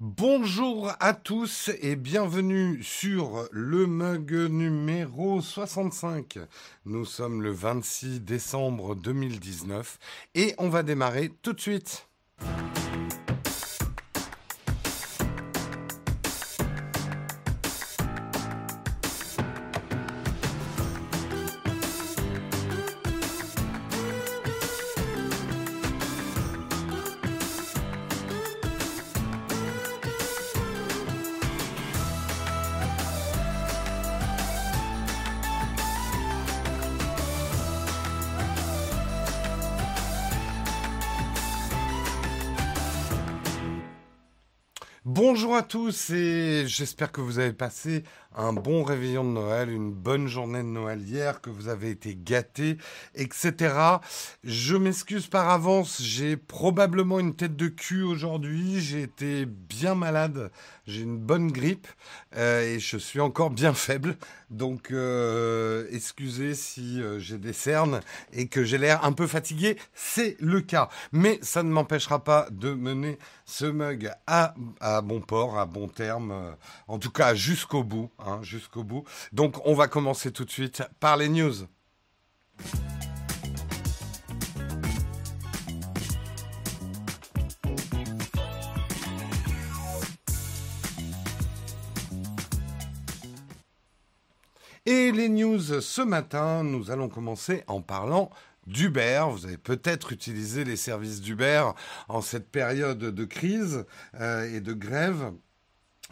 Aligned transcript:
Bonjour 0.00 0.90
à 1.00 1.14
tous 1.14 1.70
et 1.80 1.96
bienvenue 1.96 2.82
sur 2.82 3.46
le 3.52 3.86
mug 3.86 4.32
numéro 4.32 5.40
65. 5.40 6.38
Nous 6.86 7.04
sommes 7.04 7.42
le 7.42 7.52
26 7.52 8.20
décembre 8.20 8.94
2019 8.94 9.98
et 10.34 10.54
on 10.58 10.68
va 10.68 10.82
démarrer 10.82 11.30
tout 11.42 11.52
de 11.52 11.60
suite. 11.60 12.08
Bonjour 45.52 45.64
à 45.64 45.68
tous 45.68 46.08
et 46.08 46.64
j'espère 46.66 47.12
que 47.12 47.20
vous 47.20 47.38
avez 47.38 47.52
passé 47.52 48.04
un 48.34 48.54
bon 48.54 48.84
réveillon 48.84 49.22
de 49.22 49.28
Noël, 49.28 49.68
une 49.68 49.92
bonne 49.92 50.26
journée 50.26 50.62
de 50.62 50.68
Noël 50.68 51.02
hier, 51.02 51.42
que 51.42 51.50
vous 51.50 51.68
avez 51.68 51.90
été 51.90 52.16
gâtés, 52.18 52.78
etc. 53.14 53.74
Je 54.44 54.76
m'excuse 54.76 55.26
par 55.26 55.50
avance, 55.50 56.00
j'ai 56.02 56.38
probablement 56.38 57.20
une 57.20 57.36
tête 57.36 57.54
de 57.54 57.68
cul 57.68 58.02
aujourd'hui, 58.02 58.80
j'ai 58.80 59.02
été 59.02 59.44
bien 59.44 59.94
malade, 59.94 60.50
j'ai 60.86 61.02
une 61.02 61.18
bonne 61.18 61.52
grippe 61.52 61.86
euh, 62.36 62.62
et 62.62 62.80
je 62.80 62.96
suis 62.96 63.20
encore 63.20 63.50
bien 63.50 63.74
faible. 63.74 64.16
Donc 64.50 64.90
euh, 64.90 65.86
excusez 65.90 66.54
si 66.54 67.00
euh, 67.00 67.18
j'ai 67.18 67.38
des 67.38 67.52
cernes 67.52 68.00
et 68.32 68.48
que 68.48 68.64
j'ai 68.64 68.78
l'air 68.78 69.04
un 69.04 69.12
peu 69.12 69.26
fatigué, 69.26 69.76
c'est 69.94 70.36
le 70.40 70.60
cas. 70.60 70.88
Mais 71.12 71.38
ça 71.42 71.62
ne 71.62 71.70
m'empêchera 71.70 72.24
pas 72.24 72.48
de 72.50 72.72
mener 72.72 73.18
ce 73.44 73.64
mug 73.64 74.10
à, 74.26 74.54
bon 75.02 75.20
port, 75.20 75.58
à 75.58 75.66
bon 75.66 75.88
terme, 75.88 76.56
en 76.88 76.98
tout 76.98 77.10
cas 77.10 77.34
jusqu'au 77.34 77.84
bout. 77.84 78.10
Hein, 78.18 78.40
jusqu'au 78.42 78.84
bout. 78.84 79.04
Donc 79.32 79.64
on 79.66 79.74
va 79.74 79.88
commencer 79.88 80.32
tout 80.32 80.44
de 80.44 80.50
suite 80.50 80.82
par 81.00 81.16
les 81.16 81.28
news. 81.28 81.54
Et 94.84 95.12
les 95.12 95.28
news 95.28 95.80
ce 95.80 96.02
matin, 96.02 96.64
nous 96.64 96.90
allons 96.90 97.08
commencer 97.08 97.62
en 97.68 97.80
parlant 97.80 98.30
d'Uber. 98.66 99.24
Vous 99.30 99.46
avez 99.46 99.56
peut-être 99.56 100.10
utilisé 100.10 100.64
les 100.64 100.74
services 100.74 101.20
d'Uber 101.20 101.70
en 102.08 102.20
cette 102.20 102.50
période 102.50 102.98
de 102.98 103.24
crise 103.24 103.84
euh, 104.18 104.52
et 104.52 104.60
de 104.60 104.72
grève. 104.72 105.32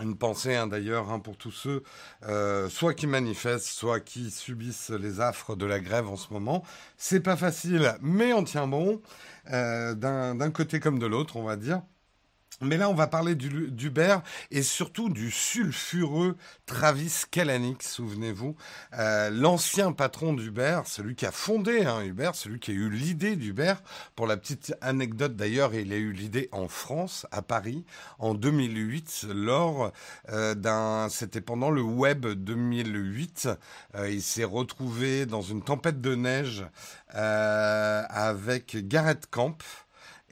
Une 0.01 0.17
pensée 0.17 0.55
hein, 0.55 0.69
d'ailleurs 0.69 1.11
hein, 1.11 1.19
pour 1.19 1.37
tous 1.37 1.51
ceux, 1.51 1.83
euh, 2.29 2.69
soit 2.69 2.95
qui 2.95 3.09
manifestent, 3.09 3.67
soit 3.67 3.99
qui 3.99 4.31
subissent 4.31 4.91
les 4.91 5.21
affres 5.21 5.57
de 5.57 5.67
la 5.67 5.81
grève 5.81 6.07
en 6.07 6.17
ce 6.17 6.33
moment. 6.33 6.63
C'est 6.97 7.21
pas 7.21 7.37
facile, 7.37 7.97
mais 8.01 8.33
on 8.33 8.45
tient 8.45 8.69
bon, 8.69 9.03
euh, 9.51 9.95
d'un 9.95 10.51
côté 10.53 10.79
comme 10.79 11.01
de 11.01 11.07
l'autre, 11.07 11.37
on 11.37 11.43
va 11.43 11.57
dire. 11.57 11.83
Mais 12.63 12.77
là, 12.77 12.91
on 12.91 12.95
va 12.95 13.07
parler 13.07 13.35
d'Uber 13.35 14.19
et 14.51 14.63
surtout 14.63 15.09
du 15.09 15.31
sulfureux 15.31 16.37
Travis 16.67 17.23
Kalanick, 17.31 17.83
souvenez-vous, 17.83 18.55
euh, 18.99 19.31
l'ancien 19.31 19.93
patron 19.93 20.35
d'Uber, 20.35 20.83
celui 20.85 21.15
qui 21.15 21.25
a 21.25 21.33
fondé 21.33 21.87
hein, 21.87 22.03
Uber, 22.03 22.33
celui 22.35 22.61
qui 22.61 22.73
a 22.73 22.75
eu 22.75 22.91
l'idée 22.91 23.37
d'Uber. 23.37 23.75
Pour 24.15 24.27
la 24.27 24.37
petite 24.37 24.75
anecdote 24.83 25.37
d'ailleurs, 25.37 25.75
il 25.75 25.91
a 25.95 25.97
eu 25.97 26.13
l'idée 26.13 26.51
en 26.53 26.69
France, 26.69 27.27
à 27.31 27.41
Paris, 27.41 27.87
en 28.19 28.35
2008, 28.35 29.29
lors 29.35 29.91
euh, 30.29 30.55
d'un, 30.55 31.09
c'était 31.09 31.41
pendant 31.41 31.71
le 31.71 31.81
Web 31.81 32.27
2008. 32.27 33.49
Euh, 33.95 34.11
il 34.11 34.23
s'est 34.23 34.45
retrouvé 34.45 35.25
dans 35.25 35.41
une 35.41 35.63
tempête 35.63 36.03
de 36.03 36.15
neige 36.15 36.67
avec 37.09 38.87
Garrett 38.87 39.27
Camp 39.31 39.57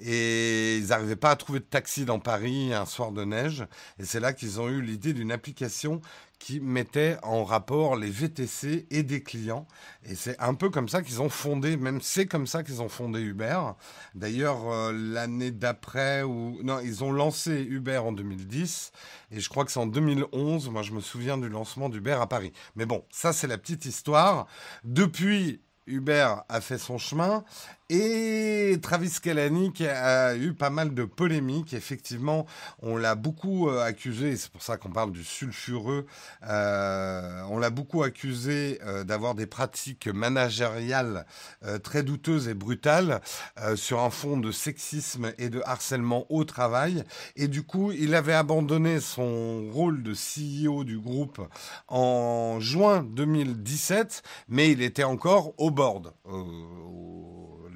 et 0.00 0.78
ils 0.78 0.88
n'arrivaient 0.88 1.16
pas 1.16 1.30
à 1.30 1.36
trouver 1.36 1.60
de 1.60 1.64
taxi 1.64 2.04
dans 2.04 2.18
Paris 2.18 2.72
un 2.72 2.86
soir 2.86 3.12
de 3.12 3.24
neige. 3.24 3.66
Et 3.98 4.04
c'est 4.04 4.20
là 4.20 4.32
qu'ils 4.32 4.60
ont 4.60 4.68
eu 4.68 4.80
l'idée 4.80 5.12
d'une 5.12 5.32
application 5.32 6.00
qui 6.38 6.60
mettait 6.60 7.16
en 7.22 7.44
rapport 7.44 7.96
les 7.96 8.10
VTC 8.10 8.86
et 8.90 9.02
des 9.02 9.22
clients. 9.22 9.66
Et 10.04 10.14
c'est 10.14 10.38
un 10.40 10.54
peu 10.54 10.70
comme 10.70 10.88
ça 10.88 11.02
qu'ils 11.02 11.20
ont 11.20 11.28
fondé, 11.28 11.76
même 11.76 12.00
c'est 12.00 12.26
comme 12.26 12.46
ça 12.46 12.62
qu'ils 12.62 12.80
ont 12.80 12.88
fondé 12.88 13.20
Uber. 13.20 13.60
D'ailleurs, 14.14 14.70
euh, 14.70 14.92
l'année 14.92 15.50
d'après, 15.50 16.22
ou 16.22 16.60
non, 16.62 16.78
ils 16.80 17.02
ont 17.02 17.10
lancé 17.10 17.62
Uber 17.62 17.98
en 17.98 18.12
2010. 18.12 18.92
Et 19.32 19.40
je 19.40 19.48
crois 19.48 19.64
que 19.64 19.72
c'est 19.72 19.80
en 19.80 19.86
2011, 19.86 20.70
moi 20.70 20.82
je 20.82 20.92
me 20.92 21.00
souviens 21.00 21.38
du 21.38 21.48
lancement 21.48 21.88
d'Uber 21.88 22.18
à 22.20 22.26
Paris. 22.26 22.52
Mais 22.76 22.86
bon, 22.86 23.04
ça 23.10 23.32
c'est 23.32 23.48
la 23.48 23.58
petite 23.58 23.84
histoire. 23.84 24.46
Depuis, 24.84 25.60
Uber 25.88 26.34
a 26.48 26.60
fait 26.60 26.78
son 26.78 26.98
chemin 26.98 27.44
et 27.90 28.78
Travis 28.82 29.14
Kalanick 29.22 29.80
a 29.80 30.36
eu 30.36 30.52
pas 30.52 30.68
mal 30.68 30.92
de 30.92 31.04
polémiques. 31.04 31.72
Effectivement, 31.72 32.44
on 32.82 32.98
l'a 32.98 33.14
beaucoup 33.14 33.70
euh, 33.70 33.82
accusé, 33.82 34.36
c'est 34.36 34.50
pour 34.50 34.62
ça 34.62 34.76
qu'on 34.76 34.90
parle 34.90 35.10
du 35.10 35.24
sulfureux, 35.24 36.04
euh, 36.46 37.42
on 37.48 37.58
l'a 37.58 37.70
beaucoup 37.70 38.02
accusé 38.02 38.78
euh, 38.84 39.04
d'avoir 39.04 39.34
des 39.34 39.46
pratiques 39.46 40.06
managériales 40.06 41.24
très 41.82 42.02
douteuses 42.02 42.48
et 42.48 42.54
brutales 42.54 43.20
sur 43.74 44.00
un 44.00 44.10
fond 44.10 44.36
de 44.36 44.52
sexisme 44.52 45.32
et 45.38 45.48
de 45.48 45.62
harcèlement 45.64 46.26
au 46.30 46.44
travail. 46.44 47.04
Et 47.36 47.48
du 47.48 47.62
coup, 47.62 47.92
il 47.92 48.14
avait 48.14 48.34
abandonné 48.34 49.00
son 49.00 49.70
rôle 49.70 50.02
de 50.02 50.12
CEO 50.12 50.84
du 50.84 50.98
groupe 50.98 51.40
en 51.88 52.58
juin 52.60 53.02
2017, 53.02 54.22
mais 54.48 54.70
il 54.70 54.82
était 54.82 55.04
encore 55.04 55.54
au 55.58 55.70
board, 55.78 56.12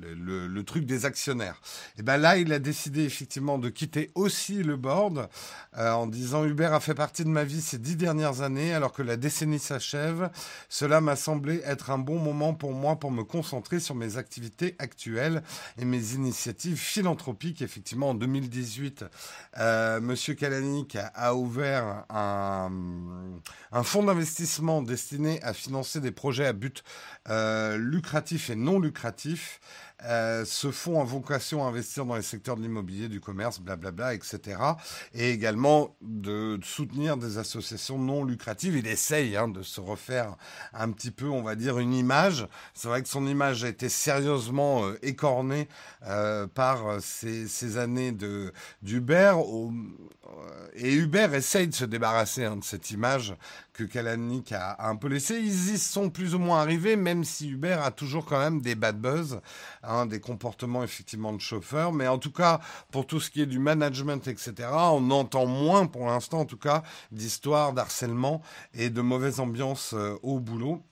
le, 0.03 0.63
truc 0.63 0.87
des 0.87 1.07
actionnaires. 1.07 1.61
Et 1.99 2.03
ben 2.03 2.17
là, 2.17 2.37
il 2.37 2.53
a 2.53 2.59
décidé 2.59 3.03
effectivement 3.03 3.59
de 3.59 3.69
quitter 3.69 4.13
aussi 4.15 4.63
le 4.63 4.77
board 4.77 5.29
euh, 5.77 5.91
en 5.93 6.07
disant 6.07 6.45
Uber 6.45 6.67
a 6.67 6.81
fait 6.81 6.95
partie 6.95 7.25
de 7.25 7.29
ma 7.29 7.45
vie 7.45 7.61
ces 7.61 7.79
dix 7.79 7.97
dernières 7.97 8.43
années, 8.43 8.73
alors 8.73 8.93
que 8.93 9.03
la 9.03 9.17
décennie 9.17 9.59
s'achève. 9.59 10.31
Cela 10.69 11.01
m'a 11.01 11.17
semblé 11.17 11.61
être 11.65 11.91
un 11.91 11.99
bon 11.99 12.19
moment 12.19 12.55
pour 12.55 12.73
moi 12.73 12.97
pour 12.97 13.11
me 13.11 13.25
concentrer 13.25 13.81
sur 13.81 13.95
mes 13.95 14.17
activités 14.17 14.77
actuelles 14.79 15.43
et 15.79 15.85
mes 15.85 16.13
initiatives 16.13 16.79
philanthropiques. 16.79 17.61
Effectivement, 17.63 18.11
en 18.11 18.15
2018, 18.15 19.05
euh, 19.59 20.01
Monsieur 20.01 20.35
Kalanick 20.35 20.97
a, 21.15 21.35
ouvert 21.35 22.05
un, 22.09 22.71
un 23.73 23.83
fonds 23.83 24.05
d'investissement 24.05 24.83
destiné 24.83 25.43
à 25.43 25.53
financer 25.53 26.01
des 26.01 26.13
projets 26.13 26.47
à 26.47 26.53
but 26.53 26.85
euh, 27.29 27.77
lucratif 27.79 28.51
et 28.51 28.57
non 28.57 28.79
lucratif. 28.79 29.61
Euh, 30.05 30.45
ce 30.45 30.71
fonds 30.71 31.03
vocation 31.05 31.65
à 31.65 31.69
investir 31.69 32.05
dans 32.05 32.17
les 32.17 32.23
secteurs 32.23 32.57
de 32.57 32.63
l'immobilier, 32.63 33.09
du 33.09 33.21
commerce, 33.21 33.61
blablabla, 33.61 34.15
etc. 34.15 34.59
Et 35.15 35.31
également 35.31 35.97
de, 36.01 36.59
soutenir 36.63 37.17
des 37.17 37.39
associations 37.39 37.99
non 37.99 38.25
lucratives. 38.25 38.77
Il 38.77 38.87
essaye 38.87 39.37
hein, 39.37 39.49
de 39.49 39.63
se 39.63 39.81
refaire 39.81 40.37
un 40.73 40.91
petit 40.91 41.11
peu, 41.11 41.27
on 41.27 41.43
va 41.43 41.55
dire, 41.55 41.79
une 41.79 41.95
image. 41.95 42.47
C'est 42.75 42.89
vrai 42.89 43.03
que 43.03 43.09
son 43.09 43.27
image 43.27 43.65
a 43.65 43.69
été 43.69 43.89
sérieusement 43.89 44.85
euh, 44.85 44.99
écornée 45.03 45.69
euh, 46.07 46.47
par 46.47 47.01
ces, 47.01 47.47
ces, 47.47 47.79
années 47.79 48.13
d'Uber. 48.83 49.35
Et 50.75 50.93
Uber 50.95 51.29
essaye 51.35 51.69
de 51.69 51.75
se 51.75 51.85
débarrasser 51.85 52.45
hein, 52.45 52.57
de 52.57 52.65
cette 52.65 52.91
image 52.91 53.35
que 53.73 53.85
Kalanick 53.85 54.53
a, 54.53 54.77
un 54.87 54.97
peu 54.97 55.09
laissé. 55.09 55.39
Ils 55.39 55.75
y 55.75 55.79
sont 55.79 56.11
plus 56.11 56.35
ou 56.35 56.39
moins 56.39 56.61
arrivés, 56.61 56.97
même 56.97 57.25
si 57.25 57.49
Uber 57.51 57.79
a 57.83 57.91
toujours 57.91 58.27
quand 58.27 58.39
même 58.39 58.61
des 58.61 58.75
bad 58.75 59.01
buzz, 59.01 59.41
hein, 59.83 60.07
des 60.07 60.21
comportements 60.21 60.83
effectivement 60.83 61.33
de 61.33 61.41
chauffeurs. 61.41 61.93
Mais 61.93 62.09
en 62.09 62.19
tout 62.19 62.33
cas, 62.33 62.61
pour 62.91 63.07
tout 63.07 63.21
ce 63.21 63.31
qui 63.31 63.41
est 63.41 63.47
du 63.47 63.59
management, 63.59 64.27
etc., 64.29 64.69
on 64.73 65.11
entend 65.11 65.47
moins 65.47 65.87
pour 65.87 66.07
l'instant, 66.07 66.41
en 66.41 66.45
tout 66.45 66.59
cas, 66.59 66.83
d'histoires 67.11 67.73
d'harcèlement 67.73 68.43
et 68.75 68.91
de 68.91 69.01
mauvaise 69.01 69.41
ambiance 69.41 69.95
euh, 69.95 70.17
au 70.23 70.39
boulot. 70.41 70.83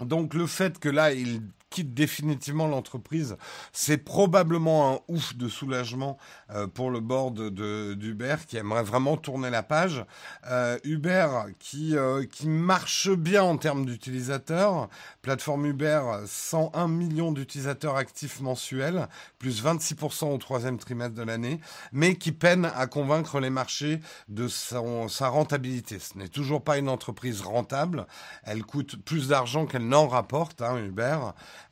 Donc 0.00 0.34
le 0.34 0.46
fait 0.46 0.78
que 0.78 0.88
là, 0.88 1.12
il 1.12 1.42
quitte 1.70 1.94
définitivement 1.94 2.66
l'entreprise. 2.68 3.36
C'est 3.72 3.98
probablement 3.98 4.94
un 4.94 4.98
ouf 5.08 5.36
de 5.36 5.48
soulagement 5.48 6.16
euh, 6.50 6.66
pour 6.66 6.90
le 6.90 7.00
board 7.00 7.50
d'Uber 7.50 8.36
qui 8.46 8.56
aimerait 8.56 8.82
vraiment 8.82 9.16
tourner 9.16 9.50
la 9.50 9.62
page. 9.62 10.04
Euh, 10.48 10.78
Uber 10.84 11.28
qui, 11.58 11.96
euh, 11.96 12.24
qui 12.24 12.48
marche 12.48 13.10
bien 13.10 13.42
en 13.42 13.56
termes 13.56 13.84
d'utilisateurs. 13.84 14.88
Plateforme 15.26 15.66
Uber, 15.66 16.02
101 16.24 16.86
millions 16.86 17.32
d'utilisateurs 17.32 17.96
actifs 17.96 18.40
mensuels, 18.40 19.08
plus 19.40 19.60
26% 19.60 20.32
au 20.32 20.38
troisième 20.38 20.78
trimestre 20.78 21.16
de 21.16 21.24
l'année, 21.24 21.58
mais 21.90 22.14
qui 22.14 22.30
peine 22.30 22.70
à 22.76 22.86
convaincre 22.86 23.40
les 23.40 23.50
marchés 23.50 23.98
de 24.28 24.46
son, 24.46 25.08
sa 25.08 25.26
rentabilité. 25.26 25.98
Ce 25.98 26.16
n'est 26.16 26.28
toujours 26.28 26.62
pas 26.62 26.78
une 26.78 26.88
entreprise 26.88 27.40
rentable. 27.40 28.06
Elle 28.44 28.62
coûte 28.62 29.02
plus 29.04 29.26
d'argent 29.26 29.66
qu'elle 29.66 29.88
n'en 29.88 30.06
rapporte, 30.06 30.62
hein, 30.62 30.78
Uber. 30.78 31.18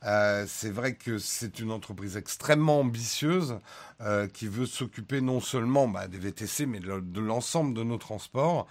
Euh, 0.04 0.46
c'est 0.48 0.70
vrai 0.70 0.96
que 0.96 1.18
c'est 1.18 1.60
une 1.60 1.70
entreprise 1.70 2.16
extrêmement 2.16 2.80
ambitieuse 2.80 3.60
euh, 4.00 4.26
qui 4.26 4.48
veut 4.48 4.66
s'occuper 4.66 5.20
non 5.20 5.38
seulement 5.38 5.86
bah, 5.86 6.08
des 6.08 6.18
VTC, 6.18 6.66
mais 6.66 6.80
de, 6.80 7.20
l'ensemble 7.20 7.72
de 7.72 7.84
nos 7.84 7.98
transports. 7.98 8.66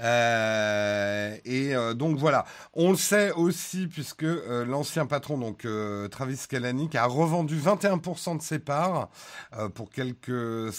Euh, 0.00 1.36
et 1.44 1.74
donc 1.94 2.18
voilà, 2.18 2.44
on 2.72 2.90
le 2.90 2.96
sait 2.96 3.30
aussi 3.32 3.86
puisque 3.86 4.22
l'ancien 4.22 5.06
patron, 5.06 5.38
donc 5.38 5.66
Travis 6.10 6.40
Kalanick, 6.48 6.94
a 6.94 7.06
revendu 7.06 7.58
21% 7.58 8.38
de 8.38 8.42
ses 8.42 8.58
parts 8.58 9.08
pour 9.74 9.90
quelques 9.90 10.72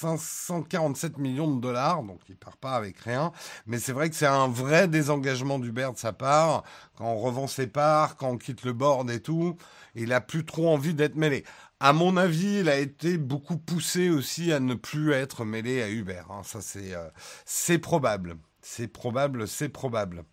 547 0.00 1.18
millions 1.18 1.54
de 1.54 1.60
dollars, 1.60 2.02
donc 2.02 2.20
il 2.28 2.36
part 2.36 2.56
pas 2.56 2.72
avec 2.72 2.98
rien. 3.00 3.32
Mais 3.66 3.78
c'est 3.78 3.92
vrai 3.92 4.08
que 4.08 4.16
c'est 4.16 4.26
un 4.26 4.48
vrai 4.48 4.88
désengagement 4.88 5.58
d'Uber 5.58 5.90
de 5.92 5.98
sa 5.98 6.12
part. 6.12 6.64
Quand 6.96 7.04
on 7.04 7.18
revend 7.18 7.46
ses 7.46 7.66
parts, 7.66 8.16
quand 8.16 8.30
on 8.30 8.38
quitte 8.38 8.64
le 8.64 8.72
board 8.72 9.10
et 9.10 9.20
tout, 9.20 9.56
il 9.94 10.12
a 10.12 10.20
plus 10.20 10.46
trop 10.46 10.68
envie 10.72 10.94
d'être 10.94 11.16
mêlé. 11.16 11.44
À 11.80 11.92
mon 11.92 12.16
avis, 12.16 12.60
il 12.60 12.68
a 12.68 12.78
été 12.78 13.18
beaucoup 13.18 13.58
poussé 13.58 14.10
aussi 14.10 14.52
à 14.52 14.60
ne 14.60 14.74
plus 14.74 15.12
être 15.12 15.44
mêlé 15.44 15.82
à 15.82 15.90
Uber. 15.90 16.22
Hein. 16.30 16.42
Ça, 16.44 16.60
euh, 16.76 17.10
c'est 17.44 17.78
probable. 17.78 18.36
C'est 18.72 18.86
probable, 18.86 19.48
c'est 19.48 19.68
probable. 19.68 20.24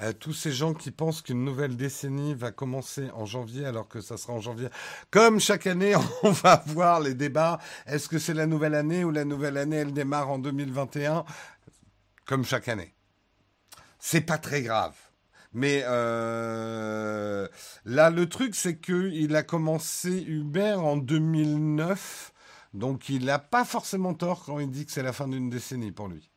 Euh, 0.00 0.12
tous 0.12 0.32
ces 0.32 0.52
gens 0.52 0.72
qui 0.72 0.92
pensent 0.92 1.20
qu'une 1.20 1.44
nouvelle 1.44 1.76
décennie 1.76 2.32
va 2.32 2.52
commencer 2.52 3.10
en 3.14 3.26
janvier 3.26 3.66
alors 3.66 3.88
que 3.88 4.00
ça 4.00 4.16
sera 4.16 4.34
en 4.34 4.40
janvier. 4.40 4.68
Comme 5.10 5.40
chaque 5.40 5.66
année, 5.66 5.94
on 6.22 6.30
va 6.30 6.62
voir 6.64 7.00
les 7.00 7.14
débats. 7.14 7.58
Est-ce 7.86 8.08
que 8.08 8.20
c'est 8.20 8.34
la 8.34 8.46
nouvelle 8.46 8.76
année 8.76 9.02
ou 9.02 9.10
la 9.10 9.24
nouvelle 9.24 9.56
année, 9.56 9.78
elle 9.78 9.92
démarre 9.92 10.30
en 10.30 10.38
2021 10.38 11.24
Comme 12.24 12.44
chaque 12.44 12.68
année. 12.68 12.94
C'est 13.98 14.20
pas 14.20 14.38
très 14.38 14.62
grave. 14.62 14.94
Mais 15.52 15.82
euh, 15.84 17.48
là, 17.84 18.10
le 18.10 18.28
truc, 18.28 18.54
c'est 18.54 18.78
qu'il 18.78 19.34
a 19.34 19.42
commencé 19.42 20.22
Uber 20.22 20.74
en 20.74 20.96
2009. 20.98 22.32
Donc, 22.74 23.08
il 23.08 23.24
n'a 23.24 23.40
pas 23.40 23.64
forcément 23.64 24.14
tort 24.14 24.44
quand 24.44 24.60
il 24.60 24.70
dit 24.70 24.86
que 24.86 24.92
c'est 24.92 25.02
la 25.02 25.12
fin 25.12 25.26
d'une 25.26 25.50
décennie 25.50 25.90
pour 25.90 26.06
lui. 26.06 26.31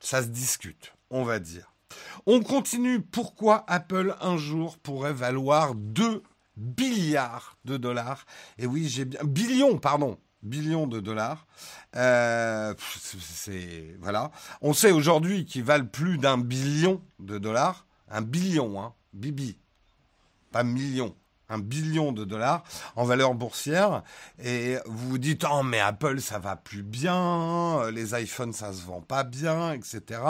Ça 0.00 0.22
se 0.22 0.28
discute, 0.28 0.92
on 1.10 1.24
va 1.24 1.38
dire. 1.38 1.72
On 2.26 2.40
continue. 2.40 3.00
Pourquoi 3.00 3.64
Apple 3.66 4.14
un 4.20 4.36
jour 4.36 4.78
pourrait 4.78 5.12
valoir 5.12 5.74
2 5.74 6.22
milliards 6.56 7.56
de 7.64 7.76
dollars? 7.76 8.26
Et 8.58 8.66
oui, 8.66 8.88
j'ai 8.88 9.04
bien. 9.04 9.20
Billions, 9.24 9.78
pardon. 9.78 10.18
Billions 10.42 10.86
de 10.86 11.00
dollars. 11.00 11.46
Euh, 11.96 12.74
c'est. 12.78 13.96
Voilà. 14.00 14.30
On 14.60 14.72
sait 14.72 14.92
aujourd'hui 14.92 15.44
qu'ils 15.44 15.64
valent 15.64 15.86
plus 15.86 16.18
d'un 16.18 16.38
billion 16.38 17.02
de 17.18 17.38
dollars. 17.38 17.86
Un 18.08 18.22
billion, 18.22 18.80
hein. 18.80 18.94
Bibi. 19.12 19.58
Pas 20.52 20.62
million 20.62 21.14
un 21.48 21.58
billion 21.58 22.12
de 22.12 22.24
dollars 22.24 22.62
en 22.96 23.04
valeur 23.04 23.34
boursière. 23.34 24.02
Et 24.42 24.76
vous 24.86 25.08
vous 25.10 25.18
dites 25.18 25.44
oh 25.50 25.62
mais 25.62 25.80
Apple 25.80 26.20
ça 26.20 26.38
va 26.38 26.56
plus 26.56 26.82
bien 26.82 27.90
les 27.90 28.20
iPhones 28.20 28.52
ça 28.52 28.72
se 28.72 28.84
vend 28.84 29.00
pas 29.00 29.24
bien 29.24 29.72
etc 29.72 30.20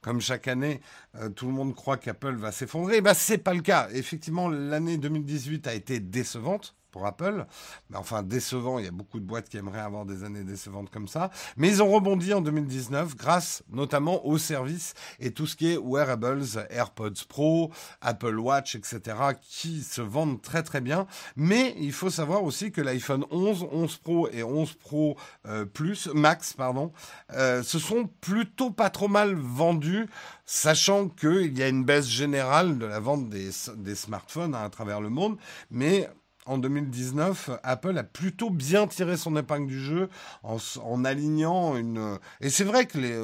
comme 0.00 0.20
chaque 0.20 0.48
année 0.48 0.80
euh, 1.20 1.28
tout 1.28 1.46
le 1.46 1.52
monde 1.52 1.74
croit 1.74 1.96
qu'Apple 1.96 2.34
va 2.34 2.52
s'effondrer. 2.52 3.00
Bah 3.00 3.14
c'est 3.14 3.38
pas 3.38 3.54
le 3.54 3.62
cas. 3.62 3.88
Effectivement 3.92 4.48
l'année 4.48 4.98
2018 4.98 5.66
a 5.66 5.74
été 5.74 6.00
décevante 6.00 6.74
pour 6.90 7.06
Apple. 7.06 7.46
Mais 7.90 7.96
enfin, 7.96 8.22
décevant, 8.22 8.78
il 8.78 8.84
y 8.84 8.88
a 8.88 8.92
beaucoup 8.92 9.20
de 9.20 9.24
boîtes 9.24 9.48
qui 9.48 9.56
aimeraient 9.56 9.80
avoir 9.80 10.04
des 10.04 10.24
années 10.24 10.44
décevantes 10.44 10.90
comme 10.90 11.08
ça. 11.08 11.30
Mais 11.56 11.68
ils 11.68 11.82
ont 11.82 11.90
rebondi 11.90 12.32
en 12.32 12.40
2019 12.40 13.16
grâce 13.16 13.62
notamment 13.70 14.24
aux 14.26 14.38
services 14.38 14.94
et 15.20 15.32
tout 15.32 15.46
ce 15.46 15.56
qui 15.56 15.72
est 15.72 15.78
wearables, 15.78 16.44
AirPods 16.70 17.26
Pro, 17.28 17.70
Apple 18.00 18.38
Watch, 18.38 18.74
etc., 18.74 19.16
qui 19.42 19.82
se 19.82 20.00
vendent 20.00 20.40
très 20.42 20.62
très 20.62 20.80
bien. 20.80 21.06
Mais 21.36 21.74
il 21.78 21.92
faut 21.92 22.10
savoir 22.10 22.44
aussi 22.44 22.72
que 22.72 22.80
l'iPhone 22.80 23.24
11, 23.30 23.66
11 23.70 23.96
Pro 23.96 24.28
et 24.30 24.42
11 24.42 24.74
Pro 24.74 25.16
euh, 25.46 25.64
Plus, 25.64 26.08
Max, 26.14 26.52
pardon, 26.52 26.92
euh, 27.32 27.62
se 27.62 27.78
sont 27.78 28.08
plutôt 28.20 28.70
pas 28.70 28.90
trop 28.90 29.08
mal 29.08 29.34
vendus 29.34 30.06
sachant 30.44 31.08
qu'il 31.08 31.58
y 31.58 31.62
a 31.62 31.68
une 31.68 31.84
baisse 31.84 32.08
générale 32.08 32.78
de 32.78 32.86
la 32.86 33.00
vente 33.00 33.28
des, 33.28 33.50
des 33.76 33.94
smartphones 33.94 34.54
à 34.54 34.68
travers 34.70 35.00
le 35.00 35.10
monde, 35.10 35.36
mais 35.70 36.08
en 36.46 36.58
2019, 36.58 37.50
Apple 37.62 37.98
a 37.98 38.04
plutôt 38.04 38.50
bien 38.50 38.86
tiré 38.86 39.16
son 39.16 39.36
épingle 39.36 39.66
du 39.66 39.80
jeu 39.80 40.08
en, 40.42 41.04
alignant 41.04 41.76
une. 41.76 42.18
Et 42.40 42.50
c'est 42.50 42.64
vrai 42.64 42.86
que 42.86 42.98
les, 42.98 43.18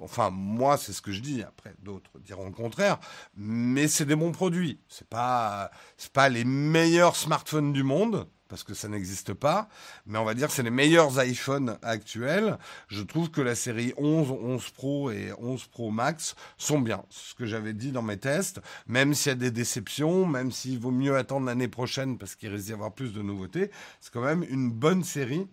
enfin 0.00 0.30
moi 0.30 0.76
c'est 0.76 0.92
ce 0.92 1.02
que 1.02 1.12
je 1.12 1.20
dis. 1.20 1.42
Après 1.42 1.74
d'autres 1.82 2.18
diront 2.20 2.46
le 2.46 2.52
contraire, 2.52 2.98
mais 3.36 3.88
c'est 3.88 4.06
des 4.06 4.16
bons 4.16 4.32
produits. 4.32 4.80
C'est 4.88 5.08
pas, 5.08 5.70
c'est 5.96 6.12
pas 6.12 6.28
les 6.28 6.44
meilleurs 6.44 7.16
smartphones 7.16 7.72
du 7.72 7.82
monde 7.82 8.26
parce 8.52 8.64
que 8.64 8.74
ça 8.74 8.86
n'existe 8.86 9.32
pas, 9.32 9.66
mais 10.04 10.18
on 10.18 10.26
va 10.26 10.34
dire 10.34 10.50
c'est 10.50 10.62
les 10.62 10.68
meilleurs 10.68 11.18
iPhones 11.18 11.78
actuels. 11.80 12.58
Je 12.88 13.02
trouve 13.02 13.30
que 13.30 13.40
la 13.40 13.54
série 13.54 13.94
11, 13.96 14.30
11 14.30 14.70
Pro 14.72 15.10
et 15.10 15.32
11 15.38 15.68
Pro 15.68 15.90
Max 15.90 16.36
sont 16.58 16.78
bien. 16.78 17.02
C'est 17.08 17.30
ce 17.30 17.34
que 17.34 17.46
j'avais 17.46 17.72
dit 17.72 17.92
dans 17.92 18.02
mes 18.02 18.18
tests, 18.18 18.60
même 18.86 19.14
s'il 19.14 19.30
y 19.30 19.32
a 19.32 19.36
des 19.36 19.50
déceptions, 19.50 20.26
même 20.26 20.52
s'il 20.52 20.78
vaut 20.78 20.90
mieux 20.90 21.16
attendre 21.16 21.46
l'année 21.46 21.66
prochaine 21.66 22.18
parce 22.18 22.34
qu'il 22.34 22.50
risque 22.50 22.66
d'y 22.66 22.74
avoir 22.74 22.92
plus 22.92 23.14
de 23.14 23.22
nouveautés, 23.22 23.70
c'est 24.00 24.12
quand 24.12 24.20
même 24.20 24.44
une 24.46 24.70
bonne 24.70 25.02
série. 25.02 25.48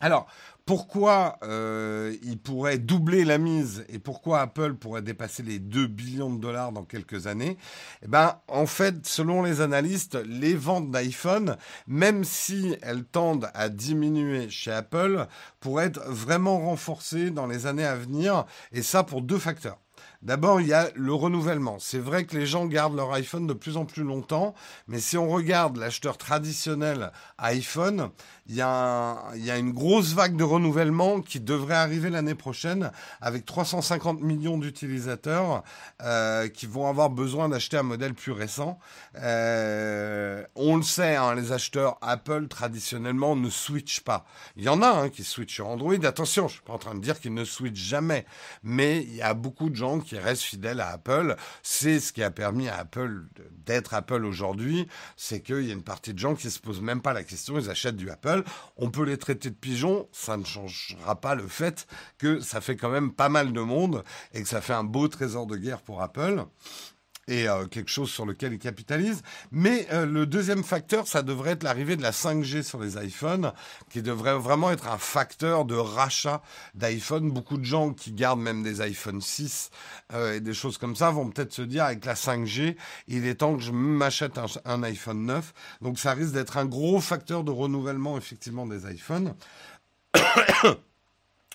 Alors, 0.00 0.26
pourquoi 0.68 1.38
euh, 1.44 2.14
il 2.22 2.38
pourrait 2.38 2.76
doubler 2.76 3.24
la 3.24 3.38
mise 3.38 3.86
et 3.88 3.98
pourquoi 3.98 4.40
Apple 4.40 4.74
pourrait 4.74 5.00
dépasser 5.00 5.42
les 5.42 5.58
2 5.58 5.86
billions 5.86 6.30
de 6.30 6.38
dollars 6.38 6.72
dans 6.72 6.84
quelques 6.84 7.26
années? 7.26 7.56
Eh 8.02 8.06
ben, 8.06 8.38
en 8.48 8.66
fait, 8.66 9.06
selon 9.06 9.42
les 9.42 9.62
analystes, 9.62 10.16
les 10.26 10.54
ventes 10.54 10.90
d'iPhone, 10.90 11.56
même 11.86 12.22
si 12.22 12.76
elles 12.82 13.04
tendent 13.04 13.50
à 13.54 13.70
diminuer 13.70 14.50
chez 14.50 14.70
Apple, 14.70 15.26
pourraient 15.58 15.86
être 15.86 16.04
vraiment 16.06 16.58
renforcées 16.58 17.30
dans 17.30 17.46
les 17.46 17.66
années 17.66 17.86
à 17.86 17.96
venir, 17.96 18.44
et 18.70 18.82
ça 18.82 19.04
pour 19.04 19.22
deux 19.22 19.38
facteurs. 19.38 19.78
D'abord, 20.22 20.60
il 20.60 20.66
y 20.66 20.72
a 20.72 20.90
le 20.94 21.12
renouvellement. 21.12 21.78
C'est 21.78 21.98
vrai 21.98 22.24
que 22.24 22.36
les 22.36 22.46
gens 22.46 22.66
gardent 22.66 22.96
leur 22.96 23.12
iPhone 23.12 23.46
de 23.46 23.52
plus 23.52 23.76
en 23.76 23.84
plus 23.84 24.02
longtemps, 24.02 24.54
mais 24.88 24.98
si 24.98 25.16
on 25.16 25.28
regarde 25.28 25.76
l'acheteur 25.76 26.18
traditionnel 26.18 27.12
iPhone, 27.38 28.10
il 28.48 28.54
y, 28.54 28.58
y, 28.58 28.62
a 28.62 29.58
une 29.58 29.72
grosse 29.72 30.14
vague 30.14 30.36
de 30.36 30.44
renouvellement 30.44 31.20
qui 31.20 31.38
devrait 31.40 31.74
arriver 31.74 32.10
l'année 32.10 32.34
prochaine 32.34 32.90
avec 33.20 33.44
350 33.44 34.22
millions 34.22 34.58
d'utilisateurs 34.58 35.62
euh, 36.02 36.48
qui 36.48 36.66
vont 36.66 36.86
avoir 36.86 37.10
besoin 37.10 37.48
d'acheter 37.48 37.76
un 37.76 37.82
modèle 37.82 38.14
plus 38.14 38.32
récent. 38.32 38.78
Euh, 39.16 40.44
on 40.54 40.76
le 40.76 40.82
sait, 40.82 41.16
hein, 41.16 41.34
les 41.34 41.52
acheteurs 41.52 41.98
Apple 42.00 42.48
traditionnellement 42.48 43.36
ne 43.36 43.50
switchent 43.50 44.00
pas. 44.00 44.24
Il 44.56 44.64
y 44.64 44.68
en 44.68 44.82
a 44.82 44.88
hein, 44.88 45.08
qui 45.08 45.24
switchent 45.24 45.54
sur 45.54 45.68
Android. 45.68 45.92
Attention, 46.04 46.48
je 46.48 46.54
suis 46.54 46.62
pas 46.62 46.72
en 46.72 46.78
train 46.78 46.94
de 46.94 47.00
dire 47.00 47.20
qu'ils 47.20 47.34
ne 47.34 47.44
switchent 47.44 47.78
jamais, 47.78 48.24
mais 48.62 49.02
il 49.02 49.14
y 49.14 49.22
a 49.22 49.34
beaucoup 49.34 49.70
de 49.70 49.76
gens 49.76 50.00
qui 50.00 50.18
restent 50.18 50.42
fidèles 50.42 50.80
à 50.80 50.88
Apple. 50.88 51.36
C'est 51.62 52.00
ce 52.00 52.12
qui 52.12 52.22
a 52.22 52.30
permis 52.30 52.68
à 52.68 52.78
Apple 52.78 53.24
d'être 53.66 53.94
Apple 53.94 54.24
aujourd'hui, 54.24 54.88
c'est 55.16 55.40
qu'il 55.40 55.64
y 55.64 55.70
a 55.70 55.74
une 55.74 55.82
partie 55.82 56.14
de 56.14 56.18
gens 56.18 56.34
qui 56.34 56.50
se 56.50 56.58
posent 56.58 56.80
même 56.80 57.02
pas 57.02 57.12
la 57.12 57.24
question, 57.24 57.58
ils 57.58 57.70
achètent 57.70 57.96
du 57.96 58.10
Apple. 58.10 58.37
On 58.76 58.90
peut 58.90 59.04
les 59.04 59.18
traiter 59.18 59.50
de 59.50 59.54
pigeons, 59.54 60.08
ça 60.12 60.36
ne 60.36 60.44
changera 60.44 61.20
pas 61.20 61.34
le 61.34 61.46
fait 61.46 61.86
que 62.18 62.40
ça 62.40 62.60
fait 62.60 62.76
quand 62.76 62.90
même 62.90 63.12
pas 63.12 63.28
mal 63.28 63.52
de 63.52 63.60
monde 63.60 64.04
et 64.32 64.42
que 64.42 64.48
ça 64.48 64.60
fait 64.60 64.72
un 64.72 64.84
beau 64.84 65.08
trésor 65.08 65.46
de 65.46 65.56
guerre 65.56 65.82
pour 65.82 66.02
Apple 66.02 66.44
et 67.28 67.48
euh, 67.48 67.66
quelque 67.66 67.90
chose 67.90 68.10
sur 68.10 68.26
lequel 68.26 68.54
ils 68.54 68.58
capitalisent. 68.58 69.22
Mais 69.52 69.86
euh, 69.92 70.06
le 70.06 70.26
deuxième 70.26 70.64
facteur, 70.64 71.06
ça 71.06 71.22
devrait 71.22 71.52
être 71.52 71.62
l'arrivée 71.62 71.96
de 71.96 72.02
la 72.02 72.10
5G 72.10 72.62
sur 72.62 72.80
les 72.80 72.96
iPhones, 72.96 73.52
qui 73.90 74.02
devrait 74.02 74.36
vraiment 74.36 74.70
être 74.70 74.88
un 74.88 74.98
facteur 74.98 75.64
de 75.64 75.76
rachat 75.76 76.42
d'iPhone. 76.74 77.30
Beaucoup 77.30 77.58
de 77.58 77.64
gens 77.64 77.92
qui 77.92 78.12
gardent 78.12 78.40
même 78.40 78.62
des 78.62 78.80
iPhone 78.80 79.20
6 79.20 79.70
euh, 80.14 80.36
et 80.36 80.40
des 80.40 80.54
choses 80.54 80.78
comme 80.78 80.96
ça 80.96 81.10
vont 81.10 81.28
peut-être 81.28 81.52
se 81.52 81.62
dire 81.62 81.84
avec 81.84 82.04
la 82.04 82.14
5G, 82.14 82.76
il 83.06 83.26
est 83.26 83.36
temps 83.36 83.56
que 83.56 83.62
je 83.62 83.72
m'achète 83.72 84.38
un, 84.38 84.46
un 84.64 84.82
iPhone 84.82 85.26
9. 85.26 85.52
Donc 85.82 85.98
ça 85.98 86.14
risque 86.14 86.32
d'être 86.32 86.56
un 86.56 86.66
gros 86.66 87.00
facteur 87.00 87.44
de 87.44 87.50
renouvellement 87.50 88.16
effectivement 88.16 88.66
des 88.66 88.90
iPhones. 88.90 89.34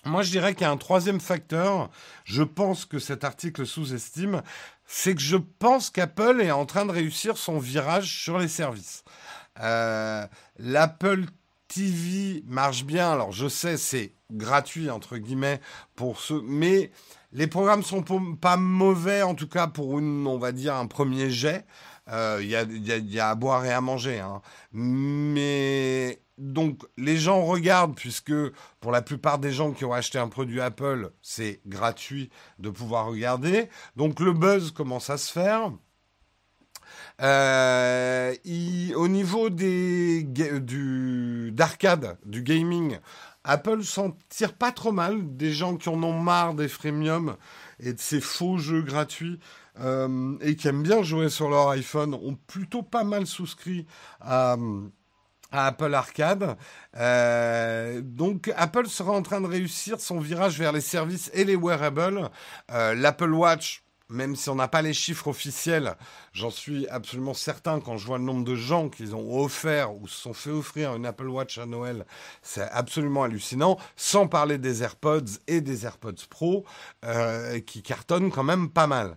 Moi, 0.06 0.22
je 0.22 0.30
dirais 0.30 0.52
qu'il 0.52 0.62
y 0.62 0.64
a 0.66 0.70
un 0.70 0.76
troisième 0.76 1.20
facteur. 1.20 1.90
Je 2.24 2.42
pense 2.42 2.84
que 2.84 2.98
cet 2.98 3.24
article 3.24 3.66
sous-estime, 3.66 4.42
c'est 4.86 5.14
que 5.14 5.20
je 5.20 5.36
pense 5.36 5.90
qu'Apple 5.90 6.40
est 6.40 6.50
en 6.50 6.66
train 6.66 6.86
de 6.86 6.92
réussir 6.92 7.36
son 7.36 7.58
virage 7.58 8.22
sur 8.22 8.38
les 8.38 8.48
services. 8.48 9.04
Euh, 9.60 10.26
L'Apple 10.58 11.26
TV 11.68 12.42
marche 12.46 12.84
bien. 12.84 13.10
Alors, 13.10 13.32
je 13.32 13.48
sais, 13.48 13.76
c'est 13.76 14.14
gratuit 14.30 14.90
entre 14.90 15.16
guillemets 15.16 15.60
pour 15.96 16.20
ceux, 16.20 16.40
mais 16.42 16.90
les 17.32 17.46
programmes 17.46 17.82
sont 17.82 18.02
pas 18.36 18.56
mauvais 18.56 19.22
en 19.22 19.34
tout 19.34 19.48
cas 19.48 19.66
pour 19.66 19.98
une, 19.98 20.26
on 20.26 20.38
va 20.38 20.52
dire, 20.52 20.74
un 20.74 20.86
premier 20.86 21.30
jet. 21.30 21.64
Euh, 22.08 22.38
il 22.42 22.48
y, 22.50 23.20
a, 23.20 23.30
à 23.30 23.34
boire 23.34 23.64
et 23.64 23.72
à 23.72 23.80
manger, 23.80 24.20
hein. 24.20 24.42
mais 24.72 26.20
donc 26.38 26.82
les 26.96 27.16
gens 27.16 27.44
regardent 27.44 27.94
puisque 27.94 28.34
pour 28.80 28.90
la 28.90 29.02
plupart 29.02 29.38
des 29.38 29.52
gens 29.52 29.72
qui 29.72 29.84
ont 29.84 29.92
acheté 29.92 30.18
un 30.18 30.28
produit 30.28 30.60
Apple, 30.60 31.10
c'est 31.22 31.60
gratuit 31.66 32.30
de 32.58 32.70
pouvoir 32.70 33.06
regarder. 33.06 33.68
Donc 33.96 34.20
le 34.20 34.32
buzz 34.32 34.70
commence 34.70 35.10
à 35.10 35.16
se 35.16 35.32
faire. 35.32 35.72
Euh, 37.20 38.34
au 38.96 39.08
niveau 39.08 39.50
des 39.50 40.24
du 40.24 41.50
d'arcade, 41.52 42.18
du 42.24 42.42
gaming, 42.42 42.98
Apple 43.44 43.84
s'en 43.84 44.16
tire 44.28 44.54
pas 44.54 44.72
trop 44.72 44.92
mal. 44.92 45.36
Des 45.36 45.52
gens 45.52 45.76
qui 45.76 45.88
en 45.88 46.02
ont 46.02 46.18
marre 46.18 46.54
des 46.54 46.68
freemium 46.68 47.36
et 47.78 47.92
de 47.92 48.00
ces 48.00 48.20
faux 48.20 48.58
jeux 48.58 48.82
gratuits 48.82 49.38
euh, 49.80 50.36
et 50.40 50.56
qui 50.56 50.68
aiment 50.68 50.82
bien 50.82 51.02
jouer 51.02 51.28
sur 51.28 51.48
leur 51.48 51.68
iPhone 51.70 52.14
ont 52.14 52.36
plutôt 52.46 52.82
pas 52.82 53.04
mal 53.04 53.26
souscrit 53.26 53.86
à 54.20 54.56
Apple 55.54 55.94
Arcade. 55.94 56.56
Euh, 56.96 58.00
donc 58.02 58.52
Apple 58.56 58.86
sera 58.86 59.12
en 59.12 59.22
train 59.22 59.40
de 59.40 59.46
réussir 59.46 60.00
son 60.00 60.20
virage 60.20 60.58
vers 60.58 60.72
les 60.72 60.80
services 60.80 61.30
et 61.34 61.44
les 61.44 61.56
wearables. 61.56 62.30
Euh, 62.70 62.94
L'Apple 62.94 63.32
Watch, 63.32 63.82
même 64.08 64.36
si 64.36 64.50
on 64.50 64.54
n'a 64.54 64.68
pas 64.68 64.82
les 64.82 64.92
chiffres 64.92 65.28
officiels, 65.28 65.96
j'en 66.32 66.50
suis 66.50 66.86
absolument 66.88 67.34
certain 67.34 67.80
quand 67.80 67.96
je 67.96 68.06
vois 68.06 68.18
le 68.18 68.24
nombre 68.24 68.44
de 68.44 68.54
gens 68.54 68.88
qu'ils 68.88 69.14
ont 69.14 69.42
offert 69.42 69.94
ou 69.94 70.06
se 70.06 70.20
sont 70.20 70.34
fait 70.34 70.50
offrir 70.50 70.94
une 70.94 71.06
Apple 71.06 71.28
Watch 71.28 71.58
à 71.58 71.66
Noël, 71.66 72.04
c'est 72.42 72.68
absolument 72.70 73.24
hallucinant. 73.24 73.78
Sans 73.96 74.26
parler 74.26 74.58
des 74.58 74.82
AirPods 74.82 75.38
et 75.46 75.60
des 75.60 75.86
AirPods 75.86 76.26
Pro 76.28 76.64
euh, 77.04 77.60
qui 77.60 77.82
cartonnent 77.82 78.30
quand 78.30 78.44
même 78.44 78.70
pas 78.70 78.86
mal. 78.86 79.16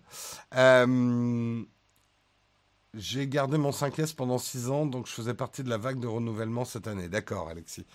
J'ai 2.93 3.27
gardé 3.27 3.57
mon 3.57 3.71
5S 3.71 4.15
pendant 4.15 4.37
6 4.37 4.69
ans, 4.69 4.85
donc 4.85 5.07
je 5.07 5.11
faisais 5.11 5.33
partie 5.33 5.63
de 5.63 5.69
la 5.69 5.77
vague 5.77 5.99
de 5.99 6.07
renouvellement 6.07 6.65
cette 6.65 6.87
année. 6.87 7.09
D'accord, 7.09 7.49
Alexis. 7.49 7.85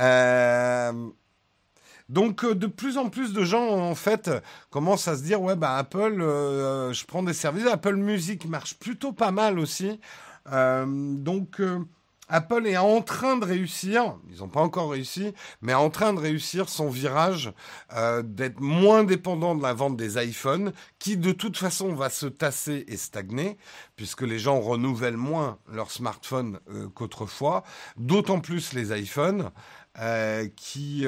Euh, 0.00 1.10
donc, 2.08 2.44
euh, 2.44 2.54
de 2.54 2.66
plus 2.66 2.98
en 2.98 3.10
plus 3.10 3.32
de 3.32 3.44
gens, 3.44 3.68
en 3.68 3.94
fait, 3.94 4.30
commencent 4.70 5.08
à 5.08 5.16
se 5.16 5.22
dire, 5.22 5.40
ouais, 5.40 5.56
bah, 5.56 5.76
Apple, 5.76 6.20
euh, 6.20 6.92
je 6.92 7.04
prends 7.04 7.22
des 7.22 7.34
services. 7.34 7.66
Apple 7.66 7.96
Music 7.96 8.46
marche 8.46 8.74
plutôt 8.78 9.12
pas 9.12 9.30
mal 9.30 9.58
aussi. 9.58 10.00
donc, 10.46 11.60
Apple 12.32 12.68
est 12.68 12.76
en 12.76 13.02
train 13.02 13.36
de 13.36 13.44
réussir, 13.44 14.16
ils 14.30 14.38
n'ont 14.38 14.48
pas 14.48 14.60
encore 14.60 14.92
réussi, 14.92 15.34
mais 15.62 15.74
en 15.74 15.90
train 15.90 16.12
de 16.12 16.20
réussir 16.20 16.68
son 16.68 16.88
virage 16.88 17.52
euh, 17.92 18.22
d'être 18.22 18.60
moins 18.60 19.02
dépendant 19.02 19.56
de 19.56 19.62
la 19.62 19.74
vente 19.74 19.96
des 19.96 20.16
iPhones, 20.16 20.72
qui 21.00 21.16
de 21.16 21.32
toute 21.32 21.56
façon 21.56 21.92
va 21.92 22.08
se 22.08 22.26
tasser 22.26 22.84
et 22.86 22.96
stagner, 22.96 23.58
puisque 23.96 24.22
les 24.22 24.38
gens 24.38 24.60
renouvellent 24.60 25.16
moins 25.16 25.58
leurs 25.72 25.90
smartphones 25.90 26.60
euh, 26.70 26.88
qu'autrefois, 26.94 27.64
d'autant 27.96 28.38
plus 28.38 28.72
les 28.72 28.96
iPhones. 28.96 29.50
Euh, 29.98 30.46
qui, 30.54 31.04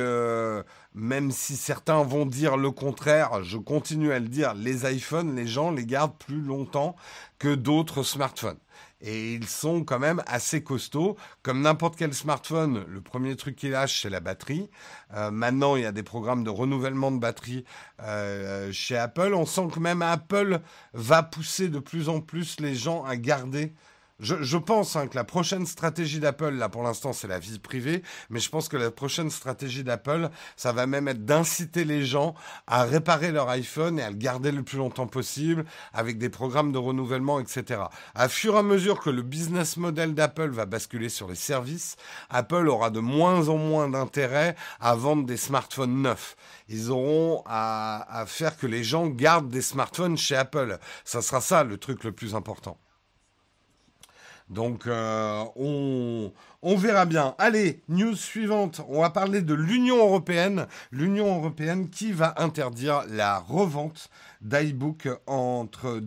même 0.93 1.31
si 1.31 1.57
certains 1.57 2.03
vont 2.03 2.27
dire 2.27 2.57
le 2.57 2.73
contraire, 2.73 3.45
je 3.45 3.57
continue 3.57 4.11
à 4.11 4.19
le 4.19 4.27
dire, 4.27 4.55
les 4.55 4.93
iPhones, 4.93 5.37
les 5.37 5.47
gens 5.47 5.71
les 5.71 5.87
gardent 5.87 6.19
plus 6.19 6.41
longtemps 6.41 6.97
que 7.39 7.55
d'autres 7.55 8.03
smartphones 8.03 8.59
et 9.03 9.35
ils 9.35 9.47
sont 9.47 9.85
quand 9.85 9.99
même 9.99 10.23
assez 10.27 10.63
costauds. 10.63 11.17
Comme 11.43 11.61
n'importe 11.61 11.97
quel 11.97 12.15
smartphone, 12.15 12.85
le 12.89 13.01
premier 13.01 13.37
truc 13.37 13.57
qu'il 13.57 13.73
lâche, 13.73 14.03
c'est 14.03 14.11
la 14.11 14.21
batterie. 14.21 14.71
Euh, 15.15 15.31
maintenant, 15.31 15.77
il 15.77 15.83
y 15.83 15.87
a 15.87 15.93
des 15.93 16.03
programmes 16.03 16.45
de 16.45 16.51
renouvellement 16.51 17.11
de 17.11 17.19
batterie 17.19 17.65
euh, 18.03 18.71
chez 18.73 18.97
Apple. 18.97 19.35
On 19.35 19.47
sent 19.47 19.69
que 19.73 19.81
même 19.81 20.03
Apple 20.03 20.61
va 20.95 21.23
pousser 21.23 21.69
de 21.69 21.81
plus 21.81 22.09
en 22.09 22.21
plus 22.21 22.61
les 22.61 22.75
gens 22.75 23.05
à 23.05 23.17
garder 23.17 23.75
je, 24.21 24.57
pense 24.57 24.95
hein, 24.95 25.09
que 25.09 25.17
la 25.17 25.25
prochaine 25.25 25.67
stratégie 25.67 26.21
d'Apple, 26.21 26.51
là 26.51 26.69
pour 26.69 26.83
l'instant 26.83 27.13
c'est 27.13 27.27
la 27.27 27.39
vie 27.39 27.59
privée, 27.59 28.03
mais 28.31 28.39
je 28.39 28.49
pense 28.51 28.69
que 28.69 28.77
la 28.77 28.91
prochaine 28.91 29.31
stratégie 29.31 29.83
d'Apple, 29.83 30.31
ça 30.57 30.73
va 30.73 30.87
même 30.87 31.09
être 31.09 31.25
d'inciter 31.25 31.85
les 31.85 32.05
gens 32.05 32.35
à 32.67 32.85
réparer 32.85 33.33
leur 33.33 33.49
iPhone 33.49 33.99
et 33.99 34.03
à 34.03 34.11
le 34.11 34.17
garder 34.17 34.53
le 34.53 34.63
plus 34.63 34.79
longtemps 34.79 35.07
possible 35.07 35.65
avec 35.93 36.19
des 36.19 36.29
programmes 36.29 36.73
de 36.73 36.79
renouvellement, 36.79 37.41
etc. 37.41 37.83
À 38.15 38.29
fur 38.29 38.55
et 38.55 38.59
à 38.59 38.63
mesure 38.63 39.01
que 39.01 39.11
le 39.11 39.23
business 39.23 39.77
model 39.77 40.15
d'Apple 40.15 40.51
va 40.51 40.67
basculer 40.67 41.09
sur 41.09 41.29
les 41.29 41.35
services, 41.35 41.97
Apple 42.31 42.69
aura 42.69 42.91
de 42.91 43.01
moins 43.01 43.49
en 43.49 43.57
moins 43.57 43.89
d'intérêt 43.89 44.55
à 44.81 44.95
vendre 44.95 45.27
des 45.27 45.37
smartphones 45.37 46.03
neufs. 46.03 46.37
Ils 46.69 46.91
auront 46.91 47.43
à, 47.47 48.21
à 48.21 48.27
faire 48.27 48.57
que 48.57 48.67
les 48.67 48.85
gens 48.85 49.07
gardent 49.09 49.51
des 49.51 49.63
smartphones 49.63 50.17
chez 50.17 50.37
Apple. 50.37 50.79
Ça 51.05 51.23
sera 51.23 51.41
ça 51.41 51.65
le 51.65 51.77
truc 51.77 52.05
le 52.05 52.13
plus 52.13 52.35
important. 52.35 52.79
Donc 54.49 54.87
euh, 54.87 55.45
on, 55.57 56.77
verra 56.77 57.07
bien. 57.07 57.35
Allez, 57.39 57.83
news 57.89 58.15
suivante. 58.15 58.83
On 58.89 59.01
va 59.03 59.11
parler 59.11 59.43
de 59.43 59.55
l'Union 59.55 59.97
européenne. 59.99 60.67
L'Union 60.91 61.39
européenne 61.39 61.89
qui 61.89 62.13
va 62.13 62.35
interdire 62.37 63.05
la 63.09 63.39
revente 63.39 64.09
d'iBook 64.41 65.09
entre 65.27 66.01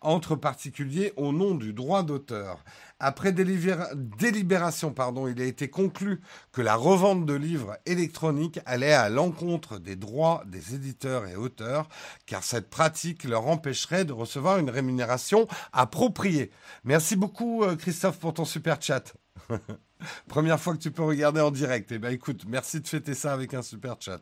entre 0.00 0.36
particuliers 0.36 1.12
au 1.16 1.32
nom 1.32 1.54
du 1.54 1.72
droit 1.72 2.02
d'auteur. 2.02 2.58
Après 3.04 3.32
délibération, 3.32 4.92
pardon, 4.92 5.26
il 5.26 5.42
a 5.42 5.44
été 5.44 5.68
conclu 5.68 6.20
que 6.52 6.62
la 6.62 6.76
revente 6.76 7.26
de 7.26 7.34
livres 7.34 7.76
électroniques 7.84 8.60
allait 8.64 8.92
à 8.92 9.08
l'encontre 9.08 9.78
des 9.78 9.96
droits 9.96 10.44
des 10.46 10.76
éditeurs 10.76 11.26
et 11.26 11.34
auteurs, 11.34 11.88
car 12.26 12.44
cette 12.44 12.70
pratique 12.70 13.24
leur 13.24 13.48
empêcherait 13.48 14.04
de 14.04 14.12
recevoir 14.12 14.58
une 14.58 14.70
rémunération 14.70 15.48
appropriée. 15.72 16.52
Merci 16.84 17.16
beaucoup, 17.16 17.64
euh, 17.64 17.74
Christophe, 17.74 18.20
pour 18.20 18.34
ton 18.34 18.44
super 18.44 18.80
chat. 18.80 19.14
Première 20.28 20.60
fois 20.60 20.74
que 20.74 20.80
tu 20.80 20.92
peux 20.92 21.02
regarder 21.02 21.40
en 21.40 21.50
direct. 21.50 21.90
Eh 21.90 21.98
ben, 21.98 22.12
écoute, 22.12 22.44
merci 22.46 22.80
de 22.80 22.86
fêter 22.86 23.14
ça 23.14 23.32
avec 23.32 23.52
un 23.52 23.62
super 23.62 23.96
chat. 23.98 24.20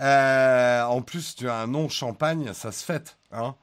Euh, 0.00 0.82
en 0.82 1.02
plus, 1.02 1.36
tu 1.36 1.48
as 1.48 1.54
un 1.54 1.68
nom 1.68 1.88
champagne, 1.88 2.52
ça 2.52 2.72
se 2.72 2.84
fête. 2.84 3.16
Hein 3.30 3.54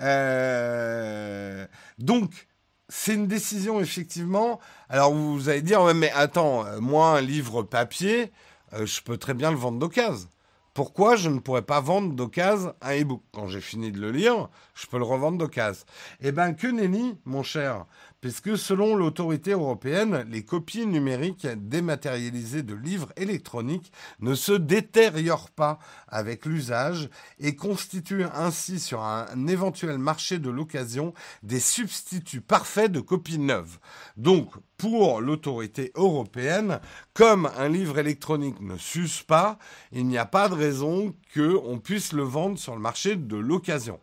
euh, 0.00 1.66
donc, 1.98 2.48
c'est 2.94 3.14
une 3.14 3.26
décision 3.26 3.80
effectivement. 3.80 4.60
Alors 4.90 5.14
vous 5.14 5.48
allez 5.48 5.62
dire, 5.62 5.82
mais 5.94 6.10
attends, 6.10 6.66
euh, 6.66 6.78
moi 6.78 7.16
un 7.16 7.20
livre 7.22 7.62
papier, 7.62 8.30
euh, 8.74 8.84
je 8.84 9.00
peux 9.00 9.16
très 9.16 9.32
bien 9.32 9.50
le 9.50 9.56
vendre 9.56 9.78
d'occasion. 9.78 10.28
Pourquoi 10.74 11.16
je 11.16 11.30
ne 11.30 11.38
pourrais 11.38 11.62
pas 11.62 11.80
vendre 11.80 12.12
d'occasion 12.12 12.74
un 12.82 13.00
e-book? 13.00 13.22
Quand 13.32 13.48
j'ai 13.48 13.62
fini 13.62 13.92
de 13.92 13.98
le 14.00 14.10
lire, 14.10 14.50
je 14.74 14.86
peux 14.86 14.98
le 14.98 15.04
revendre 15.04 15.38
d'occasion. 15.38 15.86
Eh 16.20 16.32
bien, 16.32 16.52
que 16.52 16.66
nenni, 16.66 17.18
mon 17.24 17.42
cher 17.42 17.86
puisque 18.22 18.56
selon 18.56 18.94
l'autorité 18.94 19.50
européenne, 19.50 20.24
les 20.30 20.44
copies 20.44 20.86
numériques 20.86 21.46
dématérialisées 21.46 22.62
de 22.62 22.74
livres 22.74 23.12
électroniques 23.16 23.92
ne 24.20 24.34
se 24.34 24.52
détériorent 24.52 25.50
pas 25.50 25.80
avec 26.06 26.46
l'usage 26.46 27.10
et 27.40 27.56
constituent 27.56 28.26
ainsi 28.32 28.78
sur 28.78 29.02
un 29.02 29.46
éventuel 29.48 29.98
marché 29.98 30.38
de 30.38 30.50
l'occasion 30.50 31.12
des 31.42 31.58
substituts 31.58 32.40
parfaits 32.40 32.92
de 32.92 33.00
copies 33.00 33.40
neuves. 33.40 33.78
Donc, 34.16 34.52
pour 34.76 35.20
l'autorité 35.20 35.90
européenne, 35.96 36.78
comme 37.14 37.50
un 37.56 37.68
livre 37.68 37.98
électronique 37.98 38.60
ne 38.60 38.76
s'use 38.76 39.22
pas, 39.22 39.58
il 39.90 40.06
n'y 40.06 40.18
a 40.18 40.26
pas 40.26 40.48
de 40.48 40.54
raison 40.54 41.12
qu'on 41.34 41.80
puisse 41.80 42.12
le 42.12 42.22
vendre 42.22 42.56
sur 42.56 42.74
le 42.74 42.80
marché 42.80 43.16
de 43.16 43.36
l'occasion. 43.36 43.98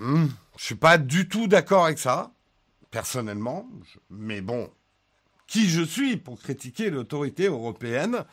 Hmm. 0.00 0.26
Je 0.58 0.64
suis 0.64 0.74
pas 0.74 0.98
du 0.98 1.28
tout 1.28 1.46
d'accord 1.46 1.84
avec 1.84 2.00
ça, 2.00 2.32
personnellement, 2.90 3.68
mais 4.10 4.40
bon, 4.40 4.68
qui 5.46 5.68
je 5.68 5.82
suis 5.82 6.16
pour 6.16 6.40
critiquer 6.40 6.90
l'autorité 6.90 7.46
européenne. 7.46 8.24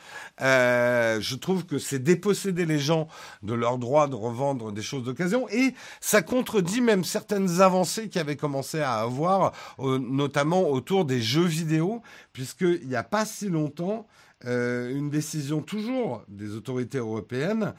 Euh, 0.42 1.22
je 1.22 1.36
trouve 1.36 1.68
que 1.68 1.78
c'est 1.78 2.00
déposséder 2.00 2.66
les 2.66 2.80
gens 2.80 3.08
de 3.44 3.54
leur 3.54 3.78
droit 3.78 4.08
de 4.08 4.16
revendre 4.16 4.72
des 4.72 4.82
choses 4.82 5.04
d'occasion 5.04 5.48
et 5.50 5.76
ça 6.02 6.24
contredit 6.24 6.82
même 6.82 7.04
certaines 7.04 7.62
avancées 7.62 8.10
qui 8.10 8.18
avaient 8.18 8.36
commencé 8.36 8.80
à 8.80 8.96
avoir, 8.96 9.54
euh, 9.78 10.00
notamment 10.00 10.68
autour 10.68 11.06
des 11.06 11.22
jeux 11.22 11.46
vidéo, 11.46 12.02
puisqu'il 12.34 12.88
n'y 12.88 12.96
a 12.96 13.04
pas 13.04 13.28
si 13.28 13.50
longtemps, 13.50 14.08
euh, 14.46 14.90
une 14.90 15.12
décision 15.12 15.62
toujours 15.62 16.24
des 16.28 16.56
autorités 16.56 16.98
européennes 16.98 17.76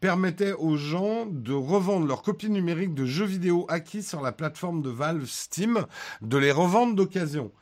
permettait 0.00 0.52
aux 0.52 0.76
gens 0.76 1.26
de 1.26 1.52
revendre 1.52 2.06
leurs 2.06 2.22
copies 2.22 2.50
numériques 2.50 2.94
de 2.94 3.04
jeux 3.04 3.24
vidéo 3.24 3.66
acquis 3.68 4.02
sur 4.02 4.20
la 4.20 4.32
plateforme 4.32 4.82
de 4.82 4.90
Valve 4.90 5.26
Steam, 5.26 5.86
de 6.22 6.38
les 6.38 6.52
revendre 6.52 6.94
d'occasion. 6.94 7.52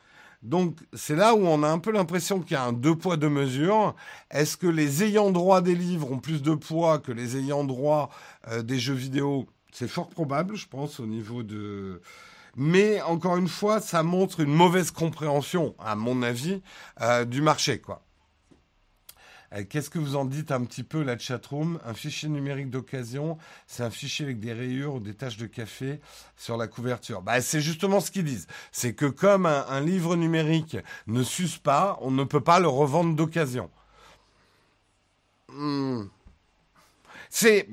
Donc 0.41 0.79
c'est 0.93 1.15
là 1.15 1.35
où 1.35 1.45
on 1.45 1.63
a 1.63 1.69
un 1.69 1.79
peu 1.79 1.91
l'impression 1.91 2.41
qu'il 2.41 2.53
y 2.53 2.57
a 2.57 2.63
un 2.63 2.73
deux 2.73 2.95
poids 2.95 3.15
deux 3.15 3.29
mesures. 3.29 3.95
Est-ce 4.29 4.57
que 4.57 4.67
les 4.67 5.03
ayants 5.03 5.31
droit 5.31 5.61
des 5.61 5.75
livres 5.75 6.11
ont 6.11 6.19
plus 6.19 6.41
de 6.41 6.53
poids 6.53 6.99
que 6.99 7.13
les 7.13 7.37
ayants 7.37 7.63
droit 7.63 8.09
euh, 8.49 8.61
des 8.61 8.77
jeux 8.77 8.93
vidéo? 8.93 9.47
C'est 9.71 9.87
fort 9.87 10.09
probable, 10.09 10.55
je 10.55 10.67
pense, 10.67 10.99
au 10.99 11.07
niveau 11.07 11.43
de... 11.43 12.01
Mais 12.55 13.01
encore 13.01 13.37
une 13.37 13.47
fois, 13.47 13.79
ça 13.79 14.03
montre 14.03 14.41
une 14.41 14.53
mauvaise 14.53 14.91
compréhension, 14.91 15.75
à 15.79 15.95
mon 15.95 16.21
avis, 16.21 16.61
euh, 17.01 17.25
du 17.25 17.41
marché, 17.41 17.79
quoi. 17.79 18.03
Euh, 19.53 19.63
qu'est-ce 19.67 19.89
que 19.89 19.99
vous 19.99 20.15
en 20.15 20.25
dites 20.25 20.51
un 20.51 20.63
petit 20.63 20.83
peu, 20.83 21.03
la 21.03 21.17
chatroom? 21.17 21.79
Un 21.85 21.93
fichier 21.93 22.29
numérique 22.29 22.69
d'occasion, 22.69 23.37
c'est 23.67 23.83
un 23.83 23.89
fichier 23.89 24.25
avec 24.25 24.39
des 24.39 24.53
rayures 24.53 24.95
ou 24.95 24.99
des 24.99 25.13
taches 25.13 25.37
de 25.37 25.45
café 25.45 25.99
sur 26.35 26.57
la 26.57 26.67
couverture. 26.67 27.21
Bah, 27.21 27.41
c'est 27.41 27.61
justement 27.61 27.99
ce 27.99 28.11
qu'ils 28.11 28.23
disent. 28.23 28.47
C'est 28.71 28.93
que 28.93 29.05
comme 29.05 29.45
un, 29.45 29.81
livre 29.81 30.15
numérique 30.15 30.77
ne 31.07 31.23
s'use 31.23 31.57
pas, 31.57 31.97
on 32.01 32.11
ne 32.11 32.23
peut 32.23 32.41
pas 32.41 32.59
le 32.59 32.67
revendre 32.67 33.15
d'occasion. 33.15 33.69
Hmm. 35.49 36.03
C'est 37.29 37.67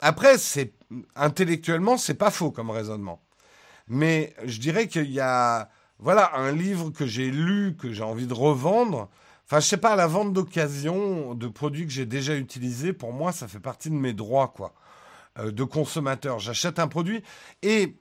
après, 0.00 0.36
c'est 0.38 0.72
intellectuellement, 1.14 1.96
c'est 1.96 2.14
pas 2.14 2.30
faux 2.30 2.50
comme 2.50 2.70
raisonnement. 2.70 3.22
Mais 3.88 4.34
je 4.44 4.58
dirais 4.58 4.88
qu'il 4.88 5.10
y 5.10 5.20
a 5.20 5.70
voilà 5.98 6.34
un 6.36 6.52
livre 6.52 6.90
que 6.90 7.06
j'ai 7.06 7.30
lu 7.30 7.76
que 7.78 7.92
j'ai 7.92 8.02
envie 8.02 8.26
de 8.26 8.34
revendre 8.34 9.08
Enfin, 9.54 9.60
je 9.60 9.68
sais 9.68 9.76
pas, 9.76 9.94
la 9.94 10.08
vente 10.08 10.32
d'occasion 10.32 11.36
de 11.36 11.46
produits 11.46 11.86
que 11.86 11.92
j'ai 11.92 12.06
déjà 12.06 12.34
utilisés, 12.34 12.92
pour 12.92 13.12
moi, 13.12 13.30
ça 13.30 13.46
fait 13.46 13.60
partie 13.60 13.88
de 13.88 13.94
mes 13.94 14.12
droits, 14.12 14.48
quoi, 14.48 14.74
euh, 15.38 15.52
de 15.52 15.62
consommateur. 15.62 16.40
J'achète 16.40 16.80
un 16.80 16.88
produit 16.88 17.22
et 17.62 17.94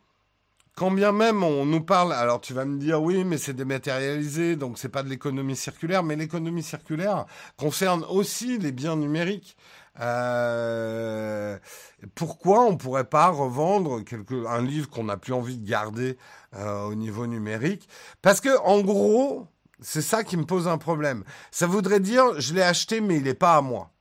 quand 0.73 0.89
bien 0.89 1.11
même 1.11 1.43
on 1.43 1.63
nous 1.67 1.81
parle, 1.81 2.11
alors 2.11 2.41
tu 2.41 2.55
vas 2.55 2.65
me 2.65 2.79
dire 2.79 3.03
oui, 3.03 3.23
mais 3.23 3.37
c'est 3.37 3.53
dématérialisé, 3.53 4.55
donc 4.55 4.79
c'est 4.79 4.89
pas 4.89 5.03
de 5.03 5.09
l'économie 5.09 5.55
circulaire, 5.55 6.01
mais 6.01 6.15
l'économie 6.15 6.63
circulaire 6.63 7.27
concerne 7.55 8.03
aussi 8.09 8.57
les 8.57 8.71
biens 8.71 8.95
numériques. 8.95 9.55
Euh, 9.99 11.59
pourquoi 12.15 12.65
on 12.65 12.77
pourrait 12.77 13.03
pas 13.03 13.27
revendre 13.27 14.03
quelque, 14.03 14.47
un 14.47 14.63
livre 14.63 14.89
qu'on 14.89 15.03
n'a 15.03 15.17
plus 15.17 15.33
envie 15.33 15.59
de 15.59 15.69
garder 15.69 16.17
euh, 16.55 16.85
au 16.85 16.95
niveau 16.95 17.27
numérique? 17.27 17.87
Parce 18.23 18.41
que 18.41 18.57
en 18.61 18.81
gros, 18.81 19.49
c'est 19.83 20.01
ça 20.01 20.23
qui 20.23 20.37
me 20.37 20.45
pose 20.45 20.67
un 20.67 20.77
problème. 20.77 21.23
Ça 21.51 21.67
voudrait 21.67 21.99
dire, 21.99 22.39
je 22.39 22.53
l'ai 22.53 22.63
acheté, 22.63 23.01
mais 23.01 23.17
il 23.17 23.23
n'est 23.23 23.33
pas 23.33 23.55
à 23.55 23.61
moi. 23.61 23.91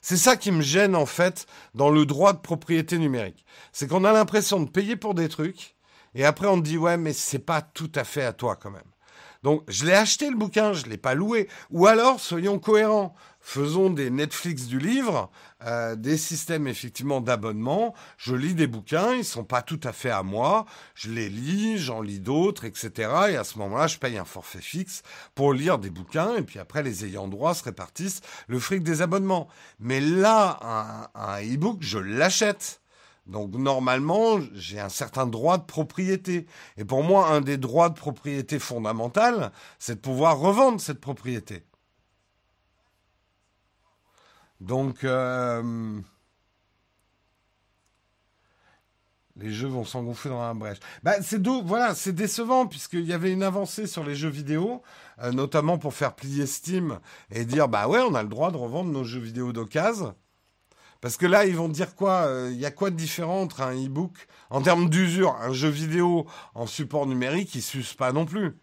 C'est 0.00 0.16
ça 0.16 0.36
qui 0.36 0.50
me 0.50 0.62
gêne, 0.62 0.96
en 0.96 1.06
fait, 1.06 1.46
dans 1.74 1.90
le 1.90 2.06
droit 2.06 2.32
de 2.32 2.38
propriété 2.38 2.98
numérique. 2.98 3.44
C'est 3.72 3.88
qu'on 3.88 4.04
a 4.04 4.12
l'impression 4.12 4.60
de 4.60 4.70
payer 4.70 4.96
pour 4.96 5.14
des 5.14 5.28
trucs, 5.28 5.76
et 6.14 6.24
après 6.24 6.46
on 6.46 6.56
dit, 6.56 6.78
ouais, 6.78 6.96
mais 6.96 7.12
c'est 7.12 7.38
pas 7.38 7.62
tout 7.62 7.92
à 7.94 8.04
fait 8.04 8.24
à 8.24 8.32
toi 8.32 8.56
quand 8.56 8.70
même. 8.70 8.82
Donc, 9.42 9.64
je 9.68 9.84
l'ai 9.84 9.94
acheté 9.94 10.30
le 10.30 10.36
bouquin, 10.36 10.72
je 10.72 10.86
l'ai 10.86 10.96
pas 10.96 11.14
loué. 11.14 11.48
Ou 11.70 11.86
alors, 11.86 12.20
soyons 12.20 12.58
cohérents 12.58 13.14
faisons 13.42 13.90
des 13.90 14.08
Netflix 14.08 14.66
du 14.66 14.78
livre, 14.78 15.30
euh, 15.66 15.96
des 15.96 16.16
systèmes 16.16 16.68
effectivement 16.68 17.20
d'abonnement. 17.20 17.92
Je 18.16 18.34
lis 18.34 18.54
des 18.54 18.68
bouquins, 18.68 19.14
ils 19.14 19.24
sont 19.24 19.44
pas 19.44 19.62
tout 19.62 19.80
à 19.82 19.92
fait 19.92 20.10
à 20.10 20.22
moi. 20.22 20.64
Je 20.94 21.10
les 21.10 21.28
lis, 21.28 21.76
j'en 21.76 22.00
lis 22.00 22.20
d'autres, 22.20 22.64
etc. 22.64 22.90
Et 23.30 23.36
à 23.36 23.44
ce 23.44 23.58
moment-là, 23.58 23.88
je 23.88 23.98
paye 23.98 24.16
un 24.16 24.24
forfait 24.24 24.60
fixe 24.60 25.02
pour 25.34 25.52
lire 25.52 25.78
des 25.78 25.90
bouquins. 25.90 26.36
Et 26.36 26.42
puis 26.42 26.60
après, 26.60 26.82
les 26.82 27.04
ayants 27.04 27.28
droit 27.28 27.54
se 27.54 27.64
répartissent 27.64 28.22
le 28.46 28.58
fric 28.60 28.82
des 28.82 29.02
abonnements. 29.02 29.48
Mais 29.80 30.00
là, 30.00 31.08
un, 31.14 31.42
e-book, 31.42 31.78
je 31.80 31.98
l'achète. 31.98 32.80
Donc 33.26 33.54
normalement, 33.54 34.40
j'ai 34.54 34.80
un 34.80 34.88
certain 34.88 35.26
droit 35.26 35.58
de 35.58 35.64
propriété. 35.64 36.46
Et 36.76 36.84
pour 36.84 37.02
moi, 37.02 37.28
un 37.28 37.40
des 37.40 37.56
droits 37.56 37.88
de 37.88 37.94
propriété 37.94 38.58
fondamental, 38.58 39.52
c'est 39.78 39.96
de 39.96 40.00
pouvoir 40.00 40.38
revendre 40.38 40.80
cette 40.80 41.00
propriété. 41.00 41.64
Donc, 44.62 45.02
euh, 45.02 46.00
les 49.34 49.50
jeux 49.50 49.66
vont 49.66 49.84
s'engouffrer 49.84 50.28
dans 50.28 50.40
la 50.40 50.54
brèche. 50.54 50.78
Bah, 51.02 51.20
c'est 51.20 51.44
voilà, 51.44 51.96
c'est 51.96 52.12
décevant 52.12 52.66
puisqu'il 52.66 53.04
y 53.04 53.12
avait 53.12 53.32
une 53.32 53.42
avancée 53.42 53.88
sur 53.88 54.04
les 54.04 54.14
jeux 54.14 54.28
vidéo, 54.28 54.82
euh, 55.20 55.32
notamment 55.32 55.78
pour 55.78 55.94
faire 55.94 56.14
plier 56.14 56.46
Steam 56.46 57.00
et 57.32 57.44
dire 57.44 57.68
bah 57.68 57.88
ouais, 57.88 58.00
on 58.08 58.14
a 58.14 58.22
le 58.22 58.28
droit 58.28 58.52
de 58.52 58.56
revendre 58.56 58.92
nos 58.92 59.02
jeux 59.02 59.18
vidéo 59.20 59.52
d'occasion. 59.52 60.14
Parce 61.00 61.16
que 61.16 61.26
là, 61.26 61.44
ils 61.44 61.56
vont 61.56 61.68
dire 61.68 61.96
quoi 61.96 62.26
euh, 62.26 62.50
Il 62.52 62.60
y 62.60 62.66
a 62.66 62.70
quoi 62.70 62.90
de 62.90 62.96
différent 62.96 63.42
entre 63.42 63.62
un 63.62 63.74
e-book 63.74 64.28
en 64.50 64.62
termes 64.62 64.88
d'usure 64.88 65.34
Un 65.42 65.52
jeu 65.52 65.70
vidéo 65.70 66.26
en 66.54 66.68
support 66.68 67.06
numérique, 67.08 67.56
il 67.56 67.62
s'use 67.62 67.94
pas 67.94 68.12
non 68.12 68.26
plus. 68.26 68.56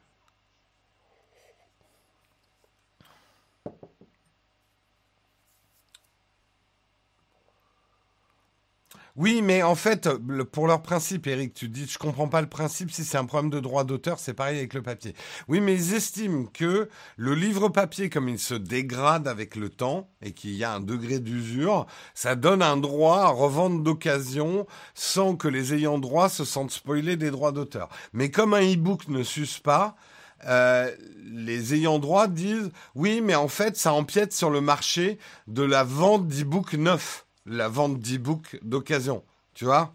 Oui, 9.20 9.42
mais 9.42 9.64
en 9.64 9.76
fait, 9.76 10.08
pour 10.54 10.66
leur 10.66 10.82
principe, 10.82 11.28
Eric, 11.28 11.54
tu 11.54 11.68
dis, 11.68 11.86
je 11.86 11.98
comprends 11.98 12.30
pas 12.30 12.40
le 12.40 12.48
principe. 12.48 12.90
Si 12.90 13.04
c'est 13.04 13.18
un 13.18 13.26
problème 13.26 13.50
de 13.50 13.60
droit 13.60 13.84
d'auteur, 13.84 14.18
c'est 14.18 14.34
pareil 14.34 14.58
avec 14.58 14.74
le 14.74 14.82
papier. 14.82 15.14
Oui, 15.50 15.60
mais 15.60 15.74
ils 15.74 15.94
estiment 15.94 16.46
que 16.46 16.88
le 17.18 17.36
livre 17.36 17.68
papier, 17.68 18.10
comme 18.10 18.30
il 18.30 18.40
se 18.40 18.54
dégrade 18.54 19.28
avec 19.28 19.58
le 19.58 19.68
temps 19.68 20.10
et 20.22 20.32
qu'il 20.32 20.52
y 20.52 20.64
a 20.64 20.72
un 20.72 20.80
degré 20.80 21.20
d'usure, 21.20 21.86
ça 22.14 22.38
donne 22.38 22.62
un 22.62 22.78
droit 22.78 23.20
à 23.20 23.28
revendre 23.28 23.84
d'occasion 23.84 24.66
sans 24.94 25.36
que 25.36 25.50
les 25.50 25.74
ayants 25.74 26.00
droit 26.00 26.30
se 26.30 26.46
sentent 26.46 26.72
spoilés 26.72 27.18
des 27.18 27.30
droits 27.30 27.52
d'auteur. 27.52 27.90
Mais 28.14 28.32
comme 28.32 28.54
un 28.54 28.62
e-book 28.62 29.10
ne 29.10 29.24
s'use 29.24 29.60
pas, 29.60 29.98
euh, 30.46 30.90
les 31.26 31.74
ayants 31.74 32.00
droit 32.00 32.28
disent 32.28 32.72
oui, 32.96 33.20
mais 33.20 33.36
en 33.36 33.50
fait, 33.50 33.76
ça 33.76 33.92
empiète 33.92 34.32
sur 34.32 34.50
le 34.50 34.62
marché 34.62 35.20
de 35.48 35.64
la 35.64 35.84
vente 35.84 36.26
d'e-book 36.30 36.76
neuf 36.76 37.26
la 37.46 37.68
vente 37.68 38.00
d'e-book 38.00 38.60
d'occasion. 38.62 39.24
Tu 39.54 39.66
vois 39.66 39.94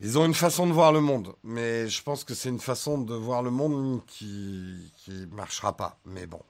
Ils 0.00 0.18
ont 0.18 0.24
une 0.24 0.34
façon 0.34 0.66
de 0.66 0.72
voir 0.72 0.92
le 0.92 1.00
monde. 1.00 1.34
Mais 1.42 1.88
je 1.88 2.02
pense 2.02 2.24
que 2.24 2.34
c'est 2.34 2.48
une 2.48 2.60
façon 2.60 2.98
de 2.98 3.14
voir 3.14 3.42
le 3.42 3.50
monde 3.50 4.00
qui 4.06 4.92
ne 5.08 5.26
marchera 5.26 5.76
pas. 5.76 5.98
Mais 6.04 6.26
bon. 6.26 6.42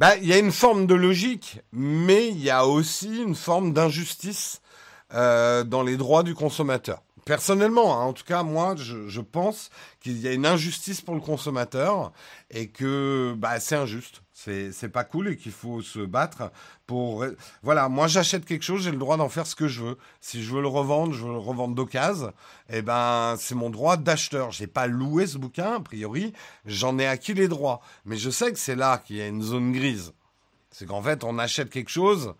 Bah, 0.00 0.16
il 0.16 0.26
y 0.26 0.32
a 0.32 0.38
une 0.38 0.50
forme 0.50 0.86
de 0.86 0.94
logique, 0.94 1.60
mais 1.72 2.28
il 2.28 2.40
y 2.40 2.48
a 2.48 2.66
aussi 2.66 3.20
une 3.20 3.34
forme 3.34 3.74
d'injustice 3.74 4.62
euh, 5.12 5.62
dans 5.62 5.82
les 5.82 5.98
droits 5.98 6.22
du 6.22 6.34
consommateur. 6.34 7.02
Personnellement, 7.30 7.96
hein, 7.96 8.06
en 8.06 8.12
tout 8.12 8.24
cas, 8.24 8.42
moi, 8.42 8.74
je, 8.76 9.20
pense 9.20 9.70
qu'il 10.00 10.18
y 10.18 10.26
a 10.26 10.32
une 10.32 10.46
injustice 10.46 11.00
pour 11.00 11.14
le 11.14 11.20
consommateur 11.20 12.10
et 12.50 12.66
que 12.70 13.36
bah, 13.38 13.60
c'est 13.60 13.76
injuste. 13.76 14.22
C'est 14.32 14.88
pas 14.88 15.04
cool 15.04 15.28
et 15.28 15.36
qu'il 15.36 15.52
faut 15.52 15.80
se 15.80 16.00
battre 16.00 16.50
pour 16.86 17.24
voilà 17.62 17.90
moi 17.90 18.06
j'achète 18.06 18.46
quelque 18.46 18.62
chose 18.62 18.82
j'ai 18.82 18.90
le 18.90 18.96
droit 18.96 19.18
d'en 19.18 19.28
faire 19.28 19.46
ce 19.46 19.54
que 19.54 19.68
je 19.68 19.84
veux. 19.84 19.98
Si 20.20 20.42
je 20.42 20.52
veux 20.54 20.62
le 20.62 20.66
revendre 20.66 21.12
je 21.12 21.24
veux 21.24 21.32
le 21.32 21.38
revendre 21.38 21.74
d'occasion 21.74 22.32
eh 22.70 22.80
ben 22.80 23.36
c'est 23.38 23.54
mon 23.54 23.68
droit 23.68 23.98
d'acheteur. 23.98 24.50
J'ai 24.50 24.66
pas 24.66 24.86
loué 24.86 25.26
ce 25.26 25.36
bouquin 25.36 25.74
a 25.74 25.80
priori 25.80 26.32
j'en 26.64 26.98
ai 26.98 27.06
acquis 27.06 27.34
les 27.34 27.48
droits. 27.48 27.82
Mais 28.06 28.16
je 28.16 28.30
sais 28.30 28.50
que 28.50 28.58
c'est 28.58 28.76
là 28.76 28.96
qu'il 28.96 29.16
y 29.16 29.20
a 29.20 29.28
une 29.28 29.42
zone 29.42 29.72
grise 29.72 30.14
c'est 30.70 30.86
qu'en 30.86 31.02
fait 31.02 31.24
on 31.24 31.38
achète 31.38 31.70
quelque 31.70 31.90
chose 31.90 32.34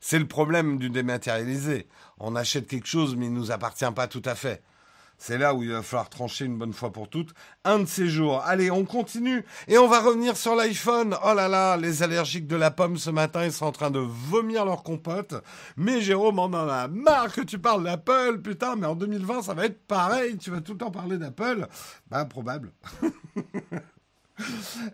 c'est 0.00 0.18
le 0.18 0.28
problème 0.28 0.78
du 0.78 0.90
dématérialisé 0.90 1.86
on 2.18 2.36
achète 2.36 2.66
quelque 2.66 2.88
chose 2.88 3.16
mais 3.16 3.26
il 3.26 3.32
nous 3.32 3.50
appartient 3.50 3.90
pas 3.94 4.06
tout 4.06 4.22
à 4.24 4.34
fait 4.34 4.62
c'est 5.22 5.38
là 5.38 5.54
où 5.54 5.62
il 5.62 5.70
va 5.70 5.82
falloir 5.82 6.10
trancher 6.10 6.46
une 6.46 6.58
bonne 6.58 6.72
fois 6.72 6.90
pour 6.90 7.08
toutes. 7.08 7.32
Un 7.64 7.78
de 7.78 7.84
ces 7.84 8.08
jours. 8.08 8.42
Allez, 8.44 8.72
on 8.72 8.84
continue. 8.84 9.44
Et 9.68 9.78
on 9.78 9.86
va 9.86 10.00
revenir 10.00 10.36
sur 10.36 10.56
l'iPhone. 10.56 11.14
Oh 11.24 11.32
là 11.32 11.46
là, 11.46 11.76
les 11.76 12.02
allergiques 12.02 12.48
de 12.48 12.56
la 12.56 12.72
pomme 12.72 12.96
ce 12.96 13.08
matin, 13.08 13.44
ils 13.44 13.52
sont 13.52 13.66
en 13.66 13.70
train 13.70 13.92
de 13.92 14.00
vomir 14.00 14.64
leur 14.64 14.82
compote. 14.82 15.36
Mais 15.76 16.00
Jérôme, 16.00 16.40
on 16.40 16.52
en 16.52 16.68
a 16.68 16.88
marre 16.88 17.32
que 17.32 17.40
tu 17.40 17.60
parles 17.60 17.84
d'Apple. 17.84 18.40
Putain, 18.42 18.74
mais 18.74 18.88
en 18.88 18.96
2020, 18.96 19.42
ça 19.42 19.54
va 19.54 19.66
être 19.66 19.86
pareil. 19.86 20.38
Tu 20.38 20.50
vas 20.50 20.60
tout 20.60 20.72
le 20.72 20.78
temps 20.78 20.90
parler 20.90 21.18
d'Apple. 21.18 21.68
Bah, 22.10 22.24
probable. 22.24 22.72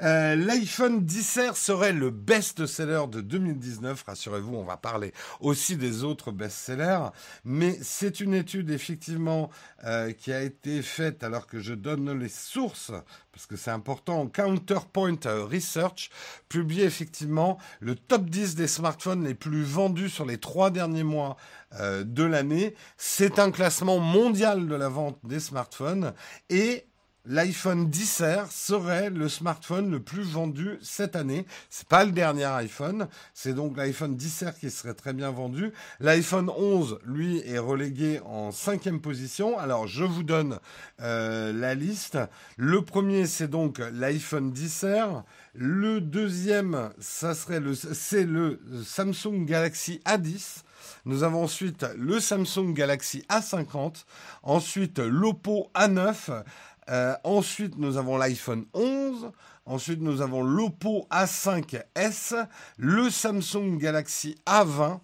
Euh, 0.02 0.36
L'iPhone 0.36 1.04
10R 1.04 1.54
serait 1.54 1.92
le 1.92 2.10
best-seller 2.10 3.04
de 3.10 3.20
2019. 3.20 4.04
Rassurez-vous, 4.06 4.54
on 4.54 4.64
va 4.64 4.76
parler 4.76 5.12
aussi 5.40 5.76
des 5.76 6.04
autres 6.04 6.32
best-sellers. 6.32 7.10
Mais 7.44 7.78
c'est 7.82 8.20
une 8.20 8.34
étude 8.34 8.70
effectivement 8.70 9.50
euh, 9.84 10.12
qui 10.12 10.32
a 10.32 10.42
été 10.42 10.82
faite 10.82 11.22
alors 11.22 11.46
que 11.46 11.60
je 11.60 11.74
donne 11.74 12.18
les 12.18 12.28
sources 12.28 12.92
parce 13.38 13.46
que 13.46 13.56
c'est 13.56 13.70
important. 13.70 14.26
Counterpoint 14.26 15.20
Research 15.24 16.10
publie 16.48 16.82
effectivement 16.82 17.56
le 17.78 17.94
top 17.94 18.24
10 18.24 18.56
des 18.56 18.66
smartphones 18.66 19.22
les 19.22 19.34
plus 19.34 19.62
vendus 19.62 20.08
sur 20.08 20.26
les 20.26 20.38
trois 20.38 20.72
derniers 20.72 21.04
mois 21.04 21.36
euh, 21.78 22.02
de 22.02 22.24
l'année. 22.24 22.74
C'est 22.96 23.38
un 23.38 23.52
classement 23.52 24.00
mondial 24.00 24.66
de 24.66 24.74
la 24.74 24.88
vente 24.88 25.20
des 25.22 25.38
smartphones 25.38 26.14
et 26.50 26.87
l'iPhone 27.28 27.90
10R 27.90 28.50
serait 28.50 29.10
le 29.10 29.28
smartphone 29.28 29.90
le 29.90 30.00
plus 30.00 30.22
vendu 30.22 30.78
cette 30.82 31.14
année. 31.14 31.44
C'est 31.68 31.86
pas 31.86 32.04
le 32.04 32.10
dernier 32.10 32.44
iPhone, 32.44 33.06
c'est 33.34 33.52
donc 33.52 33.76
l'iPhone 33.76 34.16
10R 34.16 34.58
qui 34.58 34.70
serait 34.70 34.94
très 34.94 35.12
bien 35.12 35.30
vendu. 35.30 35.72
L'iPhone 36.00 36.50
11, 36.50 36.98
lui, 37.04 37.42
est 37.46 37.58
relégué 37.58 38.20
en 38.24 38.50
cinquième 38.50 39.00
position. 39.00 39.58
Alors, 39.58 39.86
je 39.86 40.04
vous 40.04 40.22
donne 40.22 40.58
euh, 41.00 41.52
la 41.52 41.74
liste. 41.74 42.18
Le 42.56 42.82
premier, 42.82 43.26
c'est 43.26 43.48
donc 43.48 43.78
l'iPhone 43.92 44.52
10R. 44.52 45.22
Le 45.54 46.00
deuxième, 46.00 46.90
ça 46.98 47.34
serait 47.34 47.60
le, 47.60 47.74
c'est 47.74 48.24
le 48.24 48.60
Samsung 48.84 49.44
Galaxy 49.44 50.00
A10. 50.06 50.62
Nous 51.04 51.22
avons 51.22 51.44
ensuite 51.44 51.86
le 51.96 52.20
Samsung 52.20 52.72
Galaxy 52.72 53.24
A50, 53.28 54.04
ensuite 54.42 54.98
l'Oppo 54.98 55.70
A9, 55.74 56.42
euh, 56.88 57.14
ensuite 57.24 57.76
nous 57.76 57.96
avons 57.96 58.16
l'iPhone 58.16 58.64
11, 58.74 59.30
ensuite 59.66 60.00
nous 60.00 60.20
avons 60.20 60.42
l'Oppo 60.42 61.06
A5S, 61.10 62.46
le 62.76 63.10
Samsung 63.10 63.78
Galaxy 63.78 64.36
A20, 64.46 65.00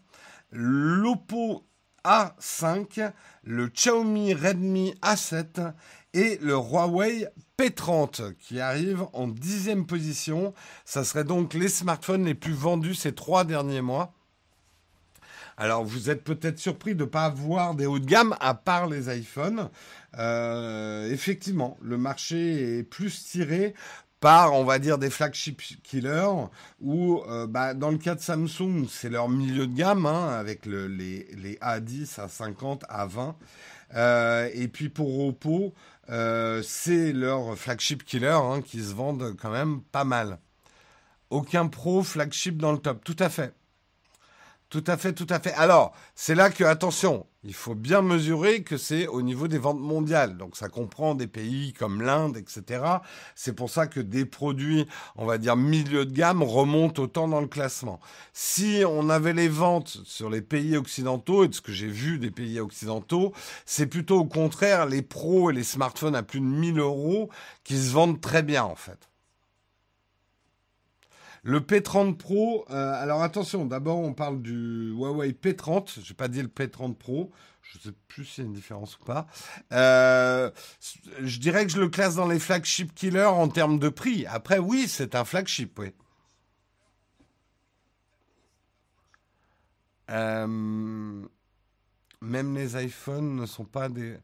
l'Oppo 0.51 1.65
A5, 2.05 3.13
le 3.43 3.69
Xiaomi 3.69 4.35
Redmi 4.35 4.95
A7 5.03 5.73
et 6.15 6.39
le 6.41 6.55
Huawei 6.55 7.27
P30 7.59 8.35
qui 8.35 8.61
arrive 8.61 9.05
en 9.13 9.29
dixième 9.29 9.87
position. 9.87 10.55
Ça 10.85 11.05
serait 11.05 11.25
donc 11.25 11.55
les 11.55 11.69
smartphones 11.69 12.25
les 12.25 12.35
plus 12.35 12.53
vendus 12.53 12.95
ces 12.95 13.15
trois 13.15 13.45
derniers 13.45 13.83
mois. 13.83 14.13
Alors, 15.57 15.85
vous 15.85 16.11
êtes 16.11 16.25
peut-être 16.25 16.59
surpris 16.59 16.95
de 16.95 17.05
ne 17.05 17.09
pas 17.09 17.27
avoir 17.27 17.75
des 17.75 17.87
hauts 17.87 17.99
de 17.99 18.07
gamme 18.07 18.35
à 18.41 18.55
part 18.55 18.89
les 18.89 19.17
iPhones. 19.17 19.69
Euh, 20.19 21.11
effectivement, 21.11 21.77
le 21.81 21.97
marché 21.97 22.79
est 22.79 22.83
plus 22.83 23.25
tiré 23.25 23.75
par, 24.25 24.55
on 24.55 24.65
va 24.65 24.79
dire, 24.79 24.97
des 24.97 25.11
flagship 25.11 25.61
killers, 25.83 26.49
ou 26.81 27.21
euh, 27.29 27.47
bah, 27.47 27.75
dans 27.75 27.91
le 27.91 27.99
cas 27.99 28.15
de 28.15 28.21
Samsung, 28.21 28.87
c'est 28.89 29.11
leur 29.11 29.29
milieu 29.29 29.67
de 29.67 29.75
gamme, 29.77 30.07
hein, 30.07 30.29
avec 30.31 30.65
le, 30.65 30.89
les, 30.89 31.29
les, 31.37 31.57
A10, 31.57 32.19
A50, 32.21 32.87
A20. 32.89 33.35
Euh, 33.97 34.49
et 34.55 34.69
puis 34.69 34.89
pour 34.89 35.27
Oppo, 35.27 35.75
euh, 36.09 36.63
c'est 36.63 37.13
leur 37.13 37.55
flagship 37.59 38.03
killer 38.03 38.29
hein, 38.29 38.63
qui 38.63 38.83
se 38.83 38.95
vendent 38.95 39.37
quand 39.39 39.51
même 39.51 39.83
pas 39.93 40.05
mal. 40.05 40.39
Aucun 41.29 41.67
pro 41.67 42.03
flagship 42.03 42.57
dans 42.57 42.73
le 42.73 42.79
top, 42.79 43.05
tout 43.05 43.17
à 43.19 43.29
fait. 43.29 43.53
Tout 44.75 44.83
à 44.89 44.97
fait, 44.97 45.13
tout 45.13 45.29
à 45.31 45.39
fait. 45.39 45.53
Alors, 45.53 45.95
c'est 46.17 46.35
là 46.35 46.51
que, 46.51 46.65
attention, 46.65 47.29
il 47.45 47.55
faut 47.55 47.77
bien 47.77 48.03
mesurer 48.03 48.65
que 48.65 48.77
c'est 48.77 49.07
au 49.07 49.23
niveau 49.23 49.47
des 49.47 49.59
ventes 49.59 49.79
mondiales. 49.79 50.37
Donc, 50.37 50.57
ça 50.57 50.69
comprend 50.69 51.15
des 51.15 51.29
pays 51.29 51.73
comme 51.75 52.03
l'Inde, 52.03 52.37
etc. 52.37 52.85
C'est 53.37 53.53
pour 53.53 53.71
ça 53.71 53.87
que 53.87 54.01
des 54.01 54.25
produits, 54.25 54.89
on 55.15 55.27
va 55.27 55.39
dire, 55.39 55.55
milieu 55.55 56.05
de 56.05 56.13
gamme 56.13 56.43
remontent 56.43 57.01
autant 57.01 57.29
dans 57.29 57.41
le 57.41 57.47
classement. 57.47 58.01
Si 58.33 58.83
on 58.85 59.11
avait 59.11 59.33
les 59.33 59.47
ventes 59.47 60.01
sur 60.07 60.29
les 60.29 60.43
pays 60.43 60.77
occidentaux, 60.77 61.45
et 61.45 61.49
de 61.49 61.55
ce 61.55 61.61
que 61.61 61.71
j'ai 61.71 61.87
vu 61.87 62.19
des 62.19 62.33
pays 62.33 62.59
occidentaux, 62.59 63.33
c'est 63.67 63.87
plutôt 63.87 64.19
au 64.19 64.27
contraire 64.27 64.87
les 64.87 65.03
pros 65.03 65.53
et 65.53 65.55
les 65.55 65.63
smartphones 65.63 66.17
à 66.17 66.25
plus 66.25 66.41
de 66.41 66.47
1000 66.47 66.81
euros 66.81 67.31
qui 67.63 67.77
se 67.77 67.93
vendent 67.93 68.21
très 68.21 68.43
bien, 68.43 68.65
en 68.65 68.75
fait. 68.75 69.09
Le 71.45 71.61
P30 71.61 72.17
Pro, 72.17 72.65
euh, 72.71 73.03
alors 73.03 73.23
attention, 73.23 73.67
d'abord 73.67 73.99
on 73.99 74.15
parle 74.15 74.41
du 74.41 74.93
Huawei 74.97 75.33
P30, 75.33 76.01
je 76.03 76.09
n'ai 76.09 76.17
pas 76.17 76.29
dit 76.29 76.41
le 76.41 76.49
P30 76.49 76.95
Pro, 76.95 77.31
je 77.61 77.77
ne 77.77 77.83
sais 77.83 77.99
plus 78.09 78.25
s'il 78.25 78.45
y 78.45 78.47
a 78.47 78.49
une 78.49 78.55
différence 78.55 78.97
ou 78.99 79.05
pas. 79.05 79.27
Euh, 79.71 80.51
je 81.21 81.39
dirais 81.39 81.67
que 81.67 81.73
je 81.73 81.79
le 81.79 81.91
classe 81.91 82.15
dans 82.15 82.27
les 82.27 82.39
flagship 82.39 82.95
killers 82.95 83.25
en 83.25 83.49
termes 83.49 83.79
de 83.79 83.91
prix. 83.91 84.25
Après, 84.27 84.59
oui, 84.59 84.87
c'est 84.89 85.15
un 85.15 85.27
flagship, 85.27 85.79
oui. 85.79 85.93
Euh, 90.11 90.47
même 92.23 92.55
les 92.55 92.83
iPhones 92.85 93.37
ne 93.37 93.45
sont 93.45 93.65
pas 93.67 93.91
des... 93.91 94.17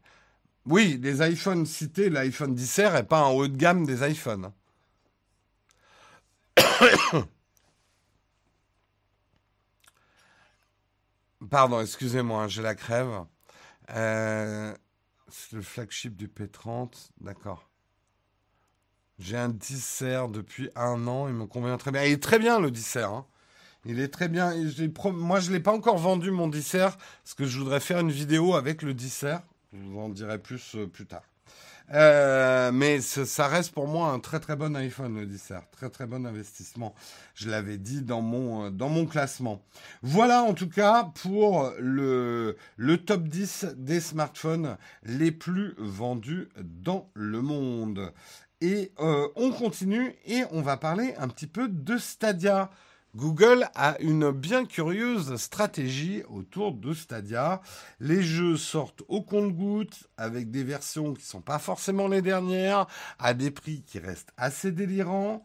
Oui, 0.65 0.99
les 1.01 1.27
iPhones 1.27 1.67
cités, 1.67 2.09
l'iPhone 2.09 2.55
10R 2.55 2.93
n'est 2.93 3.03
pas 3.03 3.19
un 3.19 3.29
haut 3.29 3.47
de 3.47 3.57
gamme 3.57 3.85
des 3.85 4.07
iPhones. 4.09 4.51
Pardon, 11.49 11.81
excusez-moi, 11.81 12.47
j'ai 12.47 12.61
la 12.61 12.75
crève. 12.75 13.25
Euh, 13.89 14.75
c'est 15.29 15.53
le 15.53 15.61
flagship 15.61 16.15
du 16.15 16.27
P30, 16.27 17.09
d'accord. 17.19 17.69
J'ai 19.19 19.37
un 19.37 19.49
10 19.49 20.03
depuis 20.29 20.69
un 20.75 21.07
an, 21.07 21.27
il 21.27 21.33
me 21.33 21.45
convient 21.45 21.77
très 21.77 21.91
bien. 21.91 22.03
Il 22.03 22.13
est 22.13 22.23
très 22.23 22.39
bien 22.39 22.59
le 22.59 22.71
10 22.71 22.97
hein. 22.97 23.25
Il 23.85 23.99
est 23.99 24.09
très 24.09 24.27
bien. 24.27 24.53
Moi, 25.13 25.39
je 25.39 25.49
ne 25.49 25.55
l'ai 25.55 25.59
pas 25.59 25.73
encore 25.73 25.97
vendu 25.97 26.31
mon 26.31 26.47
10 26.47 26.71
parce 26.71 27.33
que 27.35 27.45
je 27.45 27.59
voudrais 27.59 27.79
faire 27.79 27.99
une 27.99 28.11
vidéo 28.11 28.55
avec 28.55 28.81
le 28.81 28.93
10 28.93 29.25
Je 29.73 29.77
vous 29.77 29.99
en 29.99 30.09
dirai 30.09 30.37
plus 30.37 30.75
euh, 30.75 30.87
plus 30.87 31.05
tard. 31.05 31.23
Euh, 31.93 32.71
mais 32.71 33.01
ça 33.01 33.47
reste 33.47 33.73
pour 33.73 33.87
moi 33.87 34.11
un 34.11 34.19
très 34.19 34.39
très 34.39 34.55
bon 34.55 34.75
iPhone, 34.75 35.19
le 35.19 35.25
10 35.25 35.53
Très 35.71 35.89
très 35.89 36.05
bon 36.05 36.25
investissement. 36.25 36.95
Je 37.35 37.49
l'avais 37.49 37.77
dit 37.77 38.01
dans 38.01 38.21
mon, 38.21 38.65
euh, 38.65 39.05
classement. 39.05 39.61
Voilà 40.01 40.43
en 40.43 40.53
tout 40.53 40.69
cas 40.69 41.11
pour 41.21 41.71
le, 41.79 42.55
le 42.77 42.97
top 42.97 43.23
10 43.23 43.67
des 43.77 43.99
smartphones 43.99 44.77
les 45.03 45.31
plus 45.31 45.73
vendus 45.77 46.49
dans 46.61 47.09
le 47.13 47.41
monde. 47.41 48.13
Et 48.61 48.91
euh, 48.99 49.27
on 49.35 49.51
continue 49.51 50.13
et 50.25 50.43
on 50.51 50.61
va 50.61 50.77
parler 50.77 51.15
un 51.17 51.27
petit 51.27 51.47
peu 51.47 51.67
de 51.67 51.97
Stadia. 51.97 52.69
Google 53.15 53.67
a 53.75 53.99
une 53.99 54.31
bien 54.31 54.65
curieuse 54.65 55.35
stratégie 55.35 56.23
autour 56.29 56.71
de 56.71 56.93
Stadia. 56.93 57.61
Les 57.99 58.23
jeux 58.23 58.55
sortent 58.55 59.03
au 59.09 59.21
compte-gouttes 59.21 60.07
avec 60.15 60.49
des 60.49 60.63
versions 60.63 61.13
qui 61.13 61.23
ne 61.23 61.27
sont 61.27 61.41
pas 61.41 61.59
forcément 61.59 62.07
les 62.07 62.21
dernières, 62.21 62.87
à 63.19 63.33
des 63.33 63.51
prix 63.51 63.83
qui 63.83 63.99
restent 63.99 64.31
assez 64.37 64.71
délirants. 64.71 65.43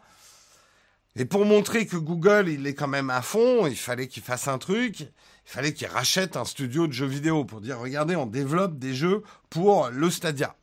Et 1.17 1.25
pour 1.25 1.45
montrer 1.45 1.87
que 1.87 1.97
Google, 1.97 2.49
il 2.49 2.67
est 2.69 2.75
quand 2.75 2.87
même 2.87 3.11
à 3.11 3.23
fond, 3.23 3.67
il 3.67 3.77
fallait 3.77 4.07
qu'il 4.07 4.23
fasse 4.23 4.47
un 4.47 4.59
truc. 4.59 5.01
Il 5.01 5.51
fallait 5.51 5.73
qu'il 5.73 5.89
rachète 5.89 6.37
un 6.37 6.45
studio 6.45 6.87
de 6.87 6.93
jeux 6.93 7.07
vidéo 7.07 7.45
pour 7.45 7.61
dire, 7.61 7.81
regardez, 7.81 8.15
on 8.15 8.27
développe 8.27 8.79
des 8.79 8.95
jeux 8.95 9.23
pour 9.51 9.89
le 9.89 10.11
Stadia. 10.11 10.55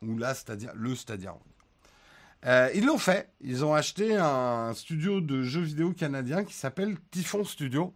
Ou 0.00 0.16
la 0.16 0.34
Stadia, 0.34 0.72
le 0.74 0.94
Stadia. 0.94 1.34
Euh, 2.46 2.70
ils 2.74 2.86
l'ont 2.86 2.98
fait. 2.98 3.30
Ils 3.40 3.64
ont 3.64 3.74
acheté 3.74 4.16
un 4.16 4.72
studio 4.74 5.20
de 5.20 5.42
jeux 5.42 5.60
vidéo 5.60 5.92
canadien 5.92 6.44
qui 6.44 6.54
s'appelle 6.54 6.96
Typhon 7.10 7.44
Studio. 7.44 7.94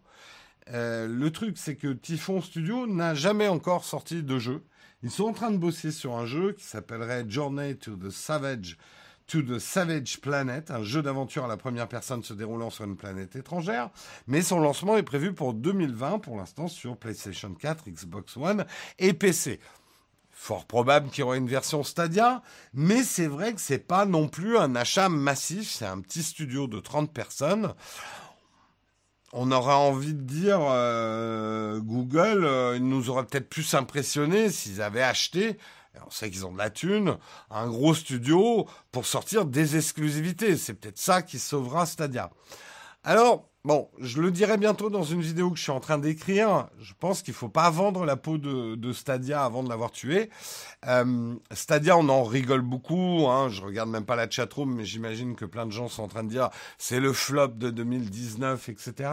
Euh, 0.70 1.06
le 1.06 1.30
truc, 1.30 1.58
c'est 1.58 1.76
que 1.76 1.92
Typhon 1.92 2.40
Studio 2.40 2.86
n'a 2.86 3.14
jamais 3.14 3.48
encore 3.48 3.84
sorti 3.84 4.22
de 4.22 4.38
jeu. 4.38 4.64
Ils 5.02 5.10
sont 5.10 5.24
en 5.24 5.32
train 5.32 5.50
de 5.50 5.58
bosser 5.58 5.90
sur 5.90 6.16
un 6.16 6.26
jeu 6.26 6.52
qui 6.52 6.64
s'appellerait 6.64 7.24
Journey 7.28 7.76
to 7.76 7.96
the 7.96 8.10
Savage 8.10 8.76
to 9.26 9.40
the 9.40 9.58
Savage 9.58 10.20
Planet, 10.20 10.70
un 10.70 10.82
jeu 10.82 11.02
d'aventure 11.02 11.46
à 11.46 11.48
la 11.48 11.56
première 11.56 11.88
personne 11.88 12.22
se 12.22 12.34
déroulant 12.34 12.68
sur 12.68 12.84
une 12.84 12.96
planète 12.96 13.36
étrangère, 13.36 13.88
mais 14.26 14.42
son 14.42 14.60
lancement 14.60 14.98
est 14.98 15.02
prévu 15.02 15.32
pour 15.32 15.54
2020 15.54 16.18
pour 16.18 16.36
l'instant 16.36 16.68
sur 16.68 16.96
PlayStation 16.96 17.54
4, 17.54 17.88
Xbox 17.88 18.36
One 18.36 18.66
et 18.98 19.14
PC 19.14 19.60
fort 20.44 20.66
probable 20.66 21.08
qu'il 21.08 21.20
y 21.20 21.22
aura 21.22 21.38
une 21.38 21.48
version 21.48 21.82
Stadia, 21.82 22.42
mais 22.74 23.02
c'est 23.02 23.26
vrai 23.26 23.54
que 23.54 23.60
c'est 23.62 23.78
pas 23.78 24.04
non 24.04 24.28
plus 24.28 24.58
un 24.58 24.76
achat 24.76 25.08
massif, 25.08 25.70
c'est 25.70 25.86
un 25.86 26.02
petit 26.02 26.22
studio 26.22 26.66
de 26.66 26.80
30 26.80 27.10
personnes. 27.14 27.72
On 29.32 29.50
aura 29.50 29.78
envie 29.78 30.12
de 30.12 30.20
dire 30.20 30.60
euh, 30.60 31.80
Google, 31.80 32.44
euh, 32.44 32.78
nous 32.78 33.08
aurait 33.08 33.24
peut-être 33.24 33.48
plus 33.48 33.72
impressionné 33.72 34.50
s'ils 34.50 34.82
avaient 34.82 35.02
acheté, 35.02 35.56
on 36.06 36.10
sait 36.10 36.30
qu'ils 36.30 36.44
ont 36.44 36.52
de 36.52 36.58
la 36.58 36.68
thune, 36.68 37.16
un 37.50 37.66
gros 37.66 37.94
studio 37.94 38.68
pour 38.92 39.06
sortir 39.06 39.46
des 39.46 39.78
exclusivités. 39.78 40.58
C'est 40.58 40.74
peut-être 40.74 40.98
ça 40.98 41.22
qui 41.22 41.38
sauvera 41.38 41.86
Stadia. 41.86 42.30
Alors, 43.02 43.48
Bon, 43.64 43.88
je 43.98 44.20
le 44.20 44.30
dirai 44.30 44.58
bientôt 44.58 44.90
dans 44.90 45.04
une 45.04 45.22
vidéo 45.22 45.50
que 45.50 45.56
je 45.56 45.62
suis 45.62 45.72
en 45.72 45.80
train 45.80 45.96
d'écrire. 45.96 46.68
Je 46.82 46.92
pense 47.00 47.22
qu'il 47.22 47.32
faut 47.32 47.48
pas 47.48 47.70
vendre 47.70 48.04
la 48.04 48.14
peau 48.14 48.36
de, 48.36 48.92
Stadia 48.92 49.42
avant 49.42 49.62
de 49.62 49.70
l'avoir 49.70 49.90
tué. 49.90 50.28
Euh, 50.86 51.34
Stadia, 51.50 51.96
on 51.96 52.10
en 52.10 52.24
rigole 52.24 52.60
beaucoup. 52.60 53.26
Hein. 53.26 53.48
Je 53.48 53.62
regarde 53.62 53.88
même 53.88 54.04
pas 54.04 54.16
la 54.16 54.28
chatroom, 54.28 54.74
mais 54.74 54.84
j'imagine 54.84 55.34
que 55.34 55.46
plein 55.46 55.64
de 55.64 55.72
gens 55.72 55.88
sont 55.88 56.02
en 56.02 56.08
train 56.08 56.24
de 56.24 56.28
dire 56.28 56.50
c'est 56.76 57.00
le 57.00 57.14
flop 57.14 57.48
de 57.48 57.70
2019, 57.70 58.68
etc. 58.68 59.10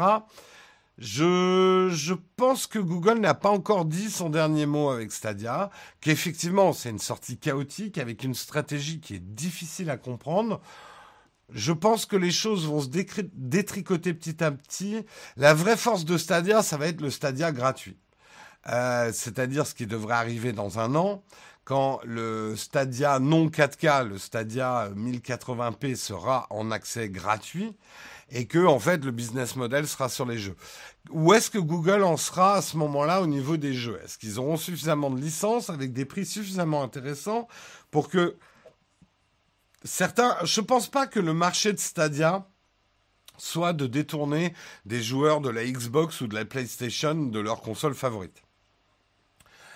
Je, 0.98 1.88
je 1.90 2.14
pense 2.36 2.68
que 2.68 2.78
Google 2.78 3.20
n'a 3.20 3.34
pas 3.34 3.50
encore 3.50 3.86
dit 3.86 4.12
son 4.12 4.30
dernier 4.30 4.66
mot 4.66 4.90
avec 4.90 5.14
Stadia, 5.14 5.70
qu'effectivement 6.02 6.74
c'est 6.74 6.90
une 6.90 7.00
sortie 7.00 7.38
chaotique 7.38 7.98
avec 7.98 8.26
une 8.26 8.36
stratégie 8.36 9.00
qui 9.00 9.16
est 9.16 9.34
difficile 9.34 9.90
à 9.90 9.96
comprendre 9.96 10.60
je 11.54 11.72
pense 11.72 12.06
que 12.06 12.16
les 12.16 12.32
choses 12.32 12.66
vont 12.68 12.82
se 12.82 12.88
détricoter 12.88 14.14
petit 14.14 14.44
à 14.44 14.52
petit. 14.52 15.06
La 15.38 15.54
vraie 15.54 15.78
force 15.78 16.06
de 16.06 16.18
Stadia, 16.18 16.64
ça 16.64 16.78
va 16.78 16.88
être 16.88 17.02
le 17.02 17.10
Stadia 17.10 17.52
gratuit. 17.52 17.98
Euh, 18.68 19.12
c'est-à-dire 19.14 19.66
ce 19.66 19.74
qui 19.74 19.88
devrait 19.88 20.16
arriver 20.16 20.54
dans 20.54 20.80
un 20.80 20.96
an, 20.96 21.24
quand 21.64 22.00
le 22.04 22.56
Stadia 22.56 23.20
non 23.20 23.48
4K, 23.48 24.08
le 24.08 24.18
Stadia 24.18 24.90
1080p 24.96 25.96
sera 25.96 26.48
en 26.50 26.72
accès 26.72 27.10
gratuit 27.10 27.76
et 28.32 28.46
que 28.46 28.66
en 28.66 28.80
fait 28.80 29.04
le 29.04 29.12
business 29.12 29.56
model 29.56 29.88
sera 29.88 30.10
sur 30.10 30.26
les 30.26 30.38
jeux. 30.38 30.56
Où 31.10 31.34
est-ce 31.34 31.50
que 31.50 31.58
Google 31.58 32.04
en 32.04 32.18
sera 32.18 32.56
à 32.56 32.62
ce 32.62 32.78
moment-là 32.78 33.22
au 33.22 33.28
niveau 33.28 33.58
des 33.58 33.74
jeux? 33.74 34.00
Est-ce 34.04 34.18
qu'ils 34.18 34.40
auront 34.40 34.58
suffisamment 34.58 35.10
de 35.10 35.20
licences 35.20 35.70
avec 35.70 35.94
des 35.94 36.06
prix 36.06 36.26
suffisamment 36.26 36.84
intéressants 36.84 37.48
pour 37.90 38.10
que 38.10 38.38
certains, 39.84 40.38
je 40.44 40.62
pense 40.62 40.90
pas 40.90 41.08
que 41.08 41.20
le 41.20 41.34
marché 41.34 41.74
de 41.74 41.80
Stadia 41.80 42.48
soit 43.38 43.74
de 43.74 43.88
détourner 43.88 44.54
des 44.86 45.02
joueurs 45.02 45.42
de 45.42 45.50
la 45.50 45.66
Xbox 45.66 46.22
ou 46.22 46.28
de 46.28 46.36
la 46.36 46.46
PlayStation 46.46 47.16
de 47.16 47.40
leur 47.40 47.62
console 47.62 47.96
favorite. 47.96 48.44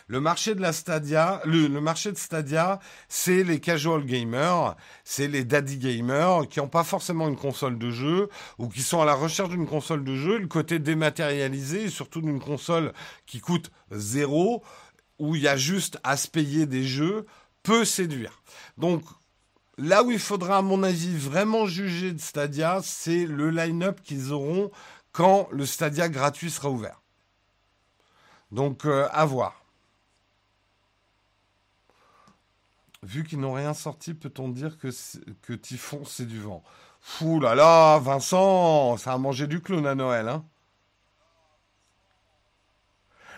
Le 0.08 0.22
marché 0.22 0.54
de 0.54 0.62
la 0.62 0.72
Stadia, 0.72 1.42
le, 1.46 1.68
marché 1.82 2.12
de 2.12 2.18
Stadia, 2.18 2.80
c'est 3.10 3.44
les 3.44 3.60
casual 3.60 4.06
gamers, 4.06 4.76
c'est 5.04 5.28
les 5.28 5.44
daddy 5.44 5.80
gamers 5.80 6.48
qui 6.48 6.60
n'ont 6.60 6.68
pas 6.68 6.84
forcément 6.84 7.28
une 7.28 7.36
console 7.36 7.80
de 7.80 7.90
jeu 7.90 8.30
ou 8.60 8.70
qui 8.70 8.84
sont 8.84 9.02
à 9.02 9.06
la 9.06 9.16
recherche 9.16 9.50
d'une 9.50 9.66
console 9.66 10.04
de 10.04 10.16
jeu. 10.16 10.38
Le 10.38 10.48
côté 10.48 10.78
dématérialisé 10.78 11.90
surtout 11.90 12.22
d'une 12.22 12.40
console 12.40 12.94
qui 13.26 13.40
coûte 13.40 13.72
zéro, 13.90 14.64
où 15.18 15.36
il 15.36 15.42
y 15.42 15.48
a 15.48 15.58
juste 15.58 15.98
à 16.04 16.18
se 16.18 16.28
payer 16.28 16.68
des 16.68 16.84
jeux, 16.84 17.26
peut 17.64 17.84
séduire. 17.84 18.44
Donc, 18.78 19.02
là 19.78 20.04
où 20.04 20.12
il 20.12 20.20
faudra, 20.20 20.58
à 20.58 20.62
mon 20.62 20.84
avis, 20.84 21.16
vraiment 21.18 21.66
juger 21.66 22.14
de 22.14 22.20
Stadia, 22.20 22.80
c'est 22.84 23.26
le 23.26 23.50
line-up 23.50 24.02
qu'ils 24.02 24.32
auront 24.32 24.72
quand 25.12 25.48
le 25.52 25.66
Stadia 25.66 26.10
gratuit 26.10 26.52
sera 26.52 26.70
ouvert. 26.70 27.02
Donc, 28.52 28.86
euh, 28.86 29.08
à 29.12 29.26
voir. 29.26 29.62
Vu 33.04 33.24
qu'ils 33.24 33.40
n'ont 33.40 33.54
rien 33.54 33.74
sorti, 33.74 34.14
peut-on 34.14 34.50
dire 34.50 34.78
que, 34.78 34.90
que 35.42 35.54
Typhon, 35.54 36.04
c'est 36.06 36.26
du 36.26 36.40
vent? 36.40 36.64
Fou 37.02 37.40
là 37.40 37.54
là, 37.54 38.00
Vincent, 38.00 38.98
ça 38.98 39.14
a 39.14 39.18
mangé 39.18 39.46
du 39.46 39.62
clown 39.62 39.86
à 39.86 39.94
Noël, 39.94 40.28
hein 40.28 40.44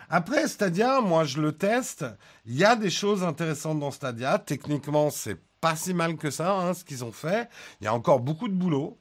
après, 0.10 0.48
Stadia, 0.48 1.02
moi 1.02 1.26
je 1.26 1.42
le 1.42 1.52
teste. 1.52 2.06
Il 2.46 2.56
y 2.56 2.64
a 2.64 2.78
des 2.78 2.90
choses 2.90 3.24
intéressantes 3.24 3.80
dans 3.80 3.92
Stadia. 3.92 4.40
Techniquement, 4.40 5.10
c'est 5.10 5.38
pas 5.62 5.76
si 5.76 5.94
mal 5.94 6.18
que 6.18 6.30
ça, 6.30 6.54
hein, 6.54 6.74
ce 6.74 6.84
qu'ils 6.84 7.04
ont 7.04 7.12
fait. 7.12 7.50
Il 7.82 7.86
y 7.86 7.88
a 7.88 7.94
encore 7.94 8.20
beaucoup 8.20 8.48
de 8.48 8.54
boulot. 8.54 8.98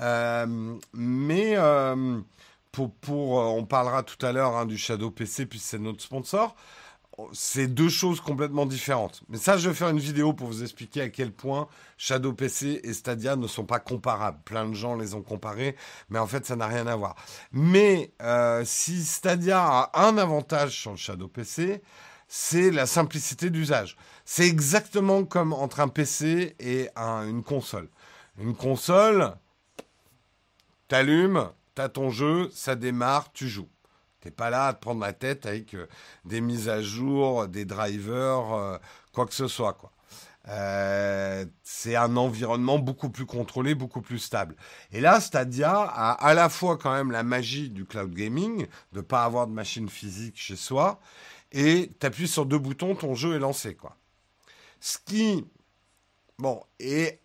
Euh, 0.00 0.76
mais 0.92 1.54
euh, 1.56 2.20
pour, 2.72 2.92
pour, 2.94 3.40
euh, 3.40 3.44
on 3.44 3.64
parlera 3.64 4.02
tout 4.02 4.24
à 4.24 4.32
l'heure 4.32 4.56
hein, 4.56 4.66
du 4.66 4.78
Shadow 4.78 5.10
PC, 5.10 5.46
puis 5.46 5.58
c'est 5.58 5.78
notre 5.78 6.02
sponsor 6.02 6.54
c'est 7.34 7.66
deux 7.66 7.90
choses 7.90 8.18
complètement 8.18 8.64
différentes. 8.64 9.22
Mais 9.28 9.36
ça, 9.36 9.58
je 9.58 9.68
vais 9.68 9.74
faire 9.74 9.90
une 9.90 9.98
vidéo 9.98 10.32
pour 10.32 10.46
vous 10.46 10.62
expliquer 10.62 11.02
à 11.02 11.08
quel 11.10 11.32
point 11.32 11.68
Shadow 11.98 12.32
PC 12.32 12.80
et 12.82 12.94
Stadia 12.94 13.36
ne 13.36 13.46
sont 13.46 13.66
pas 13.66 13.78
comparables. 13.78 14.38
Plein 14.46 14.66
de 14.66 14.72
gens 14.72 14.94
les 14.94 15.12
ont 15.12 15.20
comparés, 15.20 15.76
mais 16.08 16.18
en 16.18 16.26
fait, 16.26 16.46
ça 16.46 16.56
n'a 16.56 16.66
rien 16.66 16.86
à 16.86 16.96
voir. 16.96 17.16
Mais 17.52 18.14
si 18.64 19.04
Stadia 19.04 19.62
a 19.62 20.06
un 20.06 20.16
avantage 20.16 20.80
sur 20.80 20.92
le 20.92 20.96
Shadow 20.96 21.28
PC, 21.28 21.82
c'est 22.32 22.70
la 22.70 22.86
simplicité 22.86 23.50
d'usage. 23.50 23.96
C'est 24.24 24.46
exactement 24.46 25.24
comme 25.24 25.52
entre 25.52 25.80
un 25.80 25.88
PC 25.88 26.54
et 26.60 26.88
une 26.96 27.42
console. 27.42 27.88
Une 28.38 28.54
console, 28.54 29.34
t'allumes, 30.86 31.50
t'as 31.74 31.88
ton 31.88 32.08
jeu, 32.08 32.48
ça 32.54 32.76
démarre, 32.76 33.32
tu 33.32 33.48
joues. 33.48 33.68
T'es 34.20 34.30
pas 34.30 34.48
là 34.48 34.68
à 34.68 34.74
te 34.74 34.80
prendre 34.80 35.00
la 35.00 35.12
tête 35.12 35.44
avec 35.44 35.74
euh, 35.74 35.88
des 36.24 36.40
mises 36.40 36.68
à 36.68 36.80
jour, 36.82 37.48
des 37.48 37.64
drivers, 37.64 38.52
euh, 38.52 38.78
quoi 39.12 39.26
que 39.26 39.34
ce 39.34 39.48
soit, 39.48 39.72
quoi. 39.72 39.90
Euh, 40.48 41.44
c'est 41.64 41.96
un 41.96 42.16
environnement 42.16 42.78
beaucoup 42.78 43.10
plus 43.10 43.26
contrôlé, 43.26 43.74
beaucoup 43.74 44.02
plus 44.02 44.18
stable. 44.18 44.56
Et 44.92 45.00
là, 45.00 45.20
Stadia 45.20 45.72
a 45.72 46.12
à 46.12 46.34
la 46.34 46.48
fois 46.48 46.76
quand 46.76 46.92
même 46.92 47.10
la 47.10 47.22
magie 47.22 47.70
du 47.70 47.84
cloud 47.84 48.14
gaming, 48.14 48.66
de 48.92 49.00
pas 49.00 49.24
avoir 49.24 49.46
de 49.46 49.52
machine 49.52 49.88
physique 49.88 50.36
chez 50.36 50.56
soi, 50.56 51.00
et 51.52 51.90
t'appuies 51.98 52.28
sur 52.28 52.46
deux 52.46 52.58
boutons, 52.58 52.94
ton 52.94 53.14
jeu 53.14 53.34
est 53.34 53.40
lancé, 53.40 53.74
quoi. 53.74 53.96
Ce 54.80 54.98
qui, 55.04 55.44
bon, 56.38 56.62
est 56.78 57.20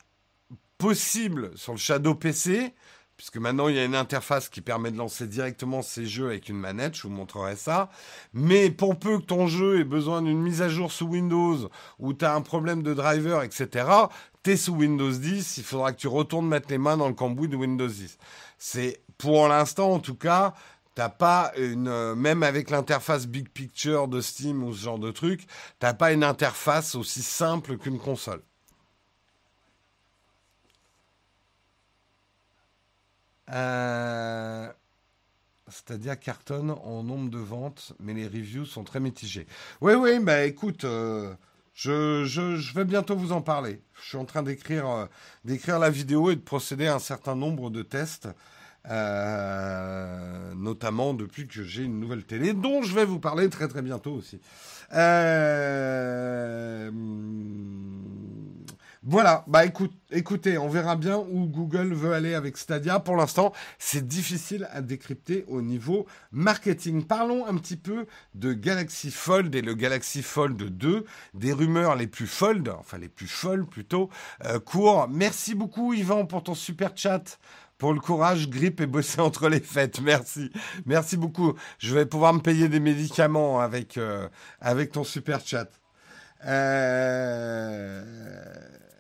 possible 0.78 1.52
sur 1.58 1.72
le 1.72 1.78
Shadow 1.78 2.16
PC, 2.16 2.74
puisque 3.18 3.38
maintenant 3.38 3.70
il 3.70 3.76
y 3.76 3.80
a 3.80 3.86
une 3.86 3.96
interface 3.96 4.50
qui 4.50 4.62
permet 4.62 4.92
de 4.92 4.98
lancer 4.98 5.26
directement 5.26 5.82
ces 5.82 6.06
jeux 6.06 6.28
avec 6.28 6.50
une 6.50 6.58
manette, 6.58 6.96
je 6.96 7.04
vous 7.04 7.10
montrerai 7.10 7.56
ça. 7.56 7.90
Mais 8.34 8.70
pour 8.70 9.00
peu 9.00 9.20
que 9.20 9.24
ton 9.24 9.48
jeu 9.48 9.80
ait 9.80 9.86
besoin 9.86 10.22
d'une 10.22 10.42
mise 10.42 10.62
à 10.62 10.70
jour 10.70 10.92
sous 10.92 11.08
Windows, 11.08 11.70
ou 12.00 12.14
tu 12.14 12.26
as 12.26 12.36
un 12.36 12.42
problème 12.42 12.84
de 12.84 12.94
driver, 12.94 13.44
etc., 13.44 13.88
tu 14.44 14.52
es 14.52 14.58
sous 14.58 14.74
Windows 14.74 15.12
10, 15.12 15.58
il 15.58 15.64
faudra 15.64 15.94
que 15.94 15.98
tu 15.98 16.08
retournes 16.08 16.48
mettre 16.48 16.70
les 16.70 16.78
mains 16.78 16.98
dans 16.98 17.08
le 17.08 17.14
cambouis 17.14 17.48
de 17.48 17.56
Windows 17.56 17.88
10. 17.88 18.18
C'est, 18.58 19.02
pour 19.18 19.48
l'instant 19.48 19.92
en 19.92 20.00
tout 20.00 20.16
cas, 20.16 20.54
T'as 20.96 21.10
pas 21.10 21.52
une, 21.58 22.16
même 22.16 22.42
avec 22.42 22.70
l'interface 22.70 23.28
Big 23.28 23.50
Picture 23.50 24.08
de 24.08 24.22
Steam 24.22 24.64
ou 24.64 24.74
ce 24.74 24.84
genre 24.84 25.00
de 25.00 25.12
truc, 25.12 25.46
t'as 25.80 25.94
pas 25.94 26.14
une 26.14 26.24
interface 26.24 26.96
aussi 26.96 27.22
simple 27.22 27.78
qu'une 27.78 28.00
console. 28.00 28.42
Euh, 33.52 34.72
c'est-à-dire 35.68 36.20
cartonne 36.20 36.72
en 36.72 37.04
nombre 37.04 37.30
de 37.30 37.38
ventes, 37.38 37.94
mais 38.00 38.14
les 38.14 38.28
reviews 38.28 38.66
sont 38.66 38.84
très 38.84 39.00
mitigés. 39.00 39.48
Oui, 39.82 39.94
oui, 39.94 40.20
bah 40.20 40.46
écoute, 40.46 40.84
euh, 40.84 41.34
je, 41.74 42.24
je, 42.26 42.74
vais 42.74 42.86
bientôt 42.86 43.16
vous 43.16 43.32
en 43.32 43.42
parler. 43.42 43.82
Je 44.02 44.10
suis 44.10 44.18
en 44.18 44.26
train 44.26 44.44
euh, 44.46 45.08
d'écrire 45.44 45.80
la 45.80 45.90
vidéo 45.90 46.32
et 46.32 46.36
de 46.36 46.42
procéder 46.42 46.88
à 46.88 46.96
un 46.96 47.00
certain 47.00 47.36
nombre 47.36 47.70
de 47.70 47.82
tests, 47.82 48.30
notamment 50.56 51.14
depuis 51.14 51.48
que 51.48 51.64
j'ai 51.64 51.84
une 51.84 52.00
nouvelle 52.00 52.24
télé, 52.24 52.54
dont 52.54 52.82
je 52.82 52.94
vais 52.94 53.06
vous 53.06 53.20
parler 53.20 53.50
très 53.50 53.68
très 53.68 53.82
bientôt 53.82 54.14
aussi. 54.14 54.40
Euh, 54.94 56.92
voilà, 59.08 59.44
bah 59.48 59.66
écoute, 59.66 59.94
écoutez, 60.10 60.58
on 60.58 60.68
verra 60.68 60.96
bien 60.96 61.18
où 61.18 61.46
Google 61.46 61.94
veut 61.94 62.14
aller 62.14 62.34
avec 62.34 62.58
Stadia. 62.58 63.00
Pour 63.00 63.16
l'instant, 63.16 63.54
c'est 63.78 64.08
difficile 64.08 64.68
à 64.72 64.82
décrypter 64.82 65.46
au 65.48 65.62
niveau 65.62 66.08
marketing. 66.32 67.04
Parlons 67.06 67.46
un 67.46 67.56
petit 67.58 67.78
peu 67.78 68.08
de 68.34 68.54
Galaxy 68.54 69.12
Fold 69.12 69.54
et 69.54 69.62
le 69.62 69.76
Galaxy 69.76 70.24
Fold 70.24 70.58
2, 70.58 71.06
des 71.36 71.54
rumeurs 71.54 71.96
les 71.96 72.08
plus 72.08 72.26
fold, 72.26 72.68
enfin 72.70 72.98
les 72.98 73.10
plus 73.10 73.28
folles 73.28 73.68
plutôt, 73.68 74.10
euh. 74.44 74.60
Merci 75.10 75.54
beaucoup 75.54 75.94
Yvan 75.94 76.26
pour 76.26 76.42
ton 76.42 76.56
super 76.56 76.92
chat 76.96 77.38
pour 77.78 77.94
le 77.94 78.00
courage, 78.00 78.50
grippe 78.50 78.82
et 78.82 78.86
bosser 78.88 79.20
entre 79.22 79.50
les 79.50 79.60
fêtes. 79.60 80.02
Merci. 80.02 80.52
Merci 80.86 81.18
beaucoup. 81.18 81.54
Je 81.80 81.94
vais 81.94 82.06
pouvoir 82.06 82.34
me 82.34 82.40
payer 82.40 82.70
des 82.70 82.80
médicaments 82.80 83.60
avec, 83.60 83.98
euh, 83.98 84.28
avec 84.62 84.92
ton 84.92 85.04
super 85.04 85.40
chat. 85.46 85.70
Euh 86.46 88.04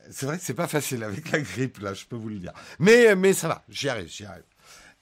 c'est 0.10 0.26
vrai 0.26 0.38
que 0.38 0.44
c'est 0.44 0.54
pas 0.54 0.68
facile 0.68 1.04
avec 1.04 1.32
la 1.32 1.40
grippe, 1.42 1.80
là, 1.80 1.94
je 1.94 2.06
peux 2.06 2.16
vous 2.16 2.30
le 2.30 2.38
dire. 2.38 2.54
Mais, 2.80 3.16
mais 3.16 3.34
ça 3.34 3.48
va, 3.48 3.64
j'y 3.70 3.90
arrive, 3.90 4.08
j'y 4.08 4.26
arrive. 4.26 4.44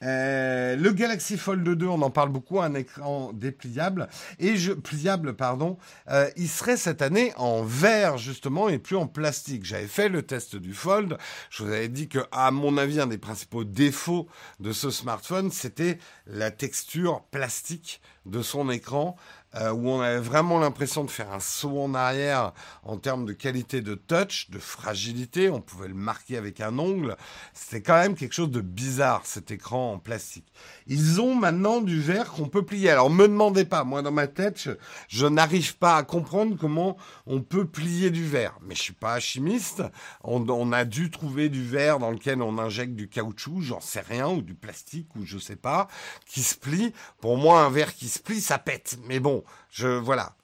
Euh, 0.04 0.76
le 0.76 0.92
Galaxy 0.92 1.38
Fold 1.38 1.64
2, 1.64 1.86
on 1.88 2.02
en 2.02 2.10
parle 2.10 2.30
beaucoup, 2.30 2.62
un 2.62 2.74
écran 2.74 3.32
dépliable 3.34 4.10
et 4.40 4.54
pliable, 4.84 5.34
pardon. 5.36 5.78
Euh, 6.10 6.30
il 6.36 6.50
serait 6.50 6.78
cette 6.78 7.02
année 7.02 7.34
en 7.38 7.64
verre 7.64 8.18
justement 8.18 8.70
et 8.70 8.80
plus 8.80 8.96
en 8.96 9.08
plastique. 9.08 9.66
J'avais 9.66 9.88
fait 9.88 10.10
le 10.10 10.24
test 10.24 10.56
du 10.56 10.74
Fold. 10.74 11.18
Je 11.50 11.64
vous 11.64 11.70
avais 11.70 11.88
dit 11.88 12.10
que, 12.10 12.20
à 12.32 12.52
mon 12.52 12.78
avis, 12.78 13.00
un 13.00 13.08
des 13.08 13.18
principaux 13.18 13.64
défauts 13.64 14.28
de 14.60 14.74
ce 14.74 14.90
smartphone, 14.90 15.52
c'était 15.52 15.98
la 16.28 16.52
texture 16.52 17.24
plastique 17.32 18.02
de 18.26 18.42
son 18.42 18.70
écran 18.70 19.16
euh, 19.56 19.72
où 19.72 19.90
on 19.90 20.02
avait 20.02 20.20
vraiment 20.20 20.60
l'impression 20.60 21.04
de 21.04 21.12
faire 21.12 21.32
un 21.32 21.40
saut 21.40 21.80
en 21.80 21.94
arrière 21.94 22.54
en 22.84 22.98
termes 22.98 23.26
de 23.26 23.34
qualité 23.34 23.82
de 23.82 23.96
touch, 23.96 24.50
de 24.50 24.60
fragilité. 24.60 25.50
On 25.50 25.62
pouvait 25.62 25.88
le 25.88 25.94
marquer 25.94 26.38
avec 26.38 26.60
un 26.60 26.78
ongle. 26.80 27.16
C'était 27.54 27.82
quand 27.82 28.00
même 28.00 28.16
quelque 28.16 28.34
chose 28.34 28.50
de 28.50 28.62
bizarre, 28.62 29.22
cet 29.26 29.52
écran 29.52 29.94
en 29.94 30.00
plastique. 30.00 30.52
Ils 30.88 31.22
ont 31.22 31.36
maintenant 31.36 31.82
du 31.82 32.02
verre 32.02 32.32
qu'on 32.32 32.48
peut 32.48 32.66
plier. 32.66 32.90
Alors, 32.90 33.10
me 33.10 33.28
demandez 33.28 33.66
pas, 33.66 33.84
moi 33.84 34.02
dans 34.02 34.12
ma 34.12 34.28
tête, 34.28 34.70
je, 35.08 35.26
n'arrive 35.26 35.78
pas 35.78 35.98
à 35.98 36.04
comprendre 36.04 36.58
comment 36.60 36.98
on 37.26 37.42
peut 37.42 37.66
plier 37.66 38.10
du 38.10 38.26
verre. 38.26 38.58
Mais 38.62 38.76
je 38.76 38.82
suis 38.82 38.94
pas 38.94 39.20
chimiste. 39.20 39.84
On, 40.24 40.48
on, 40.50 40.72
a 40.72 40.86
dû 40.86 41.12
trouver 41.12 41.50
du 41.50 41.64
verre 41.64 42.00
dans 42.00 42.12
lequel 42.12 42.42
on 42.42 42.58
injecte 42.58 42.96
du 42.96 43.08
caoutchouc, 43.08 43.62
j'en 43.62 43.80
sais 43.80 44.02
rien, 44.02 44.30
ou 44.30 44.42
du 44.42 44.56
plastique, 44.56 45.16
ou 45.16 45.26
je 45.26 45.38
sais 45.38 45.56
pas, 45.56 45.88
qui 46.26 46.42
se 46.42 46.56
plie. 46.56 46.94
Pour 47.22 47.38
moi, 47.38 47.62
un 47.62 47.70
verre 47.70 47.94
qui 47.94 48.10
se 48.10 48.20
plie, 48.20 48.42
ça 48.42 48.58
pète. 48.58 48.98
Mais 49.08 49.20
bon, 49.20 49.43
je 49.70 49.88
voilà. 49.88 50.36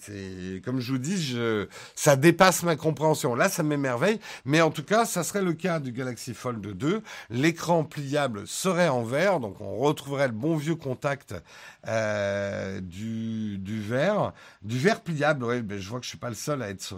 C'est 0.00 0.62
comme 0.64 0.78
je 0.78 0.92
vous 0.92 0.98
dis, 0.98 1.20
je, 1.20 1.66
ça 1.96 2.14
dépasse 2.14 2.62
ma 2.62 2.76
compréhension. 2.76 3.34
Là, 3.34 3.48
ça 3.48 3.64
m'émerveille, 3.64 4.20
mais 4.44 4.60
en 4.60 4.70
tout 4.70 4.84
cas, 4.84 5.04
ça 5.04 5.24
serait 5.24 5.42
le 5.42 5.54
cas 5.54 5.80
du 5.80 5.90
Galaxy 5.90 6.34
Fold 6.34 6.60
2. 6.60 7.02
L'écran 7.30 7.82
pliable 7.82 8.46
serait 8.46 8.88
en 8.88 9.02
verre, 9.02 9.40
donc 9.40 9.60
on 9.60 9.76
retrouverait 9.78 10.28
le 10.28 10.34
bon 10.34 10.56
vieux 10.56 10.76
contact 10.76 11.34
euh, 11.88 12.80
du, 12.80 13.58
du 13.58 13.80
verre, 13.80 14.32
du 14.62 14.78
verre 14.78 15.00
pliable. 15.00 15.44
Ouais, 15.44 15.62
ben, 15.62 15.78
je 15.78 15.88
vois 15.88 15.98
que 15.98 16.04
je 16.04 16.10
suis 16.10 16.18
pas 16.18 16.28
le 16.28 16.36
seul 16.36 16.62
à 16.62 16.70
être 16.70 16.94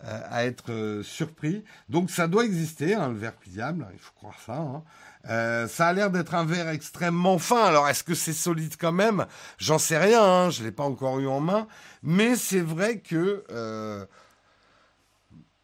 à 0.00 0.44
être 0.44 0.70
euh, 0.70 1.02
surpris. 1.02 1.64
Donc 1.88 2.10
ça 2.10 2.28
doit 2.28 2.44
exister, 2.44 2.94
hein, 2.94 3.08
le 3.08 3.16
verre 3.16 3.34
pliable. 3.34 3.86
Il 3.92 3.98
faut 3.98 4.12
croire 4.14 4.38
ça. 4.44 4.56
Hein. 4.56 4.82
Euh, 5.28 5.68
ça 5.68 5.88
a 5.88 5.92
l'air 5.92 6.10
d'être 6.10 6.34
un 6.34 6.44
verre 6.44 6.68
extrêmement 6.68 7.38
fin. 7.38 7.64
Alors, 7.64 7.88
est-ce 7.88 8.04
que 8.04 8.14
c'est 8.14 8.32
solide 8.32 8.74
quand 8.78 8.92
même? 8.92 9.26
J'en 9.58 9.78
sais 9.78 9.98
rien. 9.98 10.22
Hein, 10.22 10.50
je 10.50 10.62
l'ai 10.62 10.72
pas 10.72 10.84
encore 10.84 11.18
eu 11.18 11.26
en 11.26 11.40
main. 11.40 11.66
Mais 12.02 12.36
c'est 12.36 12.60
vrai 12.60 13.00
que 13.00 13.44
euh, 13.50 14.04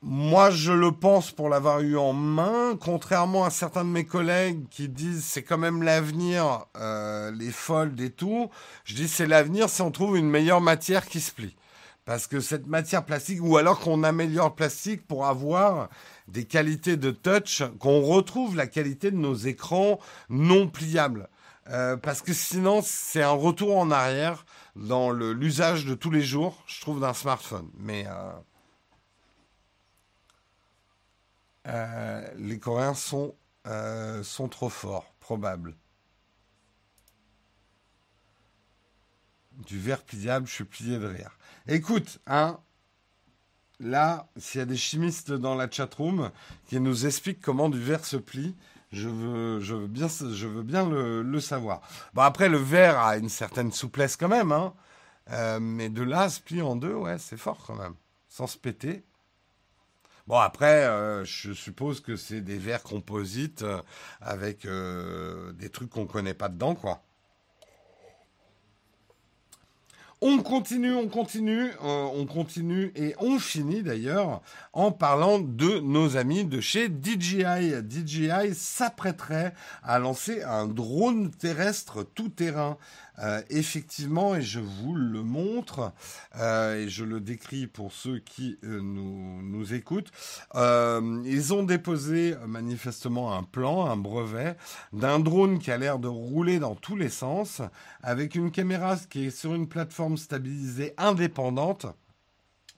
moi, 0.03 0.51
je 0.51 0.73
le 0.73 0.93
pense 0.93 1.31
pour 1.31 1.49
l'avoir 1.49 1.81
eu 1.81 1.97
en 1.97 2.13
main. 2.13 2.77
Contrairement 2.79 3.45
à 3.45 3.51
certains 3.51 3.85
de 3.85 3.91
mes 3.91 4.05
collègues 4.05 4.69
qui 4.69 4.89
disent 4.89 5.25
c'est 5.25 5.43
quand 5.43 5.59
même 5.59 5.83
l'avenir, 5.83 6.67
euh, 6.77 7.31
les 7.31 7.51
folds 7.51 8.01
et 8.03 8.11
tout. 8.11 8.51
Je 8.85 8.95
dis 8.95 9.09
c'est 9.09 9.27
l'avenir 9.27 9.69
si 9.71 9.81
on 9.81 9.91
trouve 9.91 10.19
une 10.19 10.29
meilleure 10.29 10.61
matière 10.61 11.07
qui 11.07 11.21
se 11.21 11.33
plie. 11.33 11.57
Parce 12.05 12.27
que 12.27 12.41
cette 12.41 12.67
matière 12.67 13.05
plastique, 13.05 13.43
ou 13.43 13.57
alors 13.57 13.81
qu'on 13.81 14.03
améliore 14.03 14.49
le 14.49 14.55
plastique 14.55 15.07
pour 15.07 15.27
avoir 15.27 15.89
des 16.29 16.45
qualités 16.45 16.97
de 16.97 17.11
touch, 17.11 17.63
qu'on 17.79 18.03
retrouve 18.03 18.57
la 18.57 18.67
qualité 18.67 19.11
de 19.11 19.17
nos 19.17 19.35
écrans 19.35 19.99
non 20.29 20.69
pliables. 20.69 21.29
Euh, 21.71 21.97
parce 21.97 22.21
que 22.21 22.35
sinon, 22.35 22.83
c'est 22.83 23.23
un 23.23 23.31
retour 23.31 23.79
en 23.79 23.91
arrière 23.91 24.45
dans 24.77 25.11
l'usage 25.11 25.87
de 25.87 25.95
tous 25.95 26.11
les 26.11 26.21
jours, 26.21 26.63
je 26.67 26.81
trouve, 26.83 27.01
d'un 27.01 27.15
smartphone. 27.15 27.71
Mais 27.79 28.07
euh, 28.07 28.33
euh, 31.69 32.29
les 32.37 32.59
Coréens 32.59 32.95
sont, 32.95 33.35
sont 34.23 34.49
trop 34.49 34.69
forts, 34.69 35.15
probable. 35.21 35.75
Du 39.67 39.79
verre 39.79 40.03
pliable, 40.03 40.47
je 40.47 40.53
suis 40.53 40.65
plié 40.65 40.99
de 40.99 41.07
rire. 41.07 41.39
Écoute, 41.67 42.19
hein, 42.27 42.59
là, 43.81 44.29
s'il 44.37 44.59
y 44.59 44.63
a 44.63 44.67
des 44.67 44.77
chimistes 44.77 45.33
dans 45.33 45.55
la 45.55 45.71
chatroom 45.71 46.31
qui 46.67 46.79
nous 46.79 47.07
expliquent 47.07 47.41
comment 47.41 47.71
du 47.71 47.81
verre 47.81 48.05
se 48.05 48.19
plie, 48.19 48.55
je 48.93 49.09
veux, 49.09 49.87
bien, 49.87 50.09
je 50.09 50.47
veux 50.47 50.63
bien 50.63 50.87
le, 50.89 51.41
savoir. 51.41 51.81
Bon, 52.13 52.21
après, 52.21 52.51
le 52.51 52.59
verre 52.59 52.99
a 52.99 53.17
une 53.17 53.31
certaine 53.31 53.73
souplesse 53.73 54.17
quand 54.17 54.29
même, 54.29 54.53
hein. 54.53 54.75
Euh, 55.31 55.59
mais 55.59 55.89
de 55.89 56.03
là, 56.03 56.29
se 56.29 56.39
plier 56.39 56.61
en 56.61 56.77
deux, 56.77 56.93
ouais, 56.95 57.17
c'est 57.19 57.39
fort 57.39 57.65
quand 57.67 57.77
même, 57.77 57.95
sans 58.29 58.47
se 58.47 58.59
péter. 58.59 59.03
Bon, 60.27 60.37
après, 60.37 60.85
euh, 60.85 61.25
je 61.25 61.53
suppose 61.53 62.01
que 62.01 62.17
c'est 62.17 62.43
des 62.43 62.59
verres 62.59 62.83
composites 62.83 63.63
euh, 63.63 63.81
avec 64.21 64.67
des 64.67 65.71
trucs 65.71 65.89
qu'on 65.89 66.07
connaît 66.07 66.35
pas 66.35 66.51
dedans, 66.51 66.75
quoi. 66.75 67.03
On 70.27 70.39
continue, 70.39 70.95
on 70.95 71.07
continue, 71.07 71.67
euh, 71.83 72.09
on 72.15 72.25
continue 72.25 72.93
et 72.97 73.15
on 73.19 73.39
finit 73.39 73.83
d'ailleurs 73.83 74.41
en 74.73 74.91
parlant 74.91 75.39
de 75.39 75.81
nos 75.81 76.17
amis 76.17 76.47
de 76.47 76.63
chez 76.63 76.89
DJI. 76.89 77.75
DJI 77.87 78.55
s'apprêterait 78.55 79.53
à 79.83 79.99
lancer 79.99 80.43
un 80.43 80.67
drone 80.67 81.31
terrestre 81.31 82.07
tout-terrain. 82.15 82.79
Euh, 83.21 83.43
effectivement, 83.49 84.35
et 84.35 84.43
je 84.43 84.61
vous 84.61 84.95
le 84.95 85.23
montre, 85.23 85.93
euh, 86.37 86.83
et 86.83 86.89
je 86.89 87.05
le 87.05 87.21
décris 87.21 87.67
pour 87.67 87.93
ceux 87.93 88.19
qui 88.19 88.59
euh, 88.65 88.81
nous, 88.83 89.41
nous, 89.43 89.73
écoutent, 89.73 90.11
ils 90.55 91.55
ont 91.55 91.63
déposé 91.63 92.35
manifestement 92.47 93.37
un 93.37 93.43
plan, 93.43 93.87
un 93.87 93.97
brevet 93.97 94.57
d'un 94.93 95.21
drone 95.21 95.59
qui 95.59 95.71
a 95.71 95.79
l'air 95.79 95.99
de 95.99 96.09
rouler 96.09 96.59
dans 96.59 96.75
tous 96.75 96.97
les 96.97 97.09
sens, 97.09 97.63
avec 98.03 98.35
une 98.35 98.51
caméra 98.51 98.97
qui 98.97 99.27
est 99.27 99.31
sur 99.31 99.55
une 99.55 99.69
plateforme 99.69 100.17
stabilisée 100.17 100.95
indépendante 100.99 101.87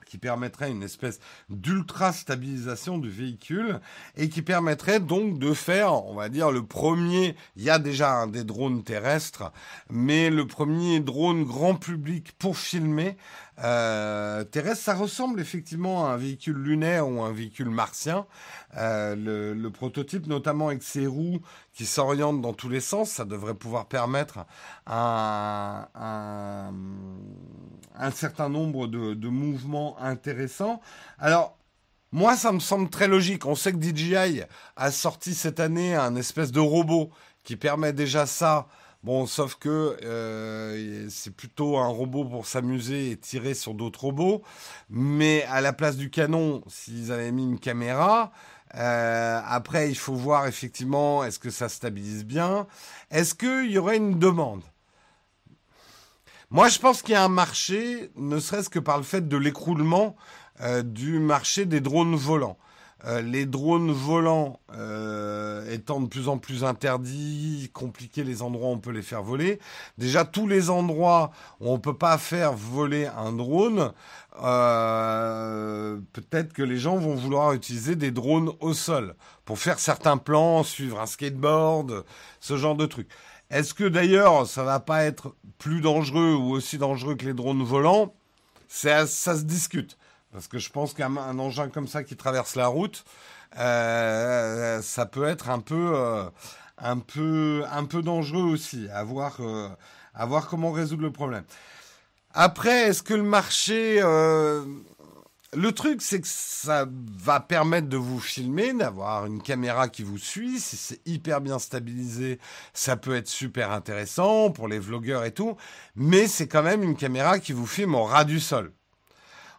qui 0.07 0.19
permettrait 0.19 0.71
une 0.71 0.83
espèce 0.83 1.21
d'ultra 1.51 2.13
stabilisation 2.13 2.97
du 2.99 3.11
véhicule 3.11 3.81
et 4.17 4.29
qui 4.29 4.41
permettrait 4.41 5.01
donc 5.01 5.39
de 5.39 5.53
faire, 5.53 5.93
on 6.07 6.15
va 6.15 6.29
dire, 6.29 6.51
le 6.51 6.65
premier, 6.65 7.37
il 7.57 7.65
y 7.65 7.71
a 7.71 7.79
déjà 7.79 8.27
des 8.27 8.45
drones 8.45 8.83
terrestres, 8.85 9.53
mais 9.91 10.31
le 10.31 10.47
premier 10.47 11.01
drone 11.01 11.45
grand 11.45 11.75
public 11.75 12.33
pour 12.39 12.57
filmer 12.57 13.17
euh, 13.63 14.45
ça 14.75 14.95
ressemble 14.95 15.41
effectivement 15.41 16.07
à 16.07 16.11
un 16.11 16.17
véhicule 16.17 16.57
lunaire 16.57 17.09
ou 17.09 17.23
un 17.23 17.33
véhicule 17.33 17.71
martien. 17.71 18.27
Euh, 18.77 19.55
le, 19.55 19.71
prototype, 19.71 20.27
notamment 20.27 20.69
avec 20.69 20.83
ses 20.83 21.07
roues 21.07 21.41
qui 21.73 21.87
s'orientent 21.87 22.43
dans 22.43 22.53
tous 22.53 22.69
les 22.69 22.81
sens, 22.81 23.11
ça 23.11 23.25
devrait 23.25 23.55
pouvoir 23.55 23.87
permettre 23.87 24.47
un 24.87 26.71
certain 28.15 28.49
nombre 28.49 28.87
de, 28.87 29.15
de, 29.15 29.29
mouvements 29.29 29.99
intéressants. 30.01 30.81
Alors, 31.19 31.57
moi, 32.13 32.37
ça 32.37 32.53
me 32.53 32.61
semble 32.61 32.89
très 32.89 33.09
logique. 33.09 33.47
On 33.47 33.55
sait 33.55 33.73
que 33.73 33.83
DJI 33.83 34.43
a 34.77 34.91
sorti 34.91 35.35
cette 35.35 35.61
année 35.61 35.95
un 35.95 36.15
espèce 36.17 36.53
de 36.53 36.61
robot 36.61 37.11
qui 37.43 37.57
permet 37.57 37.93
déjà 37.93 38.27
ça 38.27 38.69
Bon, 39.07 39.25
sauf 39.25 39.55
que 39.55 39.97
euh, 40.03 41.07
c'est 41.11 41.31
plutôt 41.33 41.79
un 41.79 41.87
robot 41.87 42.25
pour 42.25 42.45
s'amuser 42.45 43.13
et 43.13 43.17
tirer 43.17 43.55
sur 43.55 43.73
d'autres 43.73 44.01
robots. 44.01 44.43
Mais 44.91 45.45
à 45.45 45.61
la 45.61 45.73
place 45.73 45.97
du 45.97 46.11
canon, 46.11 46.65
s'ils 46.67 47.13
avaient 47.13 47.31
mis 47.31 47.45
une 47.45 47.61
caméra, 47.61 48.33
euh, 48.75 49.41
après, 49.47 49.91
il 49.91 49.95
faut 49.95 50.15
voir 50.17 50.49
effectivement, 50.49 51.23
est-ce 51.23 51.39
que 51.39 51.51
ça 51.51 51.69
stabilise 51.69 52.25
bien? 52.25 52.67
Est-ce 53.13 53.37
qu'il 53.37 53.71
y 53.71 53.79
aurait 53.79 53.99
une 53.99 54.19
demande? 54.19 54.65
Moi, 56.51 56.69
je 56.69 56.81
pense 56.81 57.01
qu'il 57.01 57.13
y 57.13 57.17
a 57.17 57.23
un 57.23 57.29
marché, 57.29 58.11
ne 58.17 58.41
serait-ce 58.41 58.69
que 58.69 58.81
par 58.81 58.97
le 58.97 59.05
fait 59.05 59.29
de 59.29 59.37
l'écroulement 59.37 60.17
euh, 60.63 60.83
du 60.83 61.21
marché 61.21 61.65
des 61.65 61.81
drones 61.81 62.17
volants. 62.17 62.59
Euh, 63.07 63.23
les 63.23 63.47
drones 63.47 63.93
volants 63.93 64.59
euh, 64.75 65.71
étant 65.71 66.01
de 66.01 66.09
plus 66.09 66.29
en 66.29 66.39
plus 66.39 66.65
interdits, 66.65 67.71
compliqués 67.73 68.25
les 68.25 68.43
endroits 68.43 68.71
où 68.71 68.73
on 68.73 68.79
peut 68.79 68.91
les 68.91 69.03
faire 69.03 69.23
voler. 69.23 69.61
Déjà, 69.97 70.25
tous 70.25 70.49
les 70.49 70.71
endroits 70.71 71.31
où 71.61 71.71
on 71.71 71.79
peut 71.79 71.97
pas 71.97 72.19
faire 72.19 72.55
voler 72.55 73.07
un 73.07 73.33
drone, 73.33 73.93
euh, 74.43 75.99
peut-être 76.13 76.53
que 76.53 76.63
les 76.63 76.79
gens 76.79 76.97
vont 76.97 77.15
vouloir 77.15 77.53
utiliser 77.53 77.95
des 77.95 78.11
drones 78.11 78.51
au 78.59 78.75
sol 78.75 79.15
pour 79.45 79.61
faire 79.61 79.79
certains 79.79 80.17
plans, 80.17 80.65
suivre 80.65 81.01
un 81.01 81.07
skateboard, 81.07 82.05
ce 82.41 82.57
genre 82.57 82.75
de 82.75 82.87
trucs. 82.87 83.09
Est-ce 83.51 83.73
que 83.73 83.85
d'ailleurs 83.85 84.49
ça 84.49 84.65
va 84.65 84.81
pas 84.81 85.05
être 85.05 85.37
plus 85.59 85.81
dangereux 85.81 86.35
ou 86.35 86.51
aussi 86.51 86.77
dangereux 86.77 87.15
que 87.15 87.25
les 87.25 87.35
drones 87.35 87.63
volants? 87.63 88.15
Ça 88.67 89.07
se 89.07 89.45
discute. 89.45 89.97
Parce 90.37 90.49
que 90.49 90.59
je 90.59 90.69
pense 90.69 90.93
qu'un 90.93 91.17
engin 91.17 91.71
comme 91.71 91.89
ça 91.89 92.05
qui 92.05 92.15
traverse 92.15 92.57
la 92.57 92.67
route, 92.67 93.07
euh, 93.59 94.83
ça 94.83 95.07
peut 95.07 95.25
être 95.25 95.49
un 95.49 95.61
peu, 95.61 95.93
euh, 95.95 96.29
un 96.77 96.99
peu, 96.99 97.65
un 97.73 97.87
peu 97.87 98.03
dangereux 98.03 98.43
aussi. 98.43 98.87
À 98.93 99.03
voir, 99.03 99.39
euh, 99.41 99.71
à 100.13 100.27
voir 100.27 100.47
comment 100.47 100.73
résoudre 100.73 101.01
le 101.01 101.11
problème. 101.11 101.45
Après, 102.35 102.89
est-ce 102.89 103.03
que 103.03 103.15
le 103.15 103.23
marché, 103.23 103.99
le 104.03 105.73
truc, 105.73 106.03
c'est 106.03 106.21
que 106.21 106.29
ça 106.29 106.87
va 107.17 107.41
permettre 107.41 107.89
de 107.89 107.97
vous 107.97 108.21
filmer, 108.21 108.75
d'avoir 108.75 109.25
une 109.25 109.41
caméra 109.41 109.89
qui 109.89 110.03
vous 110.03 110.19
suit. 110.19 110.61
Si 110.61 110.77
c'est 110.77 111.01
hyper 111.07 111.41
bien 111.41 111.59
stabilisé, 111.59 112.39
ça 112.75 112.99
peut 112.99 113.17
être 113.17 113.29
super 113.29 113.73
intéressant 113.73 114.51
pour 114.51 114.69
les 114.69 114.81
vlogueurs 114.81 115.25
et 115.25 115.33
tout. 115.33 115.57
Mais 115.95 116.27
c'est 116.27 116.47
quand 116.47 116.63
même 116.63 116.83
une 116.83 116.97
caméra 116.97 117.39
qui 117.39 117.55
vous 117.55 117.67
filme 117.67 117.95
au 117.95 118.05
ras 118.05 118.25
du 118.25 118.39
sol 118.39 118.75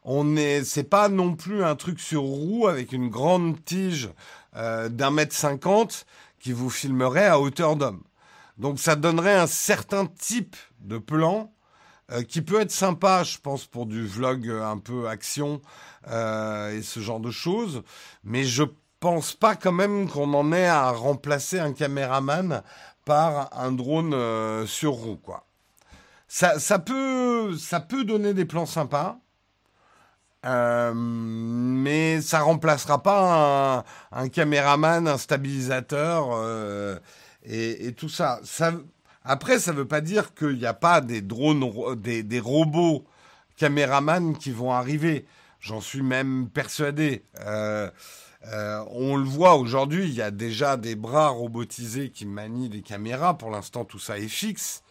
on 0.09 0.37
est, 0.37 0.63
c'est 0.63 0.85
pas 0.85 1.09
non 1.09 1.35
plus 1.35 1.65
un 1.65 1.75
truc 1.75 1.99
sur 1.99 2.21
roue 2.21 2.67
avec 2.67 2.93
une 2.93 3.09
grande 3.09 3.63
tige 3.65 4.09
euh, 4.55 4.87
d'un 4.87 5.11
mètre 5.11 5.35
cinquante 5.35 6.05
qui 6.39 6.53
vous 6.53 6.69
filmerait 6.69 7.27
à 7.27 7.41
hauteur 7.41 7.75
d'homme. 7.75 8.01
Donc 8.57 8.79
ça 8.79 8.95
donnerait 8.95 9.35
un 9.35 9.47
certain 9.47 10.05
type 10.05 10.55
de 10.79 10.97
plan 10.97 11.51
euh, 12.13 12.23
qui 12.23 12.41
peut 12.41 12.61
être 12.61 12.71
sympa, 12.71 13.23
je 13.23 13.37
pense, 13.37 13.65
pour 13.65 13.85
du 13.85 14.07
vlog 14.07 14.49
un 14.49 14.77
peu 14.77 15.09
action 15.09 15.61
euh, 16.07 16.77
et 16.77 16.83
ce 16.83 17.01
genre 17.01 17.19
de 17.19 17.31
choses. 17.31 17.83
Mais 18.23 18.45
je 18.45 18.63
pense 19.01 19.33
pas 19.33 19.57
quand 19.57 19.73
même 19.73 20.09
qu'on 20.09 20.33
en 20.33 20.53
ait 20.53 20.67
à 20.67 20.89
remplacer 20.89 21.59
un 21.59 21.73
caméraman 21.73 22.63
par 23.03 23.49
un 23.51 23.73
drone 23.73 24.65
sur 24.67 24.93
roue, 24.93 25.17
quoi. 25.17 25.45
Ça, 26.29 26.59
ça 26.59 26.79
peut, 26.79 27.57
ça 27.57 27.81
peut 27.81 28.05
donner 28.05 28.33
des 28.33 28.45
plans 28.45 28.65
sympas. 28.65 29.19
Euh, 30.47 30.93
mais 30.95 32.21
ça 32.21 32.39
remplacera 32.39 33.03
pas 33.03 33.83
un, 34.11 34.29
caméraman, 34.29 35.07
un 35.07 35.17
stabilisateur 35.17 36.29
euh, 36.31 36.97
et, 37.43 37.91
tout 37.93 38.09
ça. 38.09 38.39
ça. 38.43 38.71
Après, 39.25 39.59
ça 39.59 39.73
veut 39.73 39.87
pas 39.87 39.99
dire 39.99 40.33
qu'il 40.33 40.57
n'y 40.57 40.65
a 40.65 40.73
pas 40.73 41.01
des 41.01 41.21
drones, 41.21 41.69
des, 41.97 42.39
robots 42.39 43.05
caméramans 43.57 44.37
qui 44.37 44.51
vont 44.51 44.71
arriver. 44.71 45.25
J'en 45.59 45.81
suis 45.81 46.01
même 46.01 46.47
persuadé. 46.47 47.23
Euh, 47.41 47.89
on 48.91 49.17
le 49.17 49.25
voit 49.25 49.55
aujourd'hui, 49.55 50.05
il 50.05 50.13
y 50.13 50.21
a 50.21 50.31
déjà 50.31 50.77
des 50.77 50.95
bras 50.95 51.27
robotisés 51.27 52.09
qui 52.09 52.25
manient 52.25 52.69
des 52.69 52.81
caméras. 52.81 53.37
Pour 53.37 53.49
l'instant, 53.49 53.83
tout 53.83 53.99
ça 53.99 54.17
est 54.17 54.29
fixe. 54.29 54.81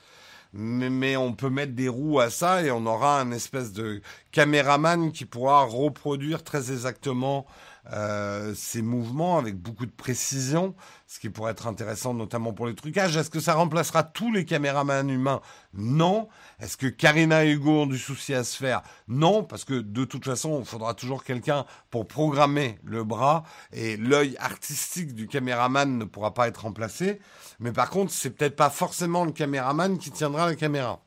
Mais, 0.58 1.16
on 1.16 1.32
peut 1.32 1.50
mettre 1.50 1.74
des 1.74 1.88
roues 1.88 2.20
à 2.20 2.30
ça 2.30 2.62
et 2.62 2.70
on 2.70 2.86
aura 2.86 3.20
un 3.20 3.30
espèce 3.30 3.72
de 3.72 4.00
caméraman 4.32 5.12
qui 5.12 5.24
pourra 5.24 5.64
reproduire 5.64 6.42
très 6.44 6.72
exactement 6.72 7.46
euh, 7.92 8.52
ces 8.54 8.82
mouvements 8.82 9.38
avec 9.38 9.56
beaucoup 9.56 9.86
de 9.86 9.90
précision, 9.90 10.74
ce 11.06 11.20
qui 11.20 11.30
pourrait 11.30 11.52
être 11.52 11.66
intéressant 11.66 12.14
notamment 12.14 12.52
pour 12.52 12.66
les 12.66 12.74
trucages. 12.74 13.16
Est-ce 13.16 13.30
que 13.30 13.40
ça 13.40 13.54
remplacera 13.54 14.02
tous 14.02 14.32
les 14.32 14.44
caméramans 14.44 15.08
humains? 15.08 15.40
Non. 15.74 16.28
Est-ce 16.58 16.76
que 16.76 16.86
Karina 16.86 17.44
et 17.44 17.52
Hugo 17.52 17.82
ont 17.82 17.86
du 17.86 17.98
souci 17.98 18.34
à 18.34 18.44
se 18.44 18.56
faire? 18.56 18.82
Non, 19.08 19.44
parce 19.44 19.64
que 19.64 19.74
de 19.74 20.04
toute 20.04 20.24
façon, 20.24 20.58
il 20.60 20.66
faudra 20.66 20.94
toujours 20.94 21.22
quelqu'un 21.22 21.64
pour 21.90 22.08
programmer 22.08 22.78
le 22.82 23.04
bras 23.04 23.44
et 23.72 23.96
l'œil 23.96 24.36
artistique 24.38 25.14
du 25.14 25.28
caméraman 25.28 25.98
ne 25.98 26.04
pourra 26.04 26.34
pas 26.34 26.48
être 26.48 26.62
remplacé. 26.62 27.20
Mais 27.60 27.72
par 27.72 27.90
contre, 27.90 28.12
c'est 28.12 28.30
peut-être 28.30 28.56
pas 28.56 28.70
forcément 28.70 29.24
le 29.24 29.32
caméraman 29.32 29.98
qui 29.98 30.10
tiendra 30.10 30.46
la 30.46 30.56
caméra. 30.56 31.05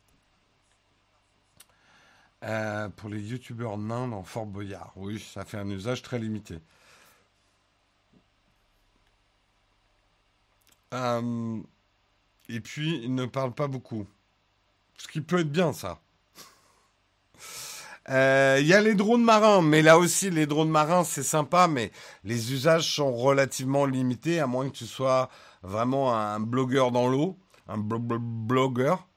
Euh, 2.46 2.88
pour 2.90 3.10
les 3.10 3.20
youtubeurs 3.20 3.78
nains 3.78 4.08
dans 4.08 4.24
Fort 4.24 4.46
Boyard. 4.46 4.94
Oui, 4.96 5.20
ça 5.20 5.44
fait 5.44 5.58
un 5.58 5.70
usage 5.70 6.02
très 6.02 6.20
limité. 6.20 6.60
Euh, 10.94 11.60
et 12.48 12.62
puis, 12.62 13.02
il 13.04 13.14
ne 13.14 13.26
parle 13.26 13.54
pas 13.54 13.68
beaucoup. 13.68 14.08
Ce 14.98 15.08
qui 15.08 15.20
peut 15.22 15.40
être 15.40 15.52
bien, 15.52 15.74
ça. 15.74 16.00
Euh, 18.10 18.58
il 18.60 18.66
y 18.66 18.74
a 18.74 18.82
les 18.82 18.96
drones 18.96 19.24
marins, 19.24 19.62
mais 19.62 19.84
là 19.84 20.00
aussi, 20.00 20.32
les 20.32 20.48
drones 20.48 20.72
marins, 20.72 21.04
c'est 21.04 21.22
sympa, 21.22 21.68
mais 21.68 21.92
les 22.24 22.54
usages 22.54 22.96
sont 22.96 23.14
relativement 23.14 23.86
limités, 23.86 24.40
à 24.40 24.48
moins 24.48 24.68
que 24.68 24.76
tu 24.76 24.88
sois 24.88 25.30
vraiment 25.62 26.16
un 26.18 26.40
blogueur 26.40 26.90
dans 26.92 27.08
l'eau, 27.08 27.38
un 27.68 27.78
blogueur. 27.78 29.08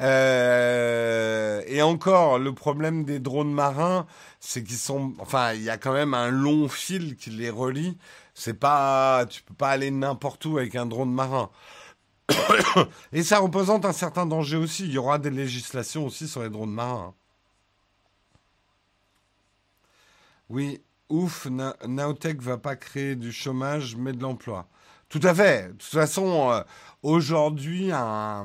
Euh, 0.00 1.62
et 1.66 1.82
encore, 1.82 2.38
le 2.38 2.54
problème 2.54 3.04
des 3.04 3.18
drones 3.18 3.52
marins, 3.52 4.06
c'est 4.40 4.62
qu'ils 4.62 4.76
sont, 4.76 5.14
enfin, 5.18 5.54
il 5.54 5.62
y 5.62 5.70
a 5.70 5.78
quand 5.78 5.92
même 5.92 6.14
un 6.14 6.30
long 6.30 6.68
fil 6.68 7.16
qui 7.16 7.30
les 7.30 7.50
relie. 7.50 7.96
C'est 8.34 8.54
pas, 8.54 9.26
tu 9.26 9.42
peux 9.42 9.54
pas 9.54 9.70
aller 9.70 9.90
n'importe 9.90 10.44
où 10.44 10.58
avec 10.58 10.74
un 10.76 10.86
drone 10.86 11.12
marin. 11.12 11.50
et 13.12 13.22
ça 13.22 13.38
représente 13.38 13.84
un 13.84 13.92
certain 13.92 14.26
danger 14.26 14.56
aussi. 14.56 14.84
Il 14.84 14.92
y 14.92 14.98
aura 14.98 15.18
des 15.18 15.30
législations 15.30 16.06
aussi 16.06 16.28
sur 16.28 16.42
les 16.42 16.50
drones 16.50 16.72
marins. 16.72 17.14
Oui, 20.48 20.80
ouf, 21.08 21.46
Naotech 21.86 22.40
va 22.40 22.58
pas 22.58 22.76
créer 22.76 23.16
du 23.16 23.32
chômage, 23.32 23.96
mais 23.96 24.12
de 24.12 24.22
l'emploi. 24.22 24.68
Tout 25.08 25.20
à 25.22 25.34
fait. 25.34 25.68
De 25.68 25.72
toute 25.72 25.82
façon, 25.84 26.50
euh, 26.52 26.62
aujourd'hui, 27.02 27.90
un 27.92 28.44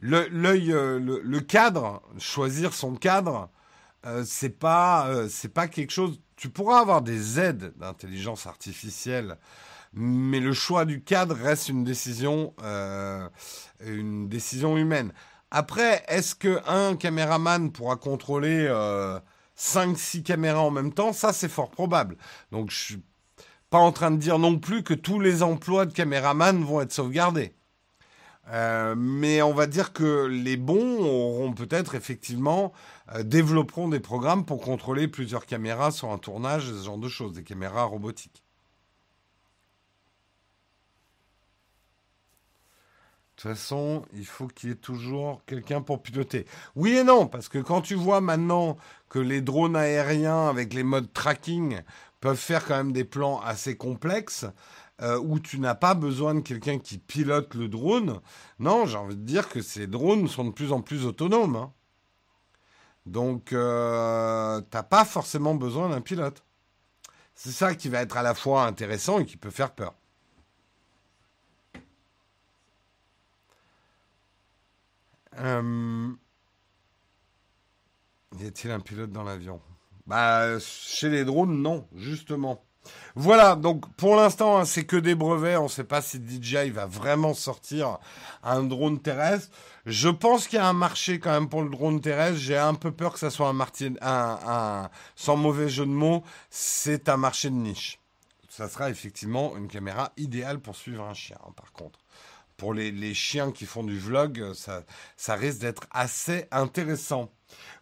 l'œil, 0.00 0.72
euh, 0.72 0.98
le, 0.98 1.40
cadre, 1.40 2.02
choisir 2.18 2.74
son 2.74 2.94
cadre, 2.94 3.50
euh, 4.04 4.24
c'est 4.26 4.50
pas, 4.50 5.08
euh, 5.08 5.28
c'est 5.28 5.48
pas 5.48 5.68
quelque 5.68 5.92
chose. 5.92 6.20
Tu 6.36 6.48
pourras 6.48 6.80
avoir 6.80 7.02
des 7.02 7.40
aides 7.40 7.72
d'intelligence 7.76 8.46
artificielle, 8.46 9.38
mais 9.94 10.40
le 10.40 10.52
choix 10.52 10.84
du 10.84 11.02
cadre 11.02 11.34
reste 11.34 11.70
une 11.70 11.84
décision, 11.84 12.54
une 13.80 14.28
décision 14.28 14.76
humaine. 14.76 15.14
Après, 15.50 16.04
est-ce 16.08 16.34
que 16.34 16.60
un 16.68 16.96
caméraman 16.96 17.72
pourra 17.72 17.96
contrôler 17.96 18.68
5-6 19.56 20.22
caméras 20.24 20.60
en 20.60 20.70
même 20.70 20.92
temps? 20.92 21.14
Ça, 21.14 21.32
c'est 21.32 21.48
fort 21.48 21.70
probable. 21.70 22.18
Donc, 22.52 22.70
je 22.70 22.76
suis 22.76 23.02
pas 23.70 23.78
en 23.78 23.92
train 23.92 24.10
de 24.10 24.18
dire 24.18 24.38
non 24.38 24.58
plus 24.58 24.82
que 24.82 24.92
tous 24.92 25.18
les 25.18 25.42
emplois 25.42 25.86
de 25.86 25.94
caméraman 25.94 26.62
vont 26.62 26.82
être 26.82 26.92
sauvegardés. 26.92 27.55
Euh, 28.48 28.94
mais 28.96 29.42
on 29.42 29.52
va 29.52 29.66
dire 29.66 29.92
que 29.92 30.26
les 30.26 30.56
bons 30.56 31.00
auront 31.04 31.52
peut-être 31.52 31.96
effectivement 31.96 32.72
euh, 33.14 33.24
développeront 33.24 33.88
des 33.88 34.00
programmes 34.00 34.44
pour 34.44 34.60
contrôler 34.60 35.08
plusieurs 35.08 35.46
caméras 35.46 35.90
sur 35.90 36.10
un 36.12 36.18
tournage, 36.18 36.66
ce 36.70 36.84
genre 36.84 36.98
de 36.98 37.08
choses, 37.08 37.32
des 37.32 37.42
caméras 37.42 37.84
robotiques. 37.84 38.44
De 43.36 43.42
toute 43.42 43.50
façon, 43.50 44.02
il 44.14 44.24
faut 44.24 44.46
qu'il 44.46 44.70
y 44.70 44.72
ait 44.72 44.76
toujours 44.76 45.44
quelqu'un 45.44 45.82
pour 45.82 46.00
piloter. 46.02 46.46
Oui 46.74 46.96
et 46.96 47.04
non, 47.04 47.26
parce 47.26 47.48
que 47.48 47.58
quand 47.58 47.82
tu 47.82 47.94
vois 47.94 48.22
maintenant 48.22 48.78
que 49.10 49.18
les 49.18 49.42
drones 49.42 49.76
aériens 49.76 50.48
avec 50.48 50.72
les 50.72 50.82
modes 50.82 51.12
tracking 51.12 51.82
peuvent 52.20 52.38
faire 52.38 52.64
quand 52.64 52.76
même 52.76 52.92
des 52.92 53.04
plans 53.04 53.40
assez 53.40 53.76
complexes, 53.76 54.46
euh, 55.02 55.18
où 55.18 55.38
tu 55.40 55.58
n'as 55.58 55.74
pas 55.74 55.94
besoin 55.94 56.34
de 56.34 56.40
quelqu'un 56.40 56.78
qui 56.78 56.98
pilote 56.98 57.54
le 57.54 57.68
drone. 57.68 58.20
Non, 58.58 58.86
j'ai 58.86 58.96
envie 58.96 59.16
de 59.16 59.22
dire 59.22 59.48
que 59.48 59.62
ces 59.62 59.86
drones 59.86 60.28
sont 60.28 60.44
de 60.44 60.50
plus 60.50 60.72
en 60.72 60.80
plus 60.80 61.04
autonomes. 61.04 61.56
Hein. 61.56 61.72
Donc, 63.04 63.52
euh, 63.52 64.60
tu 64.60 64.76
n'as 64.76 64.82
pas 64.82 65.04
forcément 65.04 65.54
besoin 65.54 65.88
d'un 65.90 66.00
pilote. 66.00 66.42
C'est 67.34 67.52
ça 67.52 67.74
qui 67.74 67.88
va 67.88 68.00
être 68.00 68.16
à 68.16 68.22
la 68.22 68.34
fois 68.34 68.64
intéressant 68.64 69.20
et 69.20 69.26
qui 69.26 69.36
peut 69.36 69.50
faire 69.50 69.72
peur. 69.74 69.94
Euh, 75.38 76.08
y 78.40 78.46
a-t-il 78.46 78.70
un 78.70 78.80
pilote 78.80 79.12
dans 79.12 79.22
l'avion? 79.22 79.60
Bah, 80.06 80.58
chez 80.58 81.10
les 81.10 81.24
drones, 81.24 81.60
non, 81.60 81.86
justement. 81.94 82.65
Voilà, 83.14 83.56
donc 83.56 83.88
pour 83.94 84.16
l'instant, 84.16 84.58
hein, 84.58 84.64
c'est 84.64 84.84
que 84.84 84.96
des 84.96 85.14
brevets. 85.14 85.56
On 85.56 85.64
ne 85.64 85.68
sait 85.68 85.84
pas 85.84 86.02
si 86.02 86.18
DJI 86.18 86.70
va 86.70 86.86
vraiment 86.86 87.34
sortir 87.34 87.98
un 88.42 88.62
drone 88.62 89.00
terrestre. 89.00 89.48
Je 89.86 90.08
pense 90.08 90.48
qu'il 90.48 90.58
y 90.58 90.62
a 90.62 90.68
un 90.68 90.72
marché 90.72 91.20
quand 91.20 91.32
même 91.32 91.48
pour 91.48 91.62
le 91.62 91.70
drone 91.70 92.00
terrestre. 92.00 92.38
J'ai 92.38 92.56
un 92.56 92.74
peu 92.74 92.90
peur 92.90 93.12
que 93.12 93.18
ça 93.18 93.30
soit 93.30 93.48
un, 93.48 93.52
martin, 93.52 93.94
sans 95.14 95.36
mauvais 95.36 95.68
jeu 95.68 95.86
de 95.86 95.90
mots, 95.90 96.24
c'est 96.50 97.08
un 97.08 97.16
marché 97.16 97.50
de 97.50 97.54
niche. 97.54 98.00
Ça 98.48 98.68
sera 98.68 98.90
effectivement 98.90 99.56
une 99.56 99.68
caméra 99.68 100.12
idéale 100.16 100.60
pour 100.60 100.76
suivre 100.76 101.04
un 101.04 101.14
chien, 101.14 101.36
hein, 101.46 101.52
par 101.54 101.72
contre. 101.72 101.98
Pour 102.56 102.72
les, 102.72 103.14
chiens 103.14 103.52
qui 103.52 103.66
font 103.66 103.84
du 103.84 103.98
vlog, 103.98 104.52
ça 105.16 105.34
risque 105.34 105.60
d'être 105.60 105.86
assez 105.90 106.46
intéressant. 106.50 107.30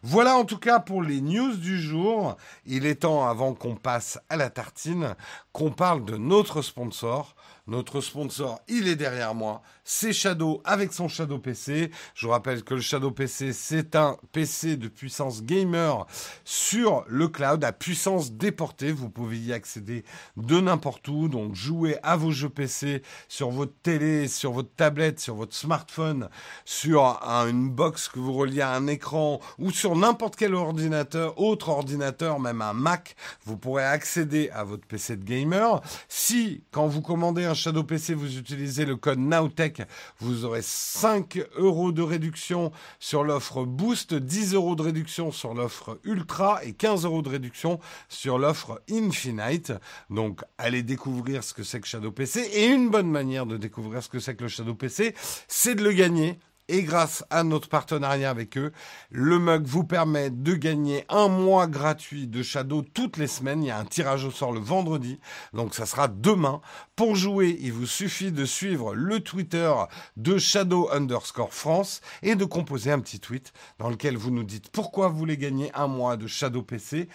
Voilà 0.01 0.35
en 0.35 0.45
tout 0.45 0.59
cas 0.59 0.79
pour 0.79 1.01
les 1.01 1.21
news 1.21 1.55
du 1.55 1.79
jour. 1.79 2.37
Il 2.65 2.85
est 2.85 3.01
temps, 3.01 3.27
avant 3.27 3.53
qu'on 3.53 3.75
passe 3.75 4.19
à 4.29 4.37
la 4.37 4.49
tartine, 4.49 5.15
qu'on 5.51 5.71
parle 5.71 6.05
de 6.05 6.17
notre 6.17 6.61
sponsor. 6.61 7.35
Notre 7.67 7.99
sponsor, 7.99 8.61
il 8.67 8.87
est 8.87 8.95
derrière 8.95 9.33
moi. 9.33 9.63
C'est 9.83 10.13
Shadow 10.13 10.61
avec 10.65 10.93
son 10.93 11.07
Shadow 11.07 11.39
PC. 11.39 11.89
Je 12.13 12.27
vous 12.27 12.31
rappelle 12.31 12.63
que 12.63 12.75
le 12.75 12.81
Shadow 12.81 13.09
PC, 13.09 13.53
c'est 13.53 13.95
un 13.95 14.17
PC 14.33 14.77
de 14.77 14.87
puissance 14.87 15.41
gamer 15.41 16.05
sur 16.43 17.03
le 17.07 17.27
cloud 17.27 17.63
à 17.63 17.71
puissance 17.71 18.33
déportée. 18.33 18.91
Vous 18.91 19.09
pouvez 19.09 19.39
y 19.39 19.51
accéder 19.51 20.05
de 20.37 20.59
n'importe 20.59 21.07
où. 21.07 21.27
Donc, 21.27 21.55
jouer 21.55 21.97
à 22.03 22.15
vos 22.15 22.29
jeux 22.29 22.49
PC 22.49 23.01
sur 23.27 23.49
votre 23.49 23.73
télé, 23.81 24.27
sur 24.27 24.51
votre 24.51 24.73
tablette, 24.75 25.19
sur 25.19 25.33
votre 25.33 25.55
smartphone, 25.55 26.29
sur 26.65 27.03
une 27.47 27.71
box 27.71 28.09
que 28.09 28.19
vous 28.19 28.33
reliez 28.33 28.61
à 28.61 28.73
un 28.73 28.85
écran 28.85 29.39
ou 29.57 29.71
sur 29.71 29.95
n'importe 29.95 30.35
quel 30.35 30.53
ordinateur, 30.53 31.39
autre 31.39 31.69
ordinateur, 31.69 32.39
même 32.39 32.61
un 32.61 32.73
Mac, 32.73 33.15
vous 33.43 33.57
pourrez 33.57 33.85
accéder 33.85 34.51
à 34.51 34.63
votre 34.63 34.85
PC 34.85 35.17
de 35.17 35.23
gamer. 35.23 35.81
Si, 36.09 36.63
quand 36.71 36.85
vous 36.85 37.01
commandez 37.01 37.45
un 37.45 37.54
Shadow 37.55 37.83
PC, 37.83 38.13
vous 38.13 38.37
utilisez 38.37 38.85
le 38.85 38.95
code 38.95 39.19
NOWTECH, 39.19 39.81
vous 40.19 40.45
aurez 40.45 40.61
5 40.61 41.39
euros 41.57 41.91
de 41.91 42.01
réduction 42.01 42.71
sur 42.99 43.23
l'offre 43.23 43.65
Boost, 43.65 44.13
10 44.13 44.53
euros 44.53 44.75
de 44.75 44.83
réduction 44.83 45.31
sur 45.31 45.53
l'offre 45.53 45.99
Ultra 46.03 46.63
et 46.63 46.73
15 46.73 47.05
euros 47.05 47.21
de 47.21 47.29
réduction 47.29 47.79
sur 48.09 48.37
l'offre 48.37 48.81
Infinite. 48.91 49.73
Donc, 50.09 50.41
allez 50.57 50.83
découvrir 50.83 51.43
ce 51.43 51.53
que 51.53 51.63
c'est 51.63 51.79
que 51.79 51.87
Shadow 51.87 52.11
PC. 52.11 52.41
Et 52.53 52.67
une 52.67 52.89
bonne 52.89 53.09
manière 53.09 53.45
de 53.45 53.57
découvrir 53.57 54.03
ce 54.03 54.09
que 54.09 54.19
c'est 54.19 54.35
que 54.35 54.43
le 54.43 54.49
Shadow 54.49 54.75
PC, 54.75 55.15
c'est 55.47 55.75
de 55.75 55.83
le 55.83 55.93
gagner 55.93 56.37
et 56.67 56.83
grâce 56.83 57.23
à 57.29 57.43
notre 57.43 57.69
partenariat 57.69 58.29
avec 58.29 58.57
eux, 58.57 58.71
le 59.11 59.39
mug 59.39 59.65
vous 59.65 59.83
permet 59.83 60.29
de 60.29 60.53
gagner 60.53 61.05
un 61.09 61.27
mois 61.27 61.67
gratuit 61.67 62.27
de 62.27 62.41
Shadow 62.41 62.81
toutes 62.81 63.17
les 63.17 63.27
semaines. 63.27 63.63
Il 63.63 63.67
y 63.67 63.71
a 63.71 63.77
un 63.77 63.85
tirage 63.85 64.25
au 64.25 64.31
sort 64.31 64.51
le 64.51 64.59
vendredi, 64.59 65.19
donc 65.53 65.75
ça 65.75 65.85
sera 65.85 66.07
demain. 66.07 66.61
Pour 66.95 67.15
jouer, 67.15 67.57
il 67.61 67.73
vous 67.73 67.85
suffit 67.85 68.31
de 68.31 68.45
suivre 68.45 68.95
le 68.95 69.19
Twitter 69.19 69.71
de 70.17 70.37
Shadow 70.37 70.89
underscore 70.91 71.53
France 71.53 72.01
et 72.23 72.35
de 72.35 72.45
composer 72.45 72.91
un 72.91 72.99
petit 72.99 73.19
tweet 73.19 73.53
dans 73.79 73.89
lequel 73.89 74.17
vous 74.17 74.31
nous 74.31 74.43
dites 74.43 74.69
pourquoi 74.69 75.09
vous 75.09 75.17
voulez 75.17 75.37
gagner 75.37 75.71
un 75.75 75.87
mois 75.87 76.17
de 76.17 76.27
Shadow 76.27 76.61
PC, 76.61 77.09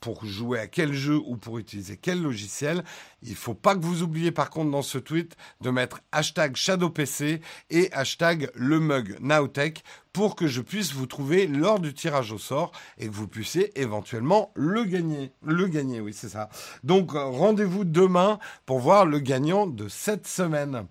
pour 0.00 0.24
jouer 0.24 0.58
à 0.58 0.66
quel 0.66 0.92
jeu 0.92 1.20
ou 1.24 1.36
pour 1.36 1.58
utiliser 1.58 1.96
quel 1.96 2.22
logiciel. 2.22 2.84
Il 3.24 3.34
faut 3.34 3.54
pas 3.54 3.74
que 3.74 3.80
vous 3.84 4.02
oubliez 4.02 4.30
par 4.30 4.50
contre 4.50 4.70
dans 4.70 4.82
ce 4.82 4.98
tweet 4.98 5.36
de 5.62 5.70
mettre 5.70 6.00
hashtag 6.12 6.56
Shadow 6.56 6.90
PC 6.90 7.40
et 7.70 7.90
hashtag 7.92 8.50
le 8.54 8.74
le 8.74 8.80
mug 8.80 9.16
Nowtech 9.20 9.84
pour 10.12 10.34
que 10.34 10.48
je 10.48 10.60
puisse 10.60 10.92
vous 10.92 11.06
trouver 11.06 11.46
lors 11.46 11.78
du 11.78 11.94
tirage 11.94 12.32
au 12.32 12.38
sort 12.38 12.72
et 12.98 13.06
que 13.06 13.12
vous 13.12 13.28
puissiez 13.28 13.78
éventuellement 13.80 14.50
le 14.56 14.84
gagner. 14.84 15.32
Le 15.44 15.68
gagner, 15.68 16.00
oui, 16.00 16.12
c'est 16.12 16.28
ça. 16.28 16.48
Donc 16.82 17.14
euh, 17.14 17.24
rendez-vous 17.24 17.84
demain 17.84 18.40
pour 18.66 18.80
voir 18.80 19.06
le 19.06 19.20
gagnant 19.20 19.68
de 19.68 19.88
cette 19.88 20.26
semaine. 20.26 20.86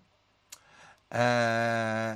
Euh, 1.14 2.16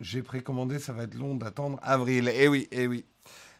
j'ai 0.00 0.22
précommandé, 0.22 0.78
ça 0.78 0.94
va 0.94 1.02
être 1.02 1.14
long 1.14 1.34
d'attendre 1.34 1.78
avril. 1.82 2.32
Eh 2.34 2.48
oui, 2.48 2.68
eh 2.72 2.86
oui. 2.86 3.04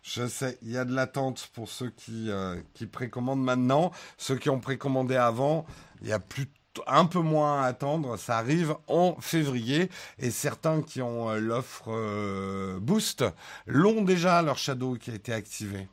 Je 0.05 0.27
sais, 0.29 0.59
il 0.61 0.71
y 0.71 0.77
a 0.77 0.85
de 0.85 0.95
l'attente 0.95 1.49
pour 1.55 1.71
ceux 1.71 1.89
qui, 1.89 2.31
euh, 2.31 2.61
qui 2.75 2.87
précommandent 2.87 3.43
maintenant. 3.43 3.91
Ceux 4.19 4.37
qui 4.37 4.51
ont 4.51 4.61
précommandé 4.61 5.17
avant, 5.17 5.65
il 6.03 6.09
y 6.09 6.13
a 6.13 6.21
plus 6.21 6.47
un 6.87 7.07
peu 7.07 7.21
moins 7.21 7.63
à 7.63 7.67
attendre. 7.67 8.19
Ça 8.19 8.37
arrive 8.37 8.77
en 8.87 9.17
février 9.21 9.91
et 10.19 10.31
certains 10.31 10.83
qui 10.83 11.01
ont 11.01 11.31
euh, 11.31 11.39
l'offre 11.41 11.87
euh, 11.89 12.79
Boost 12.81 13.25
l'ont 13.67 14.03
déjà 14.03 14.43
leur 14.43 14.59
Shadow 14.59 14.97
qui 14.97 15.11
a 15.11 15.15
été 15.15 15.33
activé. 15.33 15.89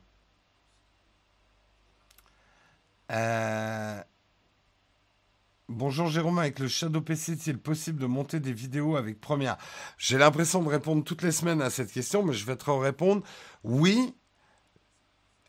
Bonjour 5.68 6.08
Jérôme, 6.08 6.40
avec 6.40 6.58
le 6.58 6.66
Shadow 6.66 7.00
PC, 7.00 7.32
est-il 7.32 7.56
possible 7.56 8.00
de 8.00 8.06
monter 8.06 8.40
des 8.40 8.52
vidéos 8.52 8.96
avec 8.96 9.20
Premiere 9.20 9.56
J'ai 9.96 10.18
l'impression 10.18 10.60
de 10.60 10.68
répondre 10.68 11.04
toutes 11.04 11.22
les 11.22 11.30
semaines 11.30 11.62
à 11.62 11.70
cette 11.70 11.92
question, 11.92 12.24
mais 12.24 12.32
je 12.32 12.44
vais 12.44 12.56
te 12.56 12.68
répondre 12.68 13.22
oui. 13.62 14.12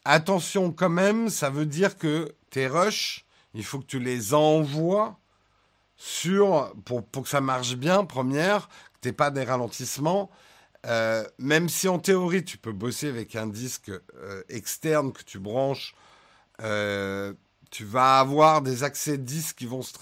Attention 0.05 0.71
quand 0.71 0.89
même, 0.89 1.29
ça 1.29 1.49
veut 1.49 1.65
dire 1.65 1.97
que 1.97 2.35
tes 2.51 2.67
rushs, 2.67 3.25
il 3.55 3.63
faut 3.63 3.79
que 3.79 3.85
tu 3.85 3.99
les 3.99 4.35
envoies 4.35 5.19
sur 5.95 6.73
pour, 6.85 7.09
que 7.11 7.27
ça 7.27 7.41
marche 7.41 7.75
bien, 7.75 8.05
Première, 8.05 8.67
que 8.67 9.09
tu 9.09 9.13
pas 9.13 9.31
des 9.31 9.43
ralentissements. 9.43 10.29
Euh, 10.85 11.25
même 11.39 11.69
si 11.69 11.87
en 11.87 11.97
théorie 11.97 12.45
tu 12.45 12.57
peux 12.57 12.71
bosser 12.73 13.07
avec 13.07 13.35
un 13.35 13.47
disque 13.47 13.89
euh, 13.89 14.43
externe 14.49 15.11
que 15.11 15.23
tu 15.23 15.39
branches 15.39 15.95
euh, 16.61 17.33
tu 17.73 17.85
vas 17.85 18.19
avoir 18.19 18.61
des 18.61 18.83
accès 18.83 19.17
disques 19.17 19.57
qui 19.57 19.65
vont 19.65 19.81
se... 19.81 19.93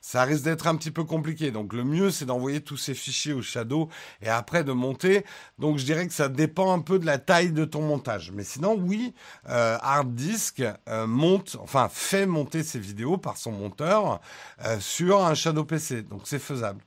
Ça 0.00 0.24
risque 0.24 0.44
d'être 0.44 0.66
un 0.66 0.74
petit 0.74 0.90
peu 0.90 1.04
compliqué. 1.04 1.50
Donc 1.50 1.74
le 1.74 1.84
mieux, 1.84 2.10
c'est 2.10 2.24
d'envoyer 2.24 2.62
tous 2.62 2.78
ces 2.78 2.94
fichiers 2.94 3.34
au 3.34 3.42
Shadow 3.42 3.90
et 4.22 4.30
après 4.30 4.64
de 4.64 4.72
monter. 4.72 5.26
Donc 5.58 5.76
je 5.76 5.84
dirais 5.84 6.06
que 6.06 6.14
ça 6.14 6.30
dépend 6.30 6.72
un 6.72 6.78
peu 6.78 6.98
de 6.98 7.04
la 7.04 7.18
taille 7.18 7.52
de 7.52 7.66
ton 7.66 7.82
montage. 7.82 8.32
Mais 8.32 8.42
sinon, 8.42 8.74
oui, 8.74 9.12
euh, 9.50 9.76
Hard 9.82 10.14
Disk 10.14 10.62
euh, 10.88 11.06
monte, 11.06 11.58
enfin 11.60 11.90
fait 11.90 12.24
monter 12.24 12.62
ses 12.62 12.78
vidéos 12.78 13.18
par 13.18 13.36
son 13.36 13.52
monteur 13.52 14.22
euh, 14.64 14.80
sur 14.80 15.22
un 15.22 15.34
Shadow 15.34 15.66
PC. 15.66 16.00
Donc 16.04 16.22
c'est 16.24 16.38
faisable. 16.38 16.82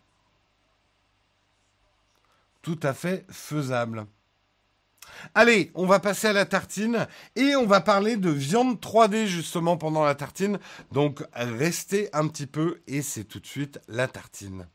Tout 2.64 2.80
à 2.82 2.96
fait 2.96 3.24
faisable. 3.30 4.08
Allez, 5.36 5.72
on 5.76 5.86
va 5.86 5.99
passer 5.99 6.28
à 6.28 6.34
la 6.34 6.45
tartine 6.45 7.07
et 7.36 7.55
on 7.55 7.66
va 7.66 7.82
parler 7.82 8.18
de 8.18 8.30
viande 8.30 8.80
3D 8.80 9.26
justement 9.26 9.78
pendant 9.78 10.03
la 10.03 10.16
tartine. 10.16 10.59
Donc 10.91 11.24
restez 11.34 12.09
un 12.14 12.28
petit 12.28 12.47
peu 12.47 12.82
et 12.88 13.01
c'est 13.01 13.24
tout 13.24 13.39
de 13.39 13.47
suite 13.47 13.80
la 13.88 14.07
tartine. 14.07 14.68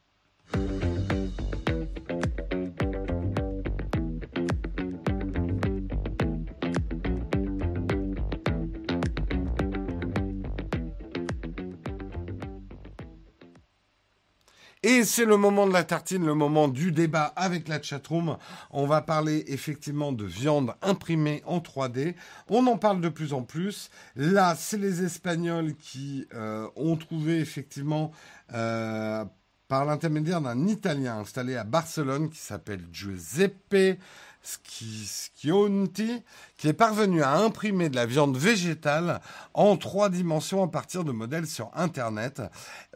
Et 14.99 15.05
c'est 15.05 15.27
le 15.27 15.37
moment 15.37 15.65
de 15.65 15.73
la 15.73 15.85
tartine, 15.85 16.27
le 16.27 16.35
moment 16.35 16.67
du 16.67 16.91
débat 16.91 17.33
avec 17.37 17.69
la 17.69 17.81
chatroom. 17.81 18.37
On 18.73 18.85
va 18.85 19.01
parler 19.01 19.45
effectivement 19.47 20.11
de 20.11 20.25
viande 20.25 20.75
imprimée 20.83 21.41
en 21.47 21.61
3D. 21.61 22.17
On 22.49 22.67
en 22.67 22.77
parle 22.79 23.01
de 23.01 23.09
plus 23.09 23.33
en 23.33 23.43
plus. 23.43 23.91
Là, 24.17 24.57
c'est 24.59 24.77
les 24.77 25.05
Espagnols 25.05 25.77
qui 25.77 26.27
euh, 26.35 26.67
ont 26.75 26.97
trouvé 26.97 27.39
effectivement 27.39 28.11
euh, 28.55 29.25
par 29.69 29.85
l'intermédiaire 29.85 30.41
d'un 30.41 30.67
Italien 30.67 31.19
installé 31.19 31.55
à 31.55 31.63
Barcelone 31.63 32.29
qui 32.29 32.41
s'appelle 32.41 32.85
Giuseppe 32.91 34.01
Schionti, 34.43 36.25
qui 36.59 36.67
est 36.69 36.75
parvenu 36.75 37.23
à 37.23 37.37
imprimer 37.37 37.89
de 37.89 37.95
la 37.95 38.05
viande 38.05 38.37
végétale 38.37 39.21
en 39.55 39.77
trois 39.77 40.11
dimensions 40.11 40.63
à 40.63 40.69
partir 40.69 41.05
de 41.05 41.13
modèles 41.13 41.47
sur 41.47 41.71
Internet. 41.75 42.43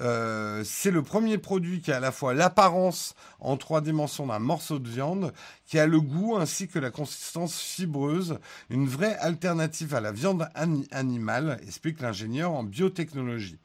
Euh, 0.01 0.63
c'est 0.67 0.91
le 0.91 1.03
premier 1.03 1.39
produit 1.39 1.81
qui 1.81 1.93
a 1.93 1.97
à 1.97 2.01
la 2.01 2.13
fois 2.13 2.35
l'apparence 2.35 3.15
en 3.39 3.57
trois 3.57 3.81
dimensions 3.81 4.27
d'un 4.27 4.41
morceau 4.41 4.81
de 4.81 4.89
viande, 4.89 5.33
qui 5.65 5.79
a 5.79 5.87
le 5.87 6.01
goût 6.01 6.37
ainsi 6.37 6.67
que 6.69 6.81
la 6.81 6.91
consistance 6.91 7.59
fibreuse, 7.59 8.39
une 8.69 8.87
vraie 8.87 9.17
alternative 9.19 9.95
à 9.95 10.01
la 10.01 10.13
viande 10.13 10.49
animale, 10.91 11.61
explique 11.67 12.01
l'ingénieur 12.01 12.53
en 12.53 12.65
biotechnologie. 12.65 13.59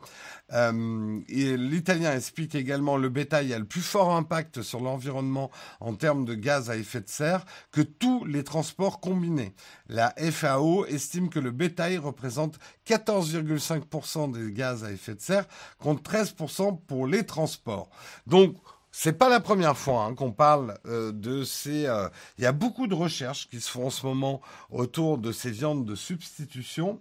Euh, 0.54 1.20
L'italien 1.28 2.16
explique 2.16 2.56
également 2.56 2.96
le 2.96 3.10
bétail 3.10 3.54
a 3.54 3.60
le 3.60 3.66
plus 3.66 3.82
fort 3.82 4.16
impact 4.16 4.62
sur 4.62 4.80
l'environnement 4.80 5.52
en 5.82 5.94
termes 5.96 6.24
de 6.24 6.36
gaz 6.36 6.70
à 6.70 6.78
effet 6.78 7.02
de 7.02 7.10
serre 7.10 7.46
que 7.72 7.82
tous 7.82 8.24
les 8.24 8.44
transports 8.44 9.02
combinés. 9.02 9.54
La 9.90 10.14
FAO 10.32 10.86
estime 10.86 11.30
que 11.30 11.40
le 11.40 11.52
bétail 11.52 11.98
représente 11.98 12.60
14,5% 12.88 14.32
des 14.32 14.52
gaz 14.52 14.84
à 14.84 14.92
effet 14.92 15.16
de 15.16 15.22
serre 15.22 15.46
contre 15.80 16.12
13% 16.12 16.80
pour 16.86 17.08
les 17.08 17.26
transports. 17.26 17.90
Donc, 18.26 18.56
c'est 18.92 19.14
pas 19.14 19.30
la 19.30 19.40
première 19.40 19.78
fois 19.78 20.06
hein, 20.06 20.16
qu'on 20.16 20.32
parle 20.32 20.78
euh, 20.88 21.12
de 21.12 21.44
ces. 21.44 21.86
Euh, 21.86 22.10
il 22.38 22.44
y 22.44 22.48
a 22.48 22.52
beaucoup 22.52 22.88
de 22.88 22.96
recherches 22.96 23.48
qui 23.48 23.62
se 23.62 23.70
font 23.70 23.88
en 23.88 23.90
ce 23.90 24.06
moment 24.06 24.42
autour 24.72 25.18
de 25.18 25.32
ces 25.32 25.52
viandes 25.52 25.86
de 25.86 25.96
substitution. 25.96 27.00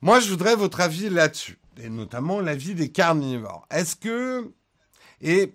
Moi, 0.00 0.18
je 0.20 0.30
voudrais 0.30 0.56
votre 0.56 0.80
avis 0.80 1.10
là-dessus, 1.10 1.58
et 1.76 1.90
notamment 1.90 2.40
l'avis 2.40 2.74
des 2.74 2.90
carnivores. 2.90 3.66
Est-ce 3.70 3.94
que 3.94 4.52
et 5.22 5.54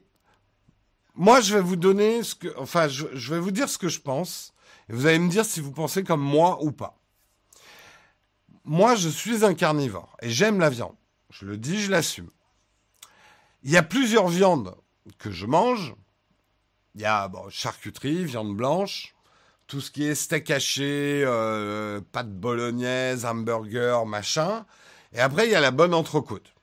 moi, 1.13 1.41
je 1.41 1.53
vais 1.53 1.61
vous 1.61 1.75
donner 1.75 2.23
ce 2.23 2.33
que, 2.33 2.47
enfin, 2.57 2.87
je, 2.87 3.33
vais 3.33 3.39
vous 3.39 3.51
dire 3.51 3.69
ce 3.69 3.77
que 3.77 3.89
je 3.89 3.99
pense, 3.99 4.53
vous 4.89 5.05
allez 5.05 5.19
me 5.19 5.29
dire 5.29 5.45
si 5.45 5.59
vous 5.59 5.71
pensez 5.71 6.03
comme 6.03 6.21
moi 6.21 6.63
ou 6.63 6.71
pas. 6.71 6.97
Moi, 8.63 8.95
je 8.95 9.09
suis 9.09 9.45
un 9.45 9.53
carnivore 9.53 10.15
et 10.21 10.29
j'aime 10.29 10.59
la 10.59 10.69
viande. 10.69 10.95
Je 11.29 11.45
le 11.45 11.57
dis, 11.57 11.81
je 11.81 11.91
l'assume. 11.91 12.29
Il 13.63 13.71
y 13.71 13.77
a 13.77 13.83
plusieurs 13.83 14.27
viandes 14.27 14.75
que 15.17 15.31
je 15.31 15.45
mange. 15.45 15.95
Il 16.95 17.01
y 17.01 17.05
a 17.05 17.31
charcuterie, 17.49 18.25
viande 18.25 18.55
blanche, 18.55 19.15
tout 19.67 19.81
ce 19.81 19.91
qui 19.91 20.05
est 20.05 20.15
steak 20.15 20.49
haché, 20.49 21.23
euh, 21.25 22.01
pâte 22.11 22.31
bolognaise, 22.31 23.25
hamburger, 23.25 24.05
machin. 24.05 24.65
Et 25.13 25.19
après, 25.19 25.47
il 25.47 25.51
y 25.51 25.55
a 25.55 25.61
la 25.61 25.71
bonne 25.71 25.93
entrecôte. 25.93 26.53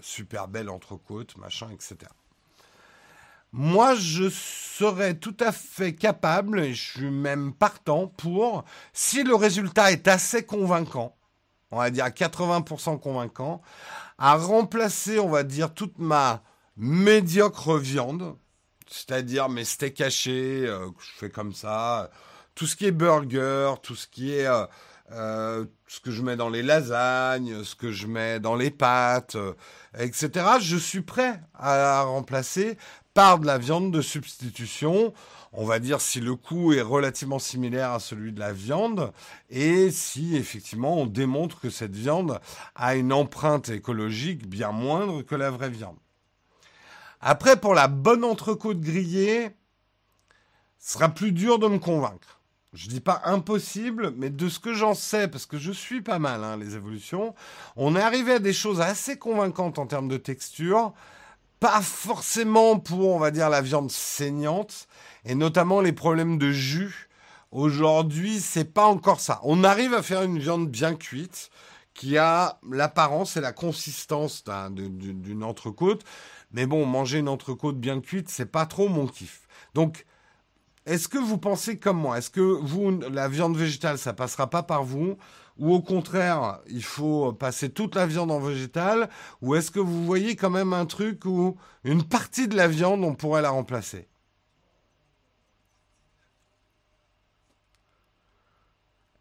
super 0.00 0.48
belle 0.48 0.68
entrecôte, 0.68 1.36
machin, 1.36 1.70
etc. 1.70 2.10
Moi, 3.52 3.94
je 3.96 4.30
serais 4.30 5.14
tout 5.14 5.36
à 5.40 5.52
fait 5.52 5.94
capable, 5.94 6.60
et 6.60 6.72
je 6.72 6.92
suis 6.92 7.10
même 7.10 7.52
partant 7.52 8.06
pour, 8.06 8.64
si 8.94 9.22
le 9.24 9.34
résultat 9.34 9.92
est 9.92 10.08
assez 10.08 10.44
convaincant, 10.44 11.16
on 11.70 11.78
va 11.78 11.90
dire 11.90 12.04
à 12.04 12.10
80% 12.10 12.98
convaincant, 12.98 13.60
à 14.16 14.36
remplacer, 14.36 15.18
on 15.18 15.28
va 15.28 15.42
dire, 15.42 15.74
toute 15.74 15.98
ma 15.98 16.42
médiocre 16.78 17.76
viande, 17.76 18.36
c'est-à-dire 18.88 19.50
mes 19.50 19.64
steaks 19.64 20.00
hachés 20.00 20.66
euh, 20.66 20.86
que 20.90 21.02
je 21.02 21.12
fais 21.18 21.30
comme 21.30 21.52
ça, 21.52 22.10
tout 22.54 22.66
ce 22.66 22.74
qui 22.74 22.86
est 22.86 22.90
burger, 22.90 23.74
tout 23.82 23.96
ce 23.96 24.06
qui 24.06 24.32
est 24.32 24.46
euh, 24.46 24.66
euh, 25.12 25.66
ce 25.92 26.00
que 26.00 26.10
je 26.10 26.22
mets 26.22 26.36
dans 26.36 26.48
les 26.48 26.62
lasagnes, 26.62 27.64
ce 27.64 27.74
que 27.74 27.92
je 27.92 28.06
mets 28.06 28.40
dans 28.40 28.54
les 28.54 28.70
pâtes, 28.70 29.36
etc. 29.98 30.30
Je 30.58 30.78
suis 30.78 31.02
prêt 31.02 31.38
à 31.52 31.76
la 31.76 32.02
remplacer 32.02 32.78
par 33.12 33.38
de 33.38 33.46
la 33.46 33.58
viande 33.58 33.92
de 33.92 34.00
substitution. 34.00 35.12
On 35.52 35.66
va 35.66 35.80
dire 35.80 36.00
si 36.00 36.18
le 36.20 36.34
coût 36.34 36.72
est 36.72 36.80
relativement 36.80 37.38
similaire 37.38 37.90
à 37.90 38.00
celui 38.00 38.32
de 38.32 38.40
la 38.40 38.54
viande 38.54 39.12
et 39.50 39.90
si 39.90 40.34
effectivement 40.34 40.96
on 40.96 41.04
démontre 41.04 41.60
que 41.60 41.68
cette 41.68 41.94
viande 41.94 42.40
a 42.74 42.94
une 42.94 43.12
empreinte 43.12 43.68
écologique 43.68 44.48
bien 44.48 44.72
moindre 44.72 45.20
que 45.20 45.34
la 45.34 45.50
vraie 45.50 45.68
viande. 45.68 45.98
Après, 47.20 47.60
pour 47.60 47.74
la 47.74 47.88
bonne 47.88 48.24
entrecôte 48.24 48.80
grillée, 48.80 49.50
ce 50.78 50.94
sera 50.94 51.10
plus 51.10 51.32
dur 51.32 51.58
de 51.58 51.68
me 51.68 51.78
convaincre. 51.78 52.41
Je 52.72 52.88
dis 52.88 53.00
pas 53.00 53.20
impossible, 53.26 54.14
mais 54.16 54.30
de 54.30 54.48
ce 54.48 54.58
que 54.58 54.72
j'en 54.72 54.94
sais, 54.94 55.28
parce 55.28 55.44
que 55.44 55.58
je 55.58 55.72
suis 55.72 56.00
pas 56.00 56.18
mal 56.18 56.42
hein, 56.42 56.56
les 56.56 56.74
évolutions, 56.74 57.34
on 57.76 57.94
est 57.96 58.00
arrivé 58.00 58.32
à 58.32 58.38
des 58.38 58.54
choses 58.54 58.80
assez 58.80 59.18
convaincantes 59.18 59.78
en 59.78 59.86
termes 59.86 60.08
de 60.08 60.16
texture, 60.16 60.94
pas 61.60 61.82
forcément 61.82 62.78
pour, 62.78 63.10
on 63.10 63.18
va 63.18 63.30
dire, 63.30 63.50
la 63.50 63.60
viande 63.60 63.90
saignante, 63.90 64.88
et 65.26 65.34
notamment 65.34 65.82
les 65.82 65.92
problèmes 65.92 66.38
de 66.38 66.50
jus. 66.50 67.10
Aujourd'hui, 67.50 68.40
c'est 68.40 68.72
pas 68.72 68.86
encore 68.86 69.20
ça. 69.20 69.40
On 69.42 69.64
arrive 69.64 69.92
à 69.92 70.02
faire 70.02 70.22
une 70.22 70.38
viande 70.38 70.70
bien 70.70 70.94
cuite, 70.94 71.50
qui 71.92 72.16
a 72.16 72.58
l'apparence 72.70 73.36
et 73.36 73.42
la 73.42 73.52
consistance 73.52 74.44
d'une 74.70 75.44
entrecôte, 75.44 76.04
Mais 76.52 76.66
bon, 76.66 76.84
manger 76.86 77.18
une 77.18 77.28
entrecôte 77.28 77.78
bien 77.78 78.00
cuite, 78.00 78.28
c'est 78.28 78.50
pas 78.50 78.66
trop 78.66 78.88
mon 78.88 79.06
kiff. 79.06 79.46
Donc, 79.74 80.06
est-ce 80.86 81.08
que 81.08 81.18
vous 81.18 81.38
pensez 81.38 81.78
comme 81.78 81.98
moi 81.98 82.18
Est-ce 82.18 82.30
que 82.30 82.40
vous, 82.40 82.90
la 82.90 83.28
viande 83.28 83.56
végétale, 83.56 83.98
ça 83.98 84.12
passera 84.12 84.50
pas 84.50 84.62
par 84.62 84.84
vous 84.84 85.16
Ou 85.58 85.72
au 85.72 85.80
contraire, 85.80 86.60
il 86.68 86.82
faut 86.82 87.32
passer 87.32 87.70
toute 87.70 87.94
la 87.94 88.06
viande 88.06 88.32
en 88.32 88.40
végétal 88.40 89.08
Ou 89.42 89.54
est-ce 89.54 89.70
que 89.70 89.78
vous 89.80 90.04
voyez 90.04 90.34
quand 90.36 90.50
même 90.50 90.72
un 90.72 90.86
truc 90.86 91.24
où 91.24 91.56
une 91.84 92.02
partie 92.02 92.48
de 92.48 92.56
la 92.56 92.66
viande, 92.68 93.04
on 93.04 93.14
pourrait 93.14 93.42
la 93.42 93.50
remplacer? 93.50 94.08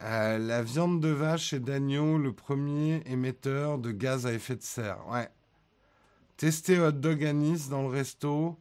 Euh, 0.03 0.39
la 0.39 0.63
viande 0.63 0.99
de 0.99 1.09
vache 1.09 1.53
et 1.53 1.59
d'agneau, 1.59 2.17
le 2.17 2.33
premier 2.33 3.03
émetteur 3.05 3.77
de 3.77 3.91
gaz 3.91 4.25
à 4.25 4.33
effet 4.33 4.55
de 4.55 4.63
serre. 4.63 5.07
Ouais. 5.09 5.29
Tester 6.37 6.79
hot 6.79 6.93
dog 6.93 7.23
dans 7.69 7.83
le 7.83 7.87
resto. 7.87 8.57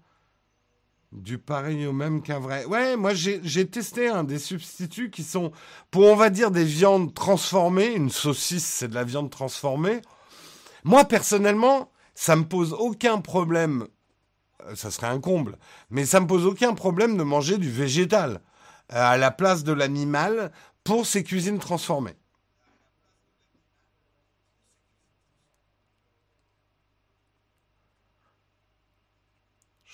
Du 1.12 1.38
pareil 1.38 1.86
au 1.86 1.92
même 1.92 2.22
qu'un 2.22 2.38
vrai. 2.38 2.64
Ouais, 2.66 2.96
moi 2.96 3.14
j'ai 3.14 3.66
testé 3.68 4.08
un 4.08 4.22
des 4.22 4.38
substituts 4.38 5.10
qui 5.10 5.24
sont, 5.24 5.50
pour 5.90 6.04
on 6.04 6.14
va 6.14 6.30
dire 6.30 6.52
des 6.52 6.64
viandes 6.64 7.12
transformées. 7.14 7.94
Une 7.94 8.10
saucisse, 8.10 8.64
c'est 8.64 8.88
de 8.88 8.94
la 8.94 9.02
viande 9.02 9.28
transformée. 9.28 10.02
Moi 10.84 11.04
personnellement, 11.04 11.90
ça 12.14 12.36
me 12.36 12.44
pose 12.44 12.72
aucun 12.74 13.20
problème. 13.20 13.88
Euh, 14.66 14.76
ça 14.76 14.92
serait 14.92 15.08
un 15.08 15.20
comble, 15.20 15.58
mais 15.90 16.06
ça 16.06 16.20
me 16.20 16.28
pose 16.28 16.46
aucun 16.46 16.74
problème 16.74 17.16
de 17.16 17.24
manger 17.24 17.58
du 17.58 17.70
végétal 17.70 18.40
euh, 18.92 19.02
à 19.02 19.16
la 19.16 19.32
place 19.32 19.64
de 19.64 19.72
l'animal 19.72 20.52
pour 20.84 21.06
ces 21.06 21.24
cuisines 21.24 21.58
transformées. 21.58 22.19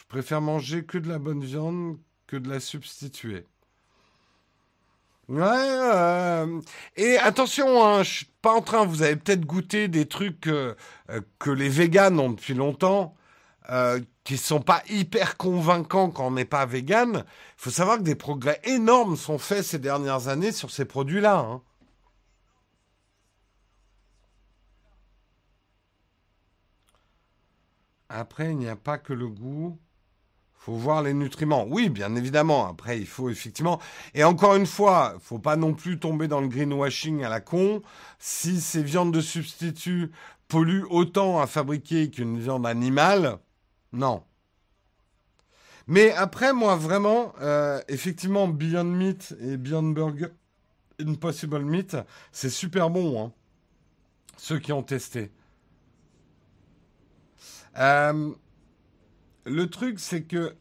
Préfère 0.08 0.40
manger 0.40 0.84
que 0.84 0.98
de 0.98 1.08
la 1.08 1.18
bonne 1.18 1.44
viande 1.44 1.98
que 2.26 2.36
de 2.36 2.48
la 2.48 2.60
substituer. 2.60 3.46
Ouais, 5.28 5.42
euh, 5.42 6.60
et 6.96 7.18
attention, 7.18 7.84
hein, 7.84 8.04
je 8.04 8.10
suis 8.18 8.26
pas 8.42 8.52
en 8.52 8.62
train, 8.62 8.86
vous 8.86 9.02
avez 9.02 9.16
peut-être 9.16 9.44
goûté 9.44 9.88
des 9.88 10.06
trucs 10.06 10.46
euh, 10.46 10.76
euh, 11.10 11.20
que 11.40 11.50
les 11.50 11.68
véganes 11.68 12.20
ont 12.20 12.30
depuis 12.30 12.54
longtemps, 12.54 13.16
qui 14.24 14.36
sont 14.36 14.60
pas 14.60 14.82
hyper 14.88 15.36
convaincants 15.36 16.10
quand 16.10 16.28
on 16.28 16.30
n'est 16.32 16.44
pas 16.44 16.66
vegan. 16.66 17.24
Il 17.26 17.62
faut 17.62 17.70
savoir 17.70 17.98
que 17.98 18.02
des 18.04 18.14
progrès 18.14 18.60
énormes 18.64 19.16
sont 19.16 19.38
faits 19.38 19.64
ces 19.64 19.78
dernières 19.80 20.28
années 20.28 20.52
sur 20.52 20.70
ces 20.70 20.84
produits-là. 20.84 21.38
Hein. 21.38 21.62
Après, 28.08 28.50
il 28.50 28.58
n'y 28.58 28.68
a 28.68 28.76
pas 28.76 28.98
que 28.98 29.12
le 29.12 29.28
goût. 29.28 29.78
Faut 30.66 30.72
voir 30.72 31.00
les 31.00 31.14
nutriments. 31.14 31.64
Oui, 31.68 31.90
bien 31.90 32.16
évidemment. 32.16 32.68
Après, 32.68 32.98
il 32.98 33.06
faut 33.06 33.30
effectivement. 33.30 33.80
Et 34.14 34.24
encore 34.24 34.56
une 34.56 34.66
fois, 34.66 35.14
faut 35.20 35.38
pas 35.38 35.54
non 35.54 35.74
plus 35.74 36.00
tomber 36.00 36.26
dans 36.26 36.40
le 36.40 36.48
greenwashing 36.48 37.22
à 37.22 37.28
la 37.28 37.40
con. 37.40 37.82
Si 38.18 38.60
ces 38.60 38.82
viandes 38.82 39.14
de 39.14 39.20
substitut 39.20 40.10
polluent 40.48 40.86
autant 40.90 41.40
à 41.40 41.46
fabriquer 41.46 42.10
qu'une 42.10 42.40
viande 42.40 42.66
animale, 42.66 43.38
non. 43.92 44.24
Mais 45.86 46.10
après, 46.10 46.52
moi, 46.52 46.74
vraiment, 46.74 47.32
euh, 47.40 47.80
effectivement, 47.86 48.48
Beyond 48.48 48.82
Meat 48.82 49.36
et 49.40 49.56
Beyond 49.56 49.90
Burger 49.90 50.30
Impossible 51.00 51.64
Meat, 51.64 51.96
c'est 52.32 52.50
super 52.50 52.90
bon. 52.90 53.22
Hein. 53.22 53.32
Ceux 54.36 54.58
qui 54.58 54.72
ont 54.72 54.82
testé. 54.82 55.30
Euh, 57.78 58.34
le 59.46 59.68
truc, 59.68 59.98
c'est 60.00 60.24
que... 60.24 60.54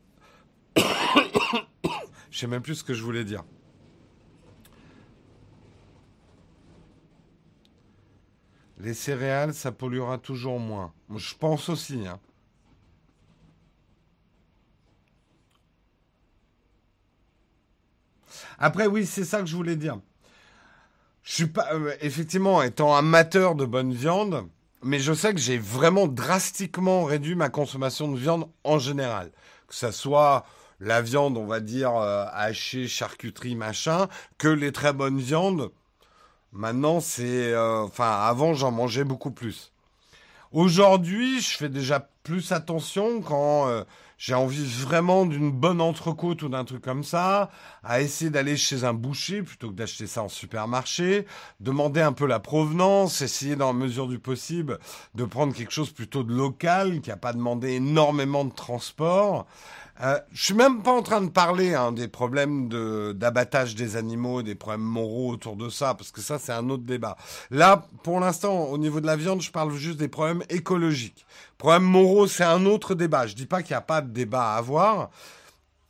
je 0.78 2.40
sais 2.40 2.48
même 2.48 2.62
plus 2.62 2.76
ce 2.76 2.84
que 2.84 2.94
je 2.94 3.04
voulais 3.04 3.26
dire. 3.26 3.44
Les 8.78 8.94
céréales, 8.94 9.54
ça 9.54 9.72
polluera 9.72 10.18
toujours 10.18 10.60
moins. 10.60 10.94
Je 11.16 11.34
pense 11.36 11.70
aussi. 11.70 12.06
Hein. 12.08 12.20
Après, 18.60 18.86
oui, 18.86 19.06
c'est 19.06 19.26
ça 19.26 19.40
que 19.40 19.48
je 19.48 19.56
voulais 19.56 19.76
dire. 19.76 20.00
Je 21.24 21.34
suis 21.34 21.48
pas, 21.48 21.74
euh, 21.74 21.96
effectivement, 22.02 22.62
étant 22.62 22.96
amateur 22.96 23.56
de 23.56 23.66
bonne 23.66 23.94
viande, 23.94 24.48
mais 24.86 25.00
je 25.00 25.14
sais 25.14 25.34
que 25.34 25.40
j'ai 25.40 25.58
vraiment 25.58 26.06
drastiquement 26.06 27.06
réduit 27.06 27.34
ma 27.34 27.50
consommation 27.50 28.08
de 28.12 28.20
viande 28.20 28.48
en 28.64 28.78
général. 28.78 29.32
Que 29.68 29.74
ça 29.74 29.92
soit 29.92 30.46
la 30.80 31.02
viande, 31.02 31.38
on 31.38 31.48
va 31.48 31.60
dire, 31.60 31.96
euh, 31.96 32.26
hachée, 32.32 32.88
charcuterie, 32.88 33.56
machin, 33.56 34.08
que 34.38 34.48
les 34.48 34.72
très 34.72 34.94
bonnes 34.94 35.18
viandes. 35.18 35.72
Maintenant, 36.52 37.00
c'est... 37.00 37.52
Euh, 37.52 37.82
enfin, 37.82 38.12
avant, 38.12 38.54
j'en 38.54 38.70
mangeais 38.70 39.04
beaucoup 39.04 39.32
plus. 39.32 39.72
Aujourd'hui, 40.52 41.42
je 41.42 41.58
fais 41.58 41.70
déjà 41.70 42.08
plus 42.22 42.52
attention 42.52 43.22
quand 43.22 43.68
j'ai 44.18 44.34
envie 44.34 44.66
vraiment 44.66 45.26
d'une 45.26 45.52
bonne 45.52 45.82
entrecôte 45.82 46.42
ou 46.44 46.50
d'un 46.50 46.66
truc 46.66 46.82
comme 46.82 47.04
ça, 47.04 47.50
à 47.84 48.02
essayer 48.02 48.30
d'aller 48.32 48.58
chez 48.58 48.84
un 48.84 48.94
boucher 48.94 49.42
plutôt 49.42 49.70
que 49.70 49.76
d'acheter 49.76 50.08
ça 50.08 50.24
en 50.24 50.30
supermarché, 50.30 51.26
demander 51.60 52.02
un 52.02 52.14
peu 52.14 52.26
la 52.26 52.40
provenance, 52.40 53.22
essayer 53.22 53.56
dans 53.56 53.68
la 53.68 53.80
mesure 53.80 54.08
du 54.08 54.20
possible 54.20 54.80
de 55.16 55.26
prendre 55.26 55.54
quelque 55.54 55.74
chose 55.74 55.92
plutôt 55.92 56.24
de 56.24 56.34
local, 56.34 57.02
qui 57.02 57.10
n'a 57.10 57.18
pas 57.18 57.34
demandé 57.34 57.72
énormément 57.74 58.46
de 58.46 58.54
transport. 58.54 59.48
Euh, 60.02 60.20
je 60.34 60.46
suis 60.46 60.54
même 60.54 60.84
pas 60.84 60.92
en 60.92 61.02
train 61.02 61.22
de 61.22 61.30
parler 61.30 61.74
hein, 61.74 61.94
des 61.94 62.10
problèmes 62.10 62.68
d'abattage 63.14 63.76
des 63.76 63.96
animaux, 63.96 64.42
des 64.42 64.56
problèmes 64.56 64.82
moraux 64.82 65.32
autour 65.32 65.56
de 65.56 65.70
ça, 65.70 65.94
parce 65.94 66.12
que 66.12 66.20
ça 66.22 66.38
c'est 66.38 66.52
un 66.52 66.70
autre 66.70 66.84
débat. 66.84 67.16
Là, 67.50 67.88
pour 68.04 68.20
l'instant, 68.20 68.66
au 68.66 68.78
niveau 68.78 69.00
de 69.00 69.08
la 69.08 69.16
viande, 69.16 69.42
je 69.42 69.52
parle 69.52 69.74
juste 69.74 69.98
des 69.98 70.10
problèmes 70.10 70.44
écologiques. 70.50 71.26
Problèmes 71.58 71.84
moraux, 71.84 72.28
c'est 72.28 72.44
un 72.44 72.66
autre 72.66 72.94
débat. 72.94 73.26
Je 73.26 73.36
dis 73.36 73.46
pas 73.46 73.64
qu'il 73.64 73.72
n'y 73.72 73.78
a 73.78 73.82
pas 73.82 74.02
de 74.02 74.10
débat 74.10 74.54
à 74.54 74.58
avoir. 74.58 75.12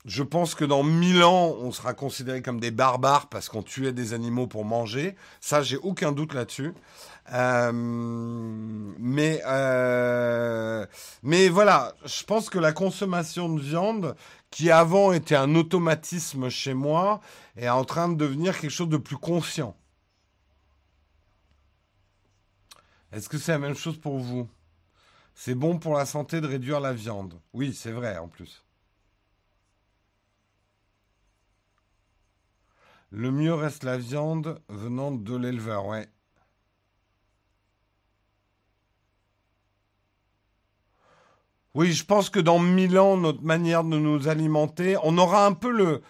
Je 0.05 0.21
pense 0.21 0.53
que 0.53 0.65
dans 0.65 0.83
mille 0.83 1.23
ans, 1.23 1.55
on 1.59 1.71
sera 1.71 1.95
considéré 1.95 2.43
comme 2.43 2.59
des 2.59 2.69
barbares 2.69 3.27
parce 3.27 3.49
qu'on 3.49 3.63
tuait 3.63 3.91
des 3.91 4.13
animaux 4.13 4.45
pour 4.45 4.63
manger. 4.63 5.15
Ça, 5.41 5.63
j'ai 5.63 5.77
aucun 5.77 6.11
doute 6.11 6.35
là-dessus. 6.35 6.73
Euh, 7.33 7.71
mais, 7.73 9.41
euh, 9.45 10.85
mais 11.23 11.49
voilà, 11.49 11.95
je 12.05 12.23
pense 12.23 12.49
que 12.49 12.59
la 12.59 12.71
consommation 12.71 13.49
de 13.53 13.59
viande, 13.59 14.15
qui 14.51 14.69
avant 14.71 15.11
était 15.11 15.35
un 15.35 15.55
automatisme 15.55 16.49
chez 16.49 16.73
moi, 16.73 17.21
est 17.57 17.69
en 17.69 17.83
train 17.83 18.09
de 18.09 18.15
devenir 18.15 18.59
quelque 18.59 18.71
chose 18.71 18.89
de 18.89 18.97
plus 18.97 19.17
conscient. 19.17 19.75
Est-ce 23.11 23.29
que 23.29 23.37
c'est 23.37 23.53
la 23.53 23.59
même 23.59 23.75
chose 23.75 23.97
pour 23.97 24.19
vous? 24.19 24.47
C'est 25.33 25.55
bon 25.55 25.79
pour 25.79 25.95
la 25.95 26.05
santé 26.05 26.41
de 26.41 26.47
réduire 26.47 26.79
la 26.79 26.93
viande. 26.93 27.39
Oui, 27.53 27.73
c'est 27.73 27.91
vrai 27.91 28.17
en 28.17 28.27
plus. 28.27 28.63
Le 33.11 33.31
mieux 33.31 33.53
reste 33.53 33.83
la 33.83 33.97
viande 33.97 34.61
venant 34.67 35.11
de 35.11 35.35
l'éleveur. 35.35 35.85
Oui, 41.75 41.91
je 41.91 42.05
pense 42.05 42.29
que 42.29 42.39
dans 42.39 42.57
mille 42.57 42.97
ans, 42.97 43.17
notre 43.17 43.43
manière 43.43 43.83
de 43.83 43.97
nous 43.97 44.29
alimenter, 44.29 44.95
on 45.03 45.17
aura 45.17 45.45
un 45.45 45.51
peu 45.51 45.69
le... 45.69 46.01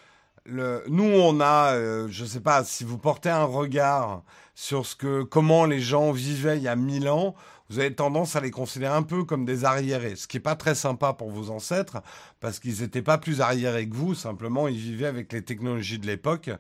le 0.46 0.84
nous, 0.88 1.04
on 1.04 1.40
a, 1.40 1.74
euh, 1.74 2.08
je 2.08 2.24
sais 2.24 2.40
pas, 2.40 2.64
si 2.64 2.84
vous 2.84 3.00
portez 3.00 3.30
un 3.30 3.46
regard 3.46 4.22
sur 4.54 4.86
ce 4.86 4.96
que, 4.96 5.24
comment 5.24 5.66
les 5.66 5.80
gens 5.80 6.12
vivaient 6.12 6.58
il 6.58 6.64
y 6.64 6.68
a 6.68 6.76
mille 6.76 7.10
ans, 7.10 7.34
vous 7.70 7.80
avez 7.80 7.94
tendance 7.94 8.36
à 8.36 8.42
les 8.42 8.52
considérer 8.52 8.94
un 8.94 9.02
peu 9.02 9.24
comme 9.24 9.44
des 9.44 9.66
arriérés, 9.66 10.16
ce 10.16 10.28
qui 10.28 10.38
n'est 10.38 10.42
pas 10.42 10.56
très 10.56 10.76
sympa 10.76 11.14
pour 11.14 11.32
vos 11.32 11.50
ancêtres, 11.50 11.98
parce 12.40 12.60
qu'ils 12.60 12.82
n'étaient 12.82 13.02
pas 13.02 13.18
plus 13.18 13.42
arriérés 13.42 13.90
que 13.90 13.96
vous, 13.96 14.14
simplement 14.14 14.68
ils 14.68 14.78
vivaient 14.78 15.08
avec 15.08 15.34
les 15.34 15.42
technologies 15.42 15.98
de 15.98 16.06
l'époque 16.06 16.52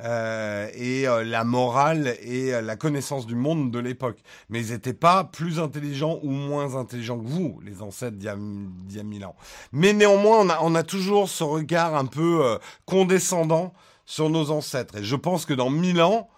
euh, 0.00 0.68
et 0.74 1.08
euh, 1.08 1.24
la 1.24 1.42
morale 1.42 2.16
et 2.22 2.54
euh, 2.54 2.62
la 2.62 2.76
connaissance 2.76 3.26
du 3.26 3.34
monde 3.34 3.72
de 3.72 3.78
l'époque. 3.80 4.18
Mais 4.50 4.60
ils 4.60 4.72
n'étaient 4.72 4.92
pas 4.92 5.24
plus 5.24 5.58
intelligents 5.58 6.20
ou 6.22 6.30
moins 6.30 6.76
intelligents 6.76 7.18
que 7.18 7.26
vous, 7.26 7.60
les 7.64 7.82
ancêtres 7.82 8.16
d'il 8.16 8.26
y, 8.26 9.00
a 9.00 9.02
mille 9.02 9.24
ans. 9.24 9.34
Mais 9.72 9.92
néanmoins, 9.92 10.38
on 10.40 10.48
a, 10.48 10.58
on 10.62 10.74
a 10.76 10.84
toujours 10.84 11.28
ce 11.28 11.42
regard 11.42 11.96
un 11.96 12.06
peu 12.06 12.58
condescendant 12.86 13.72
sur 14.06 14.30
nos 14.30 14.50
ancêtres. 14.50 14.98
Et 14.98 15.04
je 15.04 15.16
pense 15.16 15.44
que 15.44 15.54
dans 15.54 15.70
mille 15.70 16.00
ans, 16.02 16.28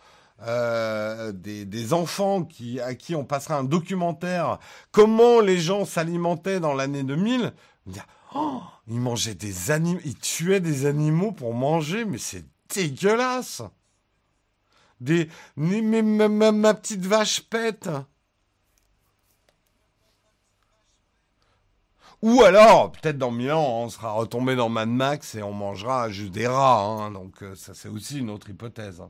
euh, 0.42 1.32
des, 1.32 1.92
enfants 1.92 2.42
qui, 2.42 2.80
à 2.80 2.94
qui 2.94 3.14
on 3.14 3.24
passera 3.24 3.56
un 3.56 3.64
documentaire 3.64 4.58
comment 4.90 5.40
les 5.40 5.58
gens 5.58 5.84
s'alimentaient 5.84 6.58
dans 6.58 6.74
l'année 6.74 7.04
2000, 7.04 7.54
oh, 8.34 8.60
ils 8.88 9.00
mangeaient 9.00 9.36
des 9.36 9.70
animaux, 9.70 10.00
ils 10.04 10.18
tuaient 10.18 10.60
des 10.60 10.86
animaux 10.86 11.30
pour 11.30 11.54
manger, 11.54 12.04
mais 12.04 12.18
c'est 12.18 12.44
dégueulasse. 12.74 13.62
Des, 15.00 15.28
mais, 15.56 16.02
ma, 16.02 16.74
petite 16.74 17.06
vache 17.06 17.40
pète. 17.42 17.88
Ou 22.22 22.42
alors, 22.42 22.90
peut-être 22.90 23.18
dans 23.18 23.30
mille 23.30 23.52
ans, 23.52 23.82
on 23.82 23.88
sera 23.88 24.12
retombé 24.12 24.56
dans 24.56 24.68
Mad 24.68 24.88
Max 24.88 25.34
et 25.34 25.42
on 25.42 25.52
mangera 25.52 26.08
juste 26.10 26.32
des 26.32 26.46
rats. 26.46 26.80
Hein. 26.80 27.10
donc 27.12 27.42
euh, 27.42 27.54
ça, 27.54 27.74
c'est 27.74 27.88
aussi 27.88 28.18
une 28.18 28.30
autre 28.30 28.50
hypothèse. 28.50 29.02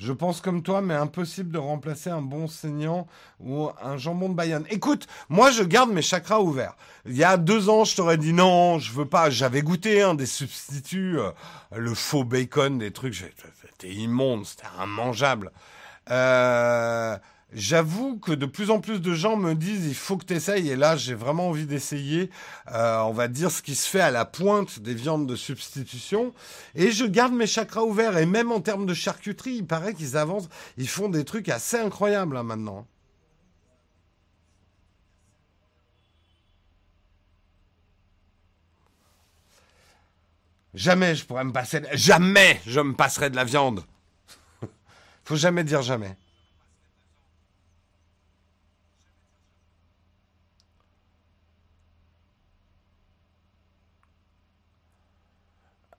Je 0.00 0.14
pense 0.14 0.40
comme 0.40 0.62
toi, 0.62 0.80
mais 0.80 0.94
impossible 0.94 1.52
de 1.52 1.58
remplacer 1.58 2.08
un 2.08 2.22
bon 2.22 2.48
saignant 2.48 3.06
ou 3.38 3.68
un 3.82 3.98
jambon 3.98 4.30
de 4.30 4.34
Bayonne. 4.34 4.64
Écoute, 4.70 5.06
moi 5.28 5.50
je 5.50 5.62
garde 5.62 5.90
mes 5.90 6.00
chakras 6.00 6.40
ouverts. 6.40 6.74
Il 7.04 7.14
y 7.14 7.22
a 7.22 7.36
deux 7.36 7.68
ans, 7.68 7.84
je 7.84 7.96
t'aurais 7.96 8.16
dit 8.16 8.32
non, 8.32 8.78
je 8.78 8.92
veux 8.92 9.04
pas. 9.04 9.28
J'avais 9.28 9.60
goûté 9.60 10.00
hein, 10.00 10.14
des 10.14 10.24
substituts, 10.24 11.18
euh, 11.18 11.32
le 11.76 11.94
faux 11.94 12.24
bacon, 12.24 12.78
des 12.78 12.92
trucs. 12.92 13.14
C'était 13.14 13.92
immonde, 13.92 14.46
c'était 14.46 14.68
immangeable. 14.82 15.52
Euh, 16.10 17.18
J'avoue 17.52 18.16
que 18.16 18.30
de 18.30 18.46
plus 18.46 18.70
en 18.70 18.80
plus 18.80 19.00
de 19.00 19.12
gens 19.12 19.36
me 19.36 19.54
disent 19.54 19.84
il 19.86 19.94
faut 19.96 20.16
que 20.16 20.24
tu 20.24 20.34
essayes 20.34 20.68
et 20.68 20.76
là 20.76 20.96
j'ai 20.96 21.14
vraiment 21.14 21.48
envie 21.48 21.66
d'essayer 21.66 22.30
euh, 22.70 23.00
on 23.00 23.12
va 23.12 23.26
dire 23.26 23.50
ce 23.50 23.60
qui 23.60 23.74
se 23.74 23.88
fait 23.88 24.00
à 24.00 24.12
la 24.12 24.24
pointe 24.24 24.78
des 24.78 24.94
viandes 24.94 25.26
de 25.26 25.34
substitution 25.34 26.32
et 26.76 26.92
je 26.92 27.04
garde 27.04 27.32
mes 27.32 27.48
chakras 27.48 27.82
ouverts 27.82 28.18
et 28.18 28.26
même 28.26 28.52
en 28.52 28.60
termes 28.60 28.86
de 28.86 28.94
charcuterie 28.94 29.56
il 29.56 29.66
paraît 29.66 29.94
qu'ils 29.94 30.16
avancent 30.16 30.48
ils 30.78 30.88
font 30.88 31.08
des 31.08 31.24
trucs 31.24 31.48
assez 31.48 31.76
incroyables 31.76 32.36
hein, 32.36 32.44
maintenant. 32.44 32.86
Jamais 40.74 41.16
je 41.16 41.24
pourrais 41.26 41.44
me 41.44 41.52
passer 41.52 41.82
jamais 41.94 42.60
je 42.64 42.78
me 42.78 42.94
passerai 42.94 43.28
de 43.28 43.34
la 43.34 43.44
viande. 43.44 43.84
faut 45.24 45.34
jamais 45.34 45.64
dire 45.64 45.82
jamais. 45.82 46.16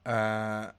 Euh, 0.07 0.71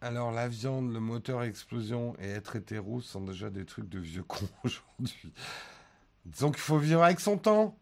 alors, 0.00 0.30
la 0.32 0.48
viande, 0.48 0.92
le 0.92 1.00
moteur 1.00 1.42
explosion 1.42 2.14
et 2.20 2.28
être 2.28 2.56
hétéro 2.56 3.00
sont 3.00 3.20
déjà 3.22 3.50
des 3.50 3.64
trucs 3.64 3.88
de 3.88 3.98
vieux 3.98 4.22
cons 4.28 4.48
aujourd'hui. 4.64 5.32
Disons 6.24 6.50
qu'il 6.50 6.60
faut 6.60 6.78
vivre 6.78 7.02
avec 7.02 7.20
son 7.20 7.38
temps. 7.38 7.76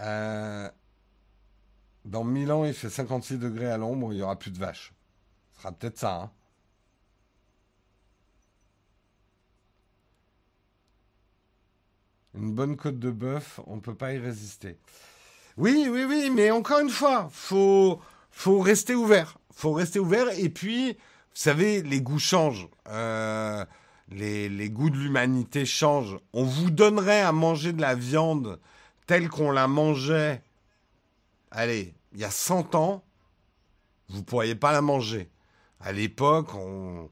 Euh, 0.00 0.70
dans 2.04 2.24
Milan, 2.24 2.64
il 2.64 2.74
fait 2.74 2.90
56 2.90 3.38
degrés 3.38 3.70
à 3.70 3.78
l'ombre, 3.78 4.12
il 4.12 4.16
n'y 4.16 4.22
aura 4.22 4.38
plus 4.38 4.50
de 4.50 4.58
vaches. 4.58 4.92
Ce 5.52 5.60
sera 5.60 5.72
peut-être 5.72 5.98
ça, 5.98 6.14
hein. 6.22 6.32
Une 12.34 12.52
bonne 12.52 12.76
côte 12.76 12.98
de 12.98 13.10
bœuf, 13.10 13.60
on 13.66 13.76
ne 13.76 13.80
peut 13.80 13.94
pas 13.94 14.12
y 14.12 14.18
résister. 14.18 14.78
Oui, 15.56 15.86
oui, 15.88 16.04
oui, 16.08 16.30
mais 16.34 16.50
encore 16.50 16.80
une 16.80 16.90
fois, 16.90 17.28
faut, 17.32 18.00
faut 18.30 18.58
rester 18.58 18.94
ouvert. 18.94 19.38
Faut 19.52 19.72
rester 19.72 20.00
ouvert. 20.00 20.26
Et 20.38 20.48
puis, 20.48 20.92
vous 20.92 20.96
savez, 21.34 21.82
les 21.82 22.00
goûts 22.00 22.18
changent. 22.18 22.68
Euh, 22.88 23.64
les, 24.10 24.48
les, 24.48 24.68
goûts 24.68 24.90
de 24.90 24.98
l'humanité 24.98 25.64
changent. 25.64 26.18
On 26.32 26.44
vous 26.44 26.70
donnerait 26.70 27.20
à 27.22 27.32
manger 27.32 27.72
de 27.72 27.80
la 27.80 27.94
viande 27.94 28.58
telle 29.06 29.28
qu'on 29.28 29.50
la 29.50 29.68
mangeait, 29.68 30.42
allez, 31.50 31.94
il 32.12 32.20
y 32.20 32.24
a 32.24 32.30
100 32.30 32.74
ans, 32.74 33.04
vous 34.08 34.18
ne 34.18 34.22
pourriez 34.22 34.54
pas 34.54 34.72
la 34.72 34.80
manger. 34.80 35.30
À 35.80 35.92
l'époque, 35.92 36.54
on, 36.54 37.10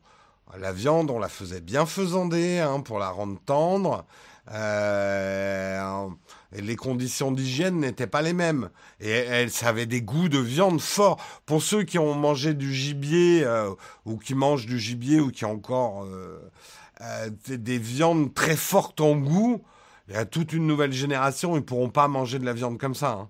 la 0.56 0.72
viande, 0.72 1.10
on 1.10 1.18
la 1.18 1.28
faisait 1.28 1.60
bien 1.60 1.86
faisander 1.86 2.58
hein, 2.58 2.80
pour 2.80 2.98
la 2.98 3.10
rendre 3.10 3.38
tendre. 3.44 4.06
Euh, 4.51 6.09
les 6.53 6.76
conditions 6.76 7.30
d'hygiène 7.30 7.78
n'étaient 7.80 8.07
pas 8.07 8.22
les 8.22 8.32
mêmes. 8.32 8.70
Et 9.01 9.11
elles 9.11 9.53
avaient 9.62 9.86
des 9.86 10.03
goûts 10.03 10.28
de 10.28 10.38
viande 10.38 10.80
forts. 10.80 11.22
Pour 11.47 11.62
ceux 11.62 11.84
qui 11.84 11.99
ont 11.99 12.14
mangé 12.14 12.55
du 12.55 12.72
gibier, 12.72 13.45
euh, 13.45 13.70
ou 14.05 14.16
qui 14.18 14.34
mangent 14.34 14.66
du 14.66 14.78
gibier, 14.78 15.20
ou 15.20 15.30
qui 15.30 15.45
ont 15.45 15.53
encore 15.53 16.05
euh, 16.05 17.30
des 17.49 17.78
viandes 17.78 18.34
très 18.34 18.57
fortes 18.57 19.01
en 19.01 19.16
goût, 19.16 19.62
il 20.09 20.14
y 20.14 20.16
a 20.16 20.24
toute 20.24 20.53
une 20.53 20.66
nouvelle 20.66 20.93
génération, 20.93 21.53
ils 21.53 21.61
ne 21.61 21.61
pourront 21.61 21.90
pas 21.90 22.09
manger 22.09 22.38
de 22.38 22.45
la 22.45 22.53
viande 22.53 22.78
comme 22.78 22.95
ça. 22.95 23.12
Hein. 23.12 23.28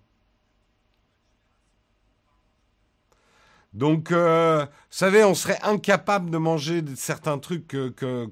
Donc, 3.74 4.12
vous 4.12 4.66
savez, 4.90 5.24
on 5.24 5.34
serait 5.34 5.58
incapable 5.62 6.28
de 6.28 6.36
manger 6.36 6.84
certains 6.94 7.38
trucs 7.38 7.74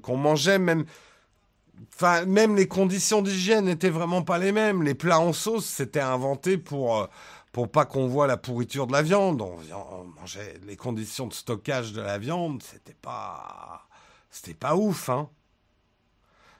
qu'on 0.03 0.17
mangeait, 0.17 0.59
même 0.59 0.85
Même 2.27 2.55
les 2.55 2.67
conditions 2.67 3.21
d'hygiène 3.21 3.65
n'étaient 3.65 3.89
vraiment 3.89 4.21
pas 4.21 4.37
les 4.37 4.51
mêmes. 4.51 4.83
Les 4.83 4.93
plats 4.93 5.19
en 5.19 5.33
sauce, 5.33 5.65
c'était 5.65 5.99
inventé 5.99 6.57
pour 6.57 6.97
euh, 6.97 7.07
pour 7.51 7.69
pas 7.69 7.85
qu'on 7.85 8.07
voit 8.07 8.27
la 8.27 8.37
pourriture 8.37 8.87
de 8.87 8.93
la 8.93 9.01
viande. 9.01 9.41
On, 9.41 10.03
mangeait 10.19 10.59
les 10.65 10.77
conditions 10.77 11.27
de 11.27 11.33
stockage 11.33 11.93
de 11.93 12.01
la 12.01 12.17
viande, 12.17 12.63
c'était 12.63 12.97
pas 13.01 13.87
pas 14.59 14.75
ouf, 14.75 15.09
hein. 15.09 15.29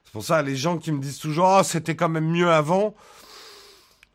C'est 0.04 0.12
pour 0.12 0.24
ça 0.24 0.42
les 0.42 0.58
gens 0.58 0.78
qui 0.78 0.92
me 0.92 1.00
disent 1.00 1.20
toujours 1.20 1.48
ah 1.48 1.64
c'était 1.64 1.96
quand 1.96 2.10
même 2.10 2.30
mieux 2.30 2.52
avant. 2.52 2.96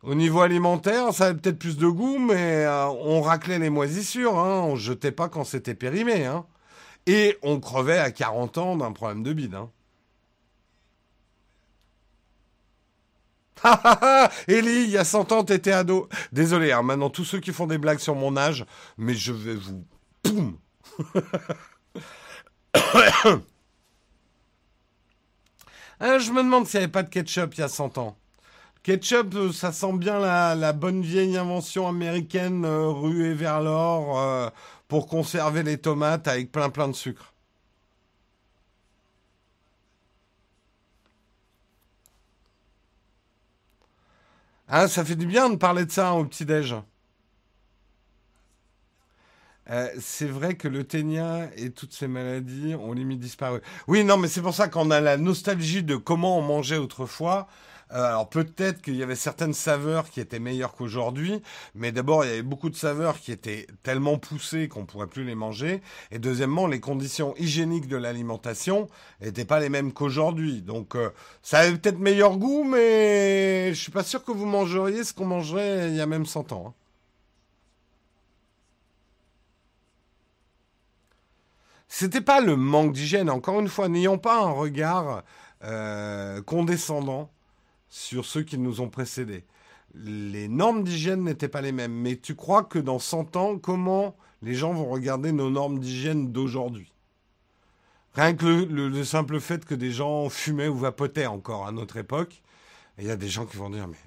Au 0.03 0.13
niveau 0.13 0.41
alimentaire, 0.41 1.11
ça 1.11 1.25
avait 1.25 1.39
peut-être 1.39 1.57
plus 1.57 1.77
de 1.77 1.87
goût, 1.87 2.19
mais 2.19 2.65
euh, 2.65 2.85
on 2.87 3.21
raclait 3.21 3.59
les 3.59 3.71
moisissures, 3.71 4.37
hein. 4.37 4.61
On 4.61 4.75
jetait 4.75 5.11
pas 5.11 5.29
quand 5.29 5.43
c'était 5.43 5.75
périmé, 5.75 6.25
hein. 6.25 6.45
Et 7.07 7.37
on 7.41 7.59
crevait 7.59 7.97
à 7.97 8.11
40 8.11 8.57
ans 8.57 8.75
d'un 8.77 8.91
problème 8.91 9.23
de 9.23 9.33
bide, 9.33 9.55
hein. 9.55 9.71
Ellie, 14.47 14.83
il 14.83 14.89
y 14.89 14.97
a 14.97 15.03
100 15.03 15.31
ans, 15.31 15.43
t'étais 15.43 15.71
ado. 15.71 16.09
Désolé, 16.31 16.71
hein, 16.71 16.81
maintenant, 16.81 17.09
tous 17.09 17.25
ceux 17.25 17.39
qui 17.39 17.51
font 17.51 17.67
des 17.67 17.77
blagues 17.77 17.99
sur 17.99 18.15
mon 18.15 18.37
âge, 18.37 18.65
mais 18.97 19.13
je 19.13 19.31
vais 19.33 19.55
vous... 19.55 19.83
Poum 20.23 20.57
ah, 25.99 26.19
Je 26.19 26.31
me 26.31 26.43
demande 26.43 26.67
s'il 26.67 26.79
n'y 26.79 26.83
avait 26.83 26.91
pas 26.91 27.03
de 27.03 27.09
ketchup 27.09 27.55
il 27.55 27.61
y 27.61 27.63
a 27.63 27.67
100 27.67 27.97
ans. 27.97 28.17
Ketchup, 28.83 29.35
euh, 29.35 29.51
ça 29.51 29.73
sent 29.73 29.93
bien 29.97 30.17
la, 30.19 30.71
bonne 30.71 31.01
vieille 31.01 31.35
invention 31.35 31.89
américaine 31.89 32.63
euh, 32.63 32.87
ruée 32.87 33.33
vers 33.33 33.59
l'or 33.59 34.17
euh, 34.17 34.49
pour 34.87 35.07
conserver 35.07 35.61
les 35.61 35.77
tomates 35.77 36.27
avec 36.29 36.53
plein 36.53 36.69
plein 36.69 36.87
de 36.87 36.93
sucre. 36.93 37.33
Ah, 44.67 44.87
ça 44.87 45.03
fait 45.05 45.15
du 45.15 45.25
bien 45.25 45.49
de 45.49 45.55
parler 45.55 45.85
de 45.85 45.91
ça 45.91 46.09
hein, 46.09 46.13
au 46.13 46.25
petit-déj. 46.25 46.75
Euh, 49.69 49.89
c'est 49.99 50.27
vrai 50.27 50.55
que 50.55 50.67
le 50.67 50.85
ténia 50.85 51.49
et 51.57 51.71
toutes 51.71 51.93
ces 51.93 52.07
maladies 52.07 52.75
ont 52.75 52.93
limite 52.93 53.19
disparu. 53.19 53.59
Oui, 53.87 54.03
non, 54.03 54.17
mais 54.17 54.27
c'est 54.29 54.41
pour 54.41 54.53
ça 54.53 54.69
qu'on 54.69 54.91
a 54.91 55.01
la 55.01 55.17
nostalgie 55.17 55.83
de 55.83 55.95
comment 55.97 56.37
on 56.39 56.41
mangeait 56.41 56.77
autrefois. 56.77 57.47
Euh, 57.93 58.03
alors 58.03 58.29
peut-être 58.29 58.81
qu'il 58.81 58.95
y 58.95 59.03
avait 59.03 59.15
certaines 59.15 59.53
saveurs 59.53 60.09
qui 60.09 60.19
étaient 60.19 60.39
meilleures 60.39 60.75
qu'aujourd'hui, 60.75 61.41
mais 61.75 61.91
d'abord 61.91 62.25
il 62.25 62.29
y 62.29 62.33
avait 62.33 62.41
beaucoup 62.41 62.69
de 62.69 62.75
saveurs 62.75 63.19
qui 63.19 63.31
étaient 63.31 63.67
tellement 63.83 64.17
poussées 64.17 64.67
qu'on 64.67 64.85
pourrait 64.85 65.07
plus 65.07 65.23
les 65.23 65.35
manger, 65.35 65.81
et 66.11 66.19
deuxièmement 66.19 66.67
les 66.67 66.79
conditions 66.79 67.33
hygiéniques 67.37 67.87
de 67.87 67.97
l'alimentation 67.97 68.89
n'étaient 69.21 69.45
pas 69.45 69.59
les 69.59 69.69
mêmes 69.69 69.93
qu'aujourd'hui. 69.93 70.61
Donc 70.61 70.95
euh, 70.95 71.09
ça 71.41 71.59
avait 71.59 71.77
peut-être 71.77 71.99
meilleur 71.99 72.37
goût, 72.37 72.63
mais 72.63 73.73
je 73.73 73.79
suis 73.81 73.91
pas 73.91 74.03
sûr 74.03 74.23
que 74.23 74.31
vous 74.31 74.45
mangeriez 74.45 75.03
ce 75.03 75.13
qu'on 75.13 75.25
mangerait 75.25 75.89
il 75.89 75.95
y 75.95 76.01
a 76.01 76.05
même 76.05 76.25
100 76.25 76.51
ans. 76.51 76.65
Hein. 76.67 76.73
C'était 81.87 82.21
pas 82.21 82.41
le 82.41 82.55
manque 82.55 82.93
d'hygiène. 82.93 83.29
Encore 83.29 83.59
une 83.59 83.69
fois, 83.69 83.87
n'ayons 83.87 84.17
pas 84.17 84.41
un 84.41 84.51
regard 84.51 85.23
euh, 85.63 86.41
condescendant 86.43 87.31
sur 87.97 88.25
ceux 88.25 88.43
qui 88.43 88.57
nous 88.57 88.79
ont 88.81 88.89
précédés. 88.89 89.43
Les 89.95 90.47
normes 90.47 90.83
d'hygiène 90.83 91.23
n'étaient 91.23 91.47
pas 91.47 91.61
les 91.61 91.71
mêmes. 91.71 91.93
Mais 91.93 92.15
tu 92.15 92.35
crois 92.35 92.63
que 92.63 92.79
dans 92.79 92.99
100 92.99 93.35
ans, 93.35 93.57
comment 93.57 94.15
les 94.41 94.53
gens 94.53 94.73
vont 94.73 94.89
regarder 94.89 95.31
nos 95.31 95.49
normes 95.49 95.79
d'hygiène 95.79 96.31
d'aujourd'hui? 96.31 96.93
Rien 98.13 98.35
que 98.35 98.45
le, 98.45 99.03
simple 99.03 99.39
fait 99.39 99.65
que 99.65 99.75
des 99.75 99.91
gens 99.91 100.29
fumaient 100.29 100.67
ou 100.67 100.77
vapotaient 100.77 101.25
encore 101.25 101.67
à 101.67 101.71
notre 101.71 101.97
époque, 101.97 102.41
il 102.97 103.05
y 103.05 103.11
a 103.11 103.15
des 103.15 103.29
gens 103.29 103.45
qui 103.45 103.57
vont 103.57 103.69
dire 103.69 103.87
mais 103.87 103.97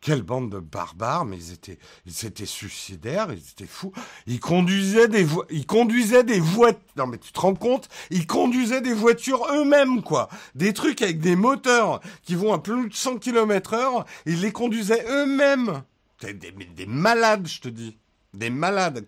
quelle 0.00 0.22
bande 0.22 0.50
de 0.50 0.58
barbares, 0.58 1.24
mais 1.24 1.36
ils 1.36 1.52
étaient, 1.52 1.78
ils 2.06 2.26
étaient 2.26 2.46
suicidaires, 2.46 3.28
ils 3.32 3.38
étaient 3.38 3.66
fous. 3.66 3.92
Ils 4.26 4.40
conduisaient 4.40 5.08
des 5.08 5.26
ils 5.50 5.66
conduisaient 5.66 6.24
des 6.24 6.40
voitures. 6.40 6.80
Non, 6.96 7.06
mais 7.06 7.18
tu 7.18 7.32
te 7.32 7.40
rends 7.40 7.54
compte? 7.54 7.88
Ils 8.10 8.26
conduisaient 8.26 8.80
des 8.80 8.92
voitures 8.92 9.46
eux-mêmes, 9.52 10.02
quoi. 10.02 10.28
Des 10.54 10.72
trucs 10.72 11.02
avec 11.02 11.20
des 11.20 11.36
moteurs 11.36 12.00
qui 12.22 12.34
vont 12.34 12.52
à 12.52 12.58
plus 12.58 12.88
de 12.88 12.94
100 12.94 13.18
km 13.18 13.74
heure. 13.74 14.04
Ils 14.26 14.40
les 14.40 14.52
conduisaient 14.52 15.04
eux-mêmes. 15.08 15.82
Des, 16.20 16.32
des, 16.32 16.86
malades, 16.86 17.46
je 17.46 17.60
te 17.60 17.68
dis. 17.68 17.96
Des 18.32 18.50
malades. 18.50 19.06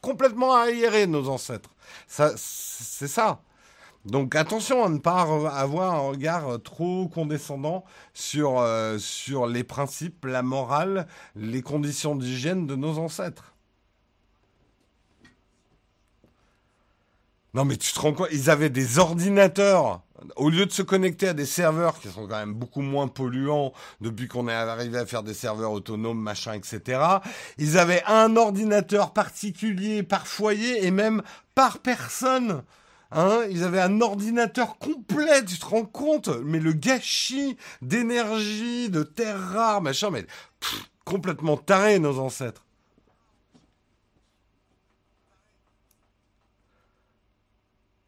complètement 0.00 0.56
aérés, 0.56 1.06
nos 1.06 1.28
ancêtres. 1.28 1.70
Ça, 2.06 2.32
c'est 2.36 3.08
ça. 3.08 3.40
Donc 4.06 4.34
attention 4.34 4.84
à 4.84 4.88
ne 4.88 4.98
pas 4.98 5.20
avoir 5.20 5.94
un 5.94 5.98
regard 5.98 6.60
trop 6.62 7.06
condescendant 7.08 7.84
sur, 8.14 8.58
euh, 8.58 8.96
sur 8.98 9.46
les 9.46 9.62
principes, 9.62 10.24
la 10.24 10.42
morale, 10.42 11.06
les 11.36 11.60
conditions 11.60 12.16
d'hygiène 12.16 12.66
de 12.66 12.76
nos 12.76 12.98
ancêtres. 12.98 13.54
Non 17.52 17.64
mais 17.64 17.76
tu 17.76 17.92
te 17.92 18.00
rends 18.00 18.12
compte, 18.12 18.28
ils 18.32 18.48
avaient 18.48 18.70
des 18.70 18.98
ordinateurs. 18.98 20.02
Au 20.36 20.50
lieu 20.50 20.66
de 20.66 20.70
se 20.70 20.82
connecter 20.82 21.28
à 21.28 21.34
des 21.34 21.46
serveurs 21.46 21.98
qui 21.98 22.08
sont 22.08 22.26
quand 22.26 22.38
même 22.38 22.54
beaucoup 22.54 22.82
moins 22.82 23.08
polluants 23.08 23.72
depuis 24.00 24.28
qu'on 24.28 24.48
est 24.48 24.54
arrivé 24.54 24.98
à 24.98 25.06
faire 25.06 25.22
des 25.22 25.34
serveurs 25.34 25.72
autonomes, 25.72 26.20
machin, 26.20 26.52
etc., 26.52 27.00
ils 27.58 27.78
avaient 27.78 28.02
un 28.06 28.36
ordinateur 28.36 29.12
particulier 29.12 30.02
par 30.02 30.26
foyer 30.26 30.86
et 30.86 30.90
même 30.90 31.22
par 31.54 31.78
personne. 31.78 32.62
Hein, 33.12 33.44
ils 33.50 33.64
avaient 33.64 33.80
un 33.80 34.00
ordinateur 34.00 34.78
complet, 34.78 35.44
tu 35.44 35.58
te 35.58 35.66
rends 35.66 35.84
compte? 35.84 36.28
Mais 36.44 36.60
le 36.60 36.72
gâchis 36.72 37.56
d'énergie, 37.82 38.88
de 38.88 39.02
terres 39.02 39.40
rares, 39.40 39.82
machin, 39.82 40.10
mais 40.10 40.26
complètement 41.04 41.56
taré 41.56 41.98
nos 41.98 42.18
ancêtres. 42.20 42.64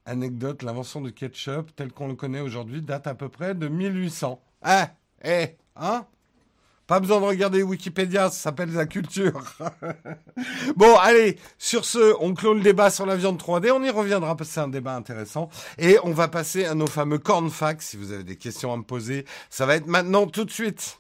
Anecdote, 0.04 0.62
l'invention 0.62 1.00
du 1.00 1.12
ketchup 1.12 1.74
tel 1.76 1.92
qu'on 1.92 2.08
le 2.08 2.14
connaît 2.14 2.40
aujourd'hui 2.40 2.82
date 2.82 3.06
à 3.06 3.14
peu 3.14 3.28
près 3.28 3.54
de 3.54 3.68
1800. 3.68 4.40
Ah, 4.62 4.90
eh, 5.24 5.56
hein? 5.76 6.06
Pas 6.86 7.00
besoin 7.00 7.20
de 7.20 7.26
regarder 7.26 7.62
Wikipédia, 7.62 8.30
ça 8.30 8.36
s'appelle 8.36 8.72
la 8.72 8.86
culture. 8.86 9.40
bon, 10.76 10.96
allez, 10.96 11.38
sur 11.58 11.84
ce, 11.84 12.14
on 12.20 12.34
clôt 12.34 12.54
le 12.54 12.60
débat 12.60 12.90
sur 12.90 13.06
la 13.06 13.16
viande 13.16 13.40
3D. 13.40 13.70
On 13.70 13.82
y 13.82 13.90
reviendra 13.90 14.36
c'est 14.44 14.60
un 14.60 14.68
débat 14.68 14.94
intéressant. 14.94 15.48
Et 15.78 15.98
on 16.04 16.12
va 16.12 16.28
passer 16.28 16.64
à 16.64 16.74
nos 16.74 16.86
fameux 16.86 17.18
corn 17.18 17.50
facts. 17.50 17.82
Si 17.82 17.96
vous 17.96 18.12
avez 18.12 18.24
des 18.24 18.36
questions 18.36 18.72
à 18.72 18.76
me 18.76 18.82
poser, 18.82 19.24
ça 19.50 19.66
va 19.66 19.76
être 19.76 19.86
maintenant 19.86 20.26
tout 20.26 20.44
de 20.44 20.50
suite. 20.50 20.98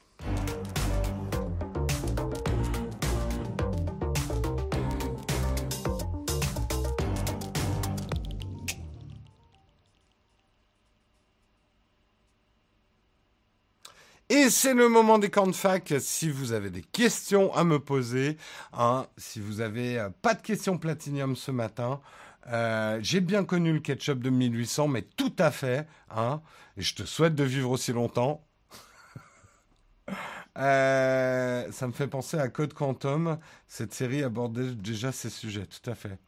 Et 14.34 14.48
c'est 14.48 14.72
le 14.72 14.88
moment 14.88 15.18
des 15.18 15.28
camps 15.28 15.46
de 15.46 15.54
fac. 15.54 15.92
Si 16.00 16.30
vous 16.30 16.52
avez 16.52 16.70
des 16.70 16.80
questions 16.80 17.54
à 17.54 17.64
me 17.64 17.78
poser, 17.78 18.38
hein, 18.72 19.06
si 19.18 19.40
vous 19.40 19.60
avez 19.60 19.98
euh, 19.98 20.08
pas 20.22 20.32
de 20.32 20.40
questions 20.40 20.78
platinium 20.78 21.36
ce 21.36 21.50
matin, 21.50 22.00
euh, 22.46 22.98
j'ai 23.02 23.20
bien 23.20 23.44
connu 23.44 23.74
le 23.74 23.80
ketchup 23.80 24.20
de 24.20 24.30
1800, 24.30 24.88
mais 24.88 25.02
tout 25.02 25.34
à 25.38 25.50
fait. 25.50 25.86
Hein, 26.08 26.40
et 26.78 26.82
je 26.82 26.94
te 26.94 27.02
souhaite 27.02 27.34
de 27.34 27.44
vivre 27.44 27.70
aussi 27.70 27.92
longtemps. 27.92 28.42
Euh, 30.58 31.72
ça 31.72 31.86
me 31.86 31.92
fait 31.92 32.08
penser 32.08 32.38
à 32.38 32.46
Code 32.48 32.74
Quantum. 32.74 33.38
Cette 33.66 33.94
série 33.94 34.22
abordait 34.22 34.74
déjà 34.74 35.10
ces 35.10 35.30
sujets, 35.30 35.64
tout 35.64 35.90
à 35.90 35.94
fait. 35.94 36.18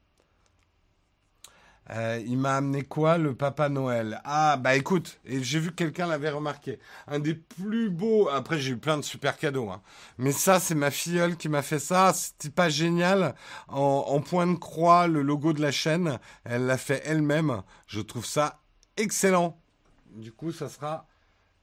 Euh, 1.90 2.22
il 2.26 2.38
m'a 2.38 2.56
amené 2.56 2.82
quoi 2.82 3.18
Le 3.18 3.34
Papa 3.34 3.68
Noël? 3.68 4.20
Ah, 4.24 4.56
bah 4.56 4.74
écoute, 4.74 5.20
j'ai 5.26 5.58
vu 5.58 5.70
que 5.70 5.74
quelqu'un 5.74 6.06
l'avait 6.06 6.30
remarqué. 6.30 6.78
Un 7.06 7.18
des 7.18 7.34
plus 7.34 7.90
beaux. 7.90 8.28
Après, 8.28 8.58
j'ai 8.58 8.72
eu 8.72 8.78
plein 8.78 8.96
de 8.96 9.02
super 9.02 9.36
cadeaux. 9.36 9.70
Hein. 9.70 9.82
Mais 10.16 10.32
ça, 10.32 10.60
c'est 10.60 10.74
ma 10.74 10.90
filleule 10.90 11.36
qui 11.36 11.48
m'a 11.48 11.62
fait 11.62 11.78
ça. 11.78 12.12
C'était 12.14 12.50
pas 12.50 12.68
génial. 12.68 13.34
En, 13.68 14.20
point 14.20 14.46
de 14.46 14.56
croix, 14.56 15.06
le 15.06 15.22
logo 15.22 15.52
de 15.52 15.60
la 15.60 15.72
chaîne. 15.72 16.18
Elle 16.44 16.66
l'a 16.66 16.78
fait 16.78 17.02
elle-même. 17.04 17.62
Je 17.86 18.00
trouve 18.00 18.24
ça 18.24 18.60
excellent. 18.96 19.60
Du 20.14 20.32
coup, 20.32 20.52
ça 20.52 20.68
sera 20.68 21.06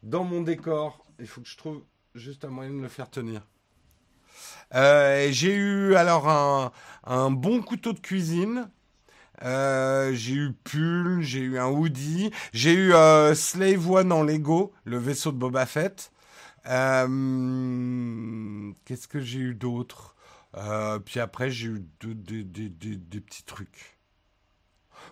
dans 0.04 0.24
mon 0.24 0.42
décor. 0.42 1.04
Il 1.20 1.28
faut 1.28 1.42
que 1.42 1.48
je 1.48 1.58
trouve 1.58 1.84
juste 2.14 2.46
un 2.46 2.50
moyen 2.50 2.72
de 2.72 2.82
le 2.82 2.90
faire 2.90 3.10
tenir. 3.10 3.42
Euh, 4.76 5.28
j'ai 5.32 5.54
eu 5.54 5.96
alors 5.96 6.28
un 7.04 7.32
bon 7.32 7.62
couteau 7.62 7.92
de 7.92 8.00
cuisine 8.00 8.70
euh, 9.44 10.14
j'ai 10.14 10.36
eu 10.36 10.54
Pull, 10.64 11.22
j'ai 11.22 11.40
eu 11.40 11.58
un 11.58 11.68
Woody, 11.68 12.32
j'ai 12.54 12.74
eu 12.74 12.94
euh, 12.94 13.34
Slave 13.34 13.90
One 13.90 14.12
en 14.12 14.24
Lego, 14.24 14.74
le 14.86 14.98
vaisseau 14.98 15.32
de 15.32 15.38
Boba 15.38 15.66
Fett. 15.66 16.12
Euh, 16.68 18.72
qu'est-ce 18.86 19.08
que 19.08 19.20
j'ai 19.20 19.40
eu 19.40 19.56
d'autre? 19.56 20.16
Puis 21.06 21.20
après, 21.20 21.50
j'ai 21.50 21.68
eu 21.68 21.86
des 22.02 23.22
petits 23.22 23.44
trucs. 23.44 23.98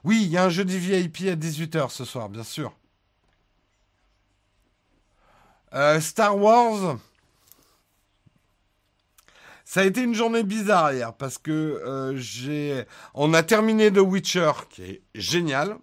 Oui, 0.04 0.22
il 0.24 0.30
y 0.30 0.38
a 0.38 0.46
un 0.46 0.50
jeudi 0.50 0.78
VIP 0.78 1.30
à 1.30 1.36
18h 1.36 1.90
ce 1.90 2.06
soir, 2.06 2.30
bien 2.30 2.44
sûr. 2.44 2.74
Star 6.00 6.38
Wars. 6.38 6.98
Ça 9.70 9.82
a 9.82 9.84
été 9.84 10.02
une 10.02 10.16
journée 10.16 10.42
bizarre 10.42 10.94
hier 10.94 11.14
parce 11.14 11.38
que 11.38 11.52
euh, 11.52 12.18
j'ai, 12.18 12.86
on 13.14 13.36
a 13.36 13.44
terminé 13.44 13.94
The 13.94 14.00
Witcher 14.00 14.52
qui 14.68 14.82
est 14.82 15.04
génial. 15.14 15.78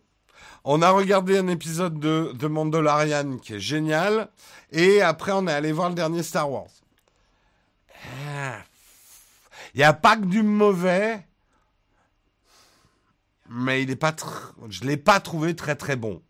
On 0.64 0.82
a 0.82 0.90
regardé 0.90 1.38
un 1.38 1.46
épisode 1.46 2.00
de, 2.00 2.32
de 2.34 2.46
Mandalorian 2.48 3.36
qui 3.38 3.54
est 3.54 3.60
génial. 3.60 4.28
Et 4.72 5.02
après, 5.02 5.30
on 5.30 5.46
est 5.46 5.52
allé 5.52 5.70
voir 5.70 5.90
le 5.90 5.94
dernier 5.94 6.24
Star 6.24 6.50
Wars. 6.50 6.66
Il 9.72 9.78
n'y 9.78 9.84
a 9.84 9.92
pas 9.92 10.16
que 10.16 10.24
du 10.24 10.42
mauvais. 10.42 11.24
Mais 13.48 13.84
il 13.84 13.90
est 13.92 13.94
pas 13.94 14.16
je 14.68 14.82
ne 14.82 14.88
l'ai 14.88 14.96
pas 14.96 15.20
trouvé 15.20 15.54
très 15.54 15.76
très 15.76 15.94
bon. 15.94 16.24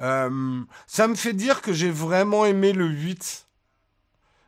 Euh, 0.00 0.62
ça 0.86 1.08
me 1.08 1.16
fait 1.16 1.32
dire 1.32 1.62
que 1.62 1.72
j'ai 1.72 1.90
vraiment 1.90 2.46
aimé 2.46 2.72
le 2.72 2.86
8. 2.86 3.48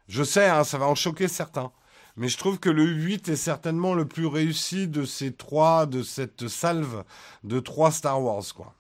Je 0.07 0.23
sais, 0.23 0.47
hein, 0.47 0.63
ça 0.63 0.79
va 0.79 0.87
en 0.87 0.95
choquer 0.95 1.27
certains. 1.27 1.73
Mais 2.17 2.29
je 2.29 2.37
trouve 2.39 2.59
que 2.59 2.71
le 2.71 2.85
8 2.85 3.29
est 3.29 3.37
certainement 3.37 3.95
le 3.95 4.07
plus 4.07 4.27
réussi 4.27 4.89
de 4.89 5.05
ces 5.05 5.33
trois, 5.33 5.87
de 5.87 6.03
cette 6.03 6.49
salve 6.49 7.05
de 7.45 7.61
trois 7.61 7.91
Star 7.91 8.23
Wars, 8.23 8.45
quoi. 8.55 8.75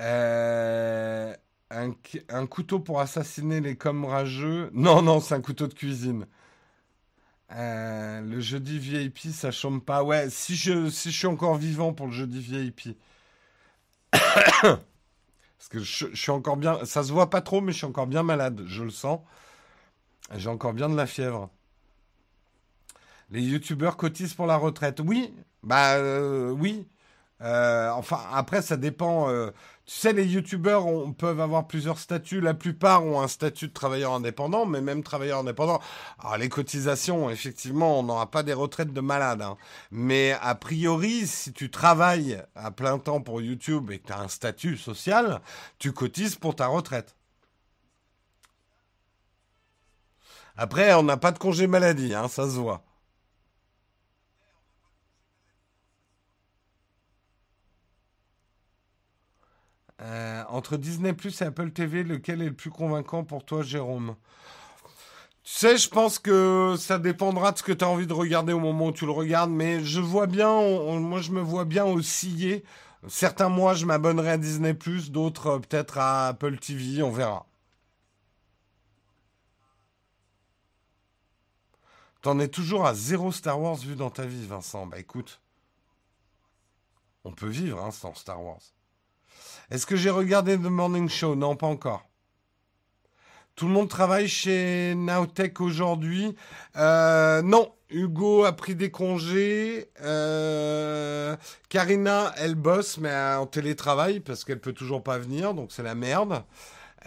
Euh, 0.00 1.34
un, 1.70 2.46
couteau 2.46 2.78
pour 2.80 3.00
assassiner 3.00 3.60
les 3.60 3.76
comme 3.76 4.04
rageux? 4.04 4.70
Non, 4.72 5.02
non, 5.02 5.20
c'est 5.20 5.34
un 5.34 5.40
couteau 5.40 5.66
de 5.66 5.74
cuisine. 5.74 6.26
Euh, 7.52 8.20
le 8.20 8.40
jeudi 8.40 8.78
VIP, 8.78 9.18
ça 9.32 9.50
chôme 9.50 9.80
pas. 9.80 10.02
Ouais, 10.02 10.28
si 10.30 10.56
je, 10.56 10.90
si 10.90 11.10
je 11.10 11.18
suis 11.18 11.26
encore 11.26 11.56
vivant 11.56 11.92
pour 11.92 12.06
le 12.06 12.12
jeudi 12.12 12.40
VIP. 12.40 12.96
Parce 14.12 15.68
que 15.70 15.78
je, 15.80 16.14
suis 16.14 16.30
encore 16.30 16.56
bien. 16.56 16.84
Ça 16.84 17.02
se 17.02 17.12
voit 17.12 17.30
pas 17.30 17.40
trop, 17.40 17.60
mais 17.60 17.72
je 17.72 17.78
suis 17.78 17.86
encore 17.86 18.06
bien 18.06 18.22
malade. 18.22 18.62
Je 18.66 18.84
le 18.84 18.90
sens. 18.90 19.20
J'ai 20.34 20.48
encore 20.48 20.72
bien 20.72 20.88
de 20.88 20.96
la 20.96 21.06
fièvre. 21.06 21.50
Les 23.30 23.42
youtubeurs 23.42 23.96
cotisent 23.96 24.34
pour 24.34 24.46
la 24.46 24.56
retraite. 24.56 25.00
Oui, 25.00 25.34
bah 25.62 25.94
euh, 25.94 26.50
oui. 26.50 26.86
Euh, 27.42 27.90
enfin, 27.90 28.20
après, 28.32 28.62
ça 28.62 28.76
dépend. 28.76 29.28
Euh, 29.30 29.50
tu 29.84 29.94
sais, 29.94 30.12
les 30.12 30.26
youtubeurs 30.26 30.86
peuvent 31.16 31.40
avoir 31.40 31.66
plusieurs 31.66 31.98
statuts. 31.98 32.40
La 32.40 32.54
plupart 32.54 33.04
ont 33.04 33.20
un 33.20 33.28
statut 33.28 33.68
de 33.68 33.72
travailleur 33.72 34.14
indépendant, 34.14 34.66
mais 34.66 34.80
même 34.80 35.02
travailleur 35.02 35.40
indépendant. 35.40 35.80
Alors, 36.18 36.38
les 36.38 36.48
cotisations, 36.48 37.30
effectivement, 37.30 38.00
on 38.00 38.02
n'aura 38.02 38.30
pas 38.30 38.42
des 38.42 38.54
retraites 38.54 38.92
de 38.92 39.00
malade. 39.00 39.42
Hein. 39.42 39.56
Mais 39.90 40.36
a 40.40 40.54
priori, 40.54 41.26
si 41.26 41.52
tu 41.52 41.70
travailles 41.70 42.42
à 42.54 42.70
plein 42.70 42.98
temps 42.98 43.20
pour 43.20 43.40
YouTube 43.40 43.90
et 43.90 43.98
que 43.98 44.08
tu 44.08 44.12
as 44.12 44.20
un 44.20 44.28
statut 44.28 44.76
social, 44.76 45.40
tu 45.78 45.92
cotises 45.92 46.36
pour 46.36 46.56
ta 46.56 46.66
retraite. 46.66 47.14
Après, 50.56 50.94
on 50.94 51.02
n'a 51.02 51.16
pas 51.18 51.32
de 51.32 51.38
congé 51.38 51.66
maladie, 51.66 52.14
hein, 52.14 52.28
ça 52.28 52.44
se 52.44 52.56
voit. 52.56 52.82
Euh, 60.06 60.44
entre 60.50 60.76
Disney 60.76 61.12
Plus 61.12 61.40
et 61.42 61.46
Apple 61.46 61.72
TV, 61.72 62.04
lequel 62.04 62.40
est 62.40 62.46
le 62.46 62.54
plus 62.54 62.70
convaincant 62.70 63.24
pour 63.24 63.44
toi, 63.44 63.62
Jérôme? 63.62 64.14
Tu 65.42 65.52
sais, 65.52 65.76
je 65.76 65.88
pense 65.88 66.20
que 66.20 66.76
ça 66.78 66.98
dépendra 66.98 67.50
de 67.50 67.58
ce 67.58 67.64
que 67.64 67.72
tu 67.72 67.84
as 67.84 67.88
envie 67.88 68.06
de 68.06 68.12
regarder 68.12 68.52
au 68.52 68.60
moment 68.60 68.86
où 68.86 68.92
tu 68.92 69.04
le 69.04 69.10
regardes, 69.10 69.50
mais 69.50 69.82
je 69.84 70.00
vois 70.00 70.26
bien, 70.28 70.48
moi 71.00 71.20
je 71.20 71.32
me 71.32 71.40
vois 71.40 71.64
bien 71.64 71.84
osciller. 71.84 72.64
Certains 73.08 73.48
mois, 73.48 73.74
je 73.74 73.84
m'abonnerai 73.86 74.30
à 74.32 74.38
Disney 74.38 74.74
Plus, 74.74 75.10
d'autres 75.10 75.46
euh, 75.48 75.58
peut-être 75.58 75.98
à 75.98 76.28
Apple 76.28 76.58
TV, 76.58 77.02
on 77.02 77.10
verra. 77.10 77.46
T'en 82.22 82.38
es 82.38 82.48
toujours 82.48 82.86
à 82.86 82.94
zéro 82.94 83.32
Star 83.32 83.60
Wars 83.60 83.76
vu 83.76 83.96
dans 83.96 84.10
ta 84.10 84.26
vie, 84.26 84.46
Vincent. 84.46 84.86
Bah 84.86 84.98
écoute, 84.98 85.40
on 87.24 87.32
peut 87.32 87.48
vivre 87.48 87.82
hein, 87.84 87.90
sans 87.90 88.14
Star 88.14 88.42
Wars. 88.42 88.75
Est-ce 89.70 89.86
que 89.86 89.96
j'ai 89.96 90.10
regardé 90.10 90.56
The 90.56 90.62
Morning 90.62 91.08
Show? 91.08 91.34
Non, 91.34 91.56
pas 91.56 91.66
encore. 91.66 92.06
Tout 93.56 93.66
le 93.66 93.72
monde 93.72 93.88
travaille 93.88 94.28
chez 94.28 94.94
Nowtech 94.94 95.60
aujourd'hui. 95.60 96.36
Euh, 96.76 97.40
non, 97.42 97.72
Hugo 97.88 98.44
a 98.44 98.52
pris 98.52 98.76
des 98.76 98.90
congés. 98.90 99.90
Euh, 100.02 101.34
Karina, 101.68 102.32
elle 102.36 102.54
bosse, 102.54 102.98
mais 102.98 103.12
en 103.12 103.46
télétravail 103.46 104.20
parce 104.20 104.44
qu'elle 104.44 104.60
peut 104.60 104.74
toujours 104.74 105.02
pas 105.02 105.18
venir, 105.18 105.54
donc 105.54 105.72
c'est 105.72 105.82
la 105.82 105.94
merde. 105.94 106.44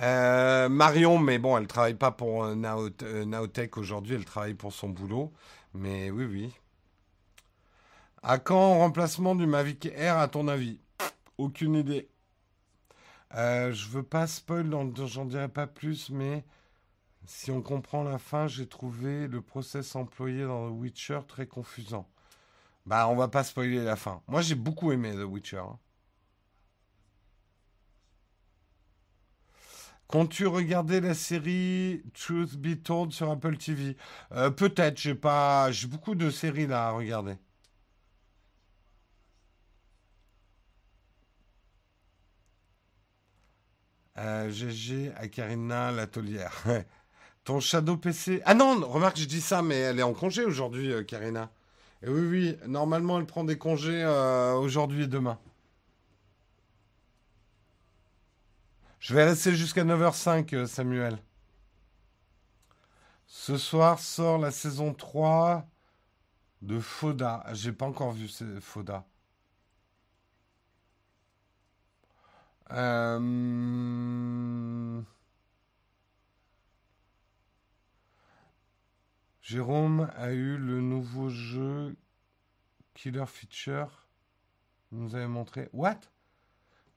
Euh, 0.01 0.69
Marion, 0.69 1.19
mais 1.19 1.37
bon, 1.37 1.55
elle 1.57 1.67
travaille 1.67 1.93
pas 1.93 2.11
pour 2.11 2.45
Nowtech 2.55 3.77
aujourd'hui, 3.77 4.15
elle 4.15 4.25
travaille 4.25 4.55
pour 4.55 4.73
son 4.73 4.89
boulot. 4.89 5.31
Mais 5.75 6.09
oui, 6.09 6.25
oui. 6.25 6.53
À 8.23 8.39
quand 8.39 8.79
remplacement 8.79 9.35
du 9.35 9.45
Mavic 9.45 9.85
Air, 9.95 10.17
à 10.17 10.27
ton 10.27 10.47
avis? 10.47 10.81
Aucune 11.37 11.75
idée. 11.75 12.09
Euh, 13.35 13.71
je 13.71 13.87
veux 13.89 14.03
pas 14.03 14.27
spoil, 14.27 14.69
j'en 15.05 15.25
dirai 15.25 15.49
pas 15.49 15.67
plus, 15.67 16.09
mais 16.09 16.43
si 17.25 17.51
on 17.51 17.61
comprend 17.61 18.03
la 18.03 18.17
fin, 18.17 18.47
j'ai 18.47 18.67
trouvé 18.67 19.27
le 19.27 19.41
process 19.41 19.95
employé 19.95 20.43
dans 20.45 20.69
The 20.69 20.73
Witcher 20.73 21.19
très 21.27 21.47
confusant. 21.47 22.09
Bah, 22.85 23.07
on 23.07 23.15
va 23.15 23.27
pas 23.27 23.43
spoiler 23.43 23.83
la 23.83 23.95
fin. 23.95 24.21
Moi, 24.27 24.41
j'ai 24.41 24.55
beaucoup 24.55 24.91
aimé 24.91 25.13
The 25.13 25.23
Witcher. 25.23 25.57
Hein. 25.57 25.77
Comptes-tu 30.07 30.47
regarder 30.47 31.01
la 31.01 31.13
série 31.13 32.01
Truth 32.15 32.57
Be 32.57 32.81
Told 32.81 33.11
sur 33.11 33.29
Apple 33.29 33.57
TV 33.57 33.95
euh, 34.31 34.49
Peut-être, 34.49 34.97
j'ai 34.99 35.13
pas, 35.13 35.71
j'ai 35.71 35.85
beaucoup 35.87 36.15
de 36.15 36.31
séries 36.31 36.65
là 36.65 36.87
à 36.87 36.91
regarder. 36.91 37.35
GG 44.49 45.07
euh, 45.07 45.11
à 45.17 45.27
Karina 45.27 45.91
Latolière. 45.91 46.63
Ton 47.43 47.59
Shadow 47.59 47.97
PC. 47.97 48.41
Ah 48.45 48.53
non, 48.53 48.79
remarque, 48.87 49.17
je 49.17 49.25
dis 49.25 49.41
ça, 49.41 49.61
mais 49.61 49.75
elle 49.75 49.99
est 49.99 50.03
en 50.03 50.13
congé 50.13 50.43
aujourd'hui, 50.43 50.91
euh, 50.91 51.03
Karina. 51.03 51.49
Oui, 52.03 52.21
oui, 52.21 52.57
normalement, 52.67 53.19
elle 53.19 53.25
prend 53.25 53.43
des 53.43 53.57
congés 53.57 54.03
euh, 54.03 54.53
aujourd'hui 54.53 55.03
et 55.03 55.07
demain. 55.07 55.37
Je 58.99 59.13
vais 59.13 59.23
rester 59.23 59.55
jusqu'à 59.55 59.83
9h05, 59.83 60.65
Samuel. 60.65 61.17
Ce 63.25 63.57
soir 63.57 63.99
sort 63.99 64.37
la 64.37 64.51
saison 64.51 64.93
3 64.93 65.65
de 66.61 66.79
Foda. 66.79 67.45
J'ai 67.53 67.71
pas 67.71 67.85
encore 67.85 68.11
vu 68.11 68.29
Foda. 68.61 69.05
Euh... 72.71 73.99
Jérôme 79.41 80.11
a 80.15 80.31
eu 80.31 80.57
le 80.57 80.79
nouveau 80.79 81.29
jeu 81.29 81.95
Killer 82.93 83.25
Feature. 83.25 84.07
Nous 84.91 85.15
avez 85.15 85.27
montré. 85.27 85.69
What? 85.73 85.99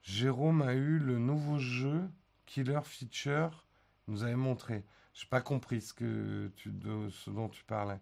Jérôme 0.02 0.60
a 0.60 0.74
eu 0.74 0.98
le 0.98 1.18
nouveau 1.18 1.58
jeu 1.58 2.10
Killer 2.44 2.80
Feature. 2.84 3.66
Nous 4.06 4.22
avez 4.22 4.34
montré. 4.34 4.84
J'ai 5.14 5.26
pas 5.28 5.40
compris 5.40 5.80
ce, 5.80 5.94
que 5.94 6.50
ce 6.56 7.30
dont 7.30 7.48
tu 7.48 7.64
parlais. 7.64 8.00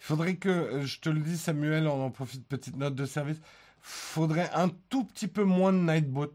Il 0.00 0.04
faudrait 0.04 0.36
que, 0.36 0.48
euh, 0.48 0.86
je 0.86 0.98
te 1.00 1.10
le 1.10 1.20
dis 1.20 1.36
Samuel, 1.36 1.86
on 1.86 2.04
en 2.04 2.10
profite, 2.10 2.46
petite 2.46 2.76
note 2.76 2.94
de 2.94 3.04
service, 3.04 3.40
faudrait 3.80 4.50
un 4.54 4.70
tout 4.88 5.04
petit 5.04 5.28
peu 5.28 5.44
moins 5.44 5.72
de 5.72 5.78
Nightbot. 5.78 6.32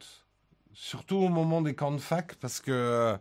Surtout 0.74 1.16
au 1.16 1.30
moment 1.30 1.62
des 1.62 1.74
camps 1.74 1.92
de 1.92 1.98
fac, 1.98 2.36
parce 2.36 2.60
que 2.60 2.72
euh, 2.72 3.18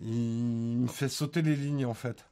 il 0.00 0.78
me 0.80 0.88
fait 0.88 1.08
sauter 1.08 1.42
les 1.42 1.54
lignes 1.54 1.86
en 1.86 1.94
fait. 1.94 2.24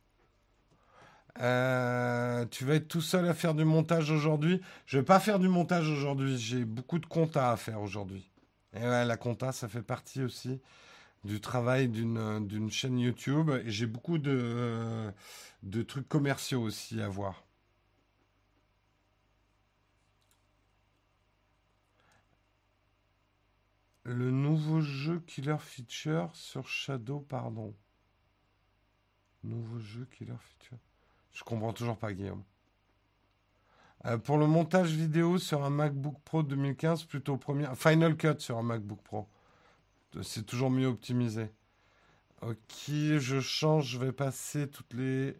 Euh, 1.40 2.46
tu 2.50 2.64
vas 2.64 2.74
être 2.74 2.88
tout 2.88 3.02
seul 3.02 3.28
à 3.28 3.34
faire 3.34 3.54
du 3.54 3.64
montage 3.64 4.10
aujourd'hui. 4.10 4.60
Je 4.86 4.98
vais 4.98 5.04
pas 5.04 5.20
faire 5.20 5.38
du 5.38 5.48
montage 5.48 5.88
aujourd'hui. 5.88 6.38
J'ai 6.38 6.64
beaucoup 6.64 6.98
de 6.98 7.06
compta 7.06 7.52
à 7.52 7.56
faire 7.56 7.80
aujourd'hui. 7.82 8.30
Et 8.74 8.80
ouais, 8.80 9.04
la 9.04 9.16
compta, 9.16 9.52
ça 9.52 9.68
fait 9.68 9.82
partie 9.82 10.22
aussi 10.22 10.60
du 11.26 11.40
travail 11.40 11.88
d'une 11.88 12.70
chaîne 12.70 12.98
YouTube. 12.98 13.50
Et 13.64 13.70
j'ai 13.70 13.86
beaucoup 13.86 14.18
de, 14.18 15.12
de 15.62 15.82
trucs 15.82 16.08
commerciaux 16.08 16.62
aussi 16.62 17.00
à 17.00 17.08
voir. 17.08 17.44
Le 24.04 24.30
nouveau 24.30 24.80
jeu 24.80 25.18
Killer 25.26 25.56
Feature 25.58 26.30
sur 26.32 26.68
Shadow, 26.68 27.18
pardon. 27.18 27.74
Nouveau 29.42 29.80
jeu 29.80 30.06
Killer 30.12 30.38
Feature. 30.38 30.78
Je 31.32 31.42
comprends 31.42 31.72
toujours 31.72 31.98
pas, 31.98 32.12
Guillaume. 32.12 32.44
Euh, 34.04 34.16
pour 34.16 34.38
le 34.38 34.46
montage 34.46 34.92
vidéo 34.92 35.38
sur 35.38 35.64
un 35.64 35.70
MacBook 35.70 36.20
Pro 36.24 36.44
2015, 36.44 37.04
plutôt 37.04 37.36
premier. 37.36 37.66
Final 37.74 38.16
Cut 38.16 38.38
sur 38.38 38.58
un 38.58 38.62
MacBook 38.62 39.02
Pro. 39.02 39.28
C'est 40.22 40.46
toujours 40.46 40.70
mieux 40.70 40.86
optimisé. 40.86 41.50
Ok, 42.42 42.56
je 42.88 43.40
change. 43.40 43.90
Je 43.90 43.98
vais 43.98 44.12
passer 44.12 44.68
toutes 44.68 44.94
les. 44.94 45.36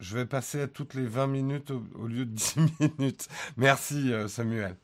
Je 0.00 0.16
vais 0.16 0.26
passer 0.26 0.60
à 0.60 0.68
toutes 0.68 0.94
les 0.94 1.06
20 1.06 1.26
minutes 1.26 1.70
au, 1.70 2.06
lieu 2.06 2.24
de 2.24 2.32
10 2.32 2.56
minutes. 2.98 3.28
Merci, 3.56 4.12
euh, 4.12 4.28
Samuel. 4.28 4.76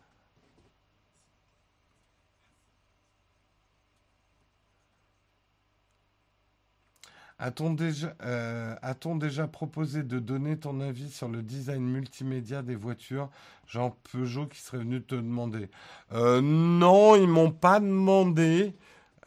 A-t-on 7.39 7.75
déjà, 7.75 8.15
euh, 8.23 9.47
proposé 9.51 10.05
de 10.05 10.21
donner 10.21 10.57
ton 10.57 10.81
avis 10.81 11.11
sur 11.11 11.29
le 11.29 11.43
design 11.43 11.83
multimédia 11.83 12.63
des 12.63 12.77
voitures? 12.77 13.29
Jean 13.67 13.97
Peugeot 14.13 14.47
qui 14.47 14.61
serait 14.61 14.79
venu 14.79 15.03
te 15.03 15.17
demander. 15.17 15.69
Euh, 16.13 16.41
non, 16.41 17.17
ils 17.17 17.27
m'ont 17.27 17.51
pas 17.51 17.81
demandé. 17.81 18.75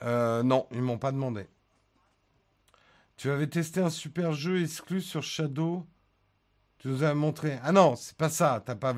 Euh, 0.04 0.42
non, 0.42 0.68
ils 0.72 0.82
m'ont 0.82 0.98
pas 0.98 1.12
demandé. 1.12 1.48
Tu 3.18 3.30
avais 3.30 3.48
testé 3.48 3.82
un 3.82 3.90
super 3.90 4.32
jeu 4.32 4.62
exclu 4.62 5.02
sur 5.02 5.24
Shadow? 5.24 5.86
Tu 6.78 6.88
nous 6.88 7.04
as 7.04 7.14
montré. 7.14 7.60
Ah 7.64 7.72
non, 7.72 7.96
c'est 7.96 8.16
pas 8.16 8.30
ça. 8.30 8.64
Tu 8.66 8.76
pas, 8.76 8.94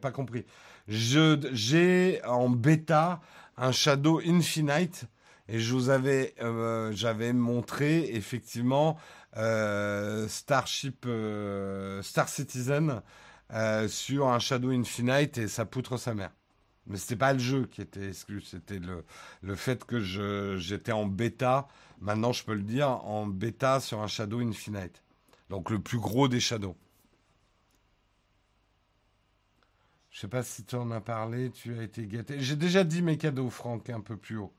pas 0.00 0.12
compris. 0.12 0.46
J'ai 0.88 2.20
en 2.24 2.48
bêta 2.48 3.20
un 3.56 3.72
Shadow 3.72 4.20
Infinite 4.24 5.06
et 5.48 5.58
je 5.58 5.74
vous 5.74 5.90
avais, 5.90 6.34
euh, 6.40 6.90
j'avais 6.92 7.32
montré 7.32 8.14
effectivement 8.14 8.96
euh, 9.36 10.26
Starship, 10.28 11.04
euh, 11.06 12.02
Star 12.02 12.28
Citizen 12.28 13.02
sur 13.88 14.28
un 14.28 14.38
Shadow 14.38 14.70
Infinite 14.70 15.38
et 15.38 15.48
ça 15.48 15.64
poutre 15.64 15.96
sa 15.96 16.14
mère. 16.14 16.32
Mais 16.86 16.96
c'était 16.96 17.16
pas 17.16 17.32
le 17.32 17.38
jeu 17.38 17.66
qui 17.66 17.82
était 17.82 18.08
exclu, 18.08 18.40
c'était 18.40 18.78
le, 18.78 19.04
le 19.42 19.54
fait 19.54 19.84
que 19.84 20.00
j'étais 20.00 20.92
en 20.92 21.06
bêta, 21.06 21.68
maintenant 22.00 22.32
je 22.32 22.44
peux 22.44 22.54
le 22.54 22.62
dire, 22.62 22.88
en 22.88 23.26
bêta 23.26 23.80
sur 23.80 24.00
un 24.00 24.06
Shadow 24.06 24.40
Infinite. 24.40 25.02
Donc 25.50 25.70
le 25.70 25.78
plus 25.78 25.98
gros 25.98 26.26
des 26.26 26.40
Shadows. 26.40 26.76
Je 30.10 30.20
sais 30.20 30.28
pas 30.28 30.42
si 30.42 30.64
tu 30.64 30.76
en 30.76 30.90
as 30.90 31.00
parlé, 31.00 31.50
tu 31.50 31.78
as 31.78 31.82
été 31.82 32.06
gâté. 32.06 32.40
J'ai 32.40 32.56
déjà 32.56 32.84
dit 32.84 33.02
mes 33.02 33.18
cadeaux, 33.18 33.50
Franck, 33.50 33.90
un 33.90 34.00
peu 34.00 34.16
plus 34.16 34.36
haut. 34.36 34.52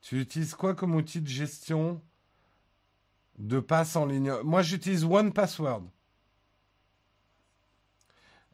Tu 0.00 0.20
utilises 0.20 0.54
quoi 0.54 0.74
comme 0.74 0.94
outil 0.94 1.20
de 1.20 1.28
gestion 1.28 2.00
de 3.38 3.60
passe 3.60 3.96
en 3.96 4.06
ligne? 4.06 4.32
Moi, 4.42 4.62
j'utilise 4.62 5.04
One 5.04 5.32
Password. 5.32 5.84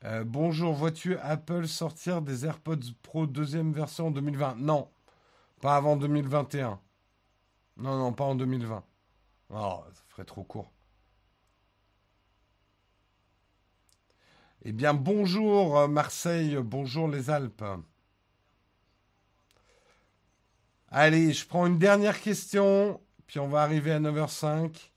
Euh, 0.05 0.24
bonjour, 0.24 0.74
vois-tu 0.74 1.16
Apple 1.18 1.66
sortir 1.66 2.20
des 2.20 2.44
AirPods 2.44 2.92
Pro 3.03 3.26
deuxième 3.26 3.72
version 3.72 4.09
en 4.09 4.11
2020 4.11 4.57
Non, 4.57 4.88
pas 5.61 5.76
avant 5.76 5.97
2021. 5.97 6.80
Non, 7.78 7.97
non, 7.97 8.12
pas 8.12 8.24
en 8.24 8.34
2020. 8.34 8.84
Oh, 9.51 9.84
ça 9.92 10.03
ferait 10.09 10.24
trop 10.24 10.44
court. 10.44 10.72
Eh 14.64 14.72
bien, 14.72 14.94
bonjour 14.94 15.88
Marseille, 15.88 16.57
bonjour 16.61 17.09
les 17.09 17.30
Alpes. 17.30 17.64
Allez, 20.91 21.32
je 21.32 21.47
prends 21.47 21.66
une 21.66 21.78
dernière 21.78 22.20
question, 22.20 23.01
puis 23.26 23.39
on 23.41 23.49
va 23.49 23.62
arriver 23.62 23.93
à 23.93 24.01
9h05. 24.01 24.91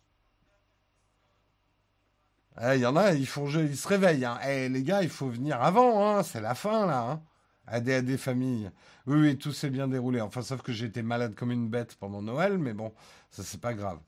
Eh, 2.61 2.75
il 2.75 2.81
y 2.81 2.85
en 2.85 2.95
a, 2.95 3.13
ils, 3.13 3.25
font, 3.25 3.47
ils 3.49 3.77
se 3.77 3.87
réveillent. 3.87 4.25
Hein. 4.25 4.39
Eh, 4.47 4.69
les 4.69 4.83
gars, 4.83 5.01
il 5.01 5.09
faut 5.09 5.29
venir 5.29 5.61
avant, 5.61 6.17
hein. 6.17 6.23
c'est 6.23 6.41
la 6.41 6.55
fin 6.55 6.85
là. 6.85 7.09
Hein. 7.09 7.21
À 7.67 7.79
des, 7.79 8.17
familles. 8.17 8.71
Oui, 9.05 9.37
tout 9.37 9.51
s'est 9.51 9.69
bien 9.69 9.87
déroulé. 9.87 10.21
Enfin, 10.21 10.41
sauf 10.41 10.61
que 10.63 10.71
été 10.71 11.03
malade 11.03 11.35
comme 11.35 11.51
une 11.51 11.69
bête 11.69 11.95
pendant 11.95 12.21
Noël, 12.21 12.57
mais 12.57 12.73
bon, 12.73 12.91
ça 13.29 13.43
c'est 13.43 13.61
pas 13.61 13.75
grave. 13.75 13.99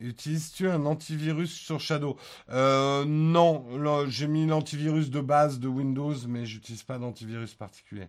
Utilises-tu 0.00 0.68
un 0.68 0.84
antivirus 0.84 1.54
sur 1.54 1.80
Shadow? 1.80 2.18
Euh, 2.50 3.06
Non, 3.06 3.64
j'ai 4.08 4.26
mis 4.26 4.46
l'antivirus 4.46 5.10
de 5.10 5.20
base 5.20 5.58
de 5.58 5.68
Windows, 5.68 6.14
mais 6.28 6.44
j'utilise 6.44 6.82
pas 6.82 6.98
d'antivirus 6.98 7.54
particulier. 7.54 8.08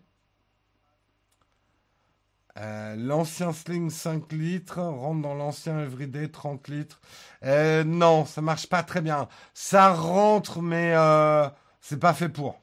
Euh, 2.57 2.95
l'ancien 2.95 3.53
Sling 3.53 3.89
5 3.91 4.31
litres 4.31 4.79
rentre 4.79 5.21
dans 5.21 5.35
l'ancien 5.35 5.79
Everyday 5.79 6.27
30 6.29 6.67
litres. 6.69 6.99
Euh, 7.43 7.83
non, 7.83 8.25
ça 8.25 8.41
marche 8.41 8.67
pas 8.67 8.83
très 8.83 9.01
bien. 9.01 9.27
Ça 9.53 9.93
rentre, 9.93 10.61
mais 10.61 10.93
euh, 10.95 11.47
c'est 11.81 11.99
pas 11.99 12.13
fait 12.13 12.29
pour. 12.29 12.61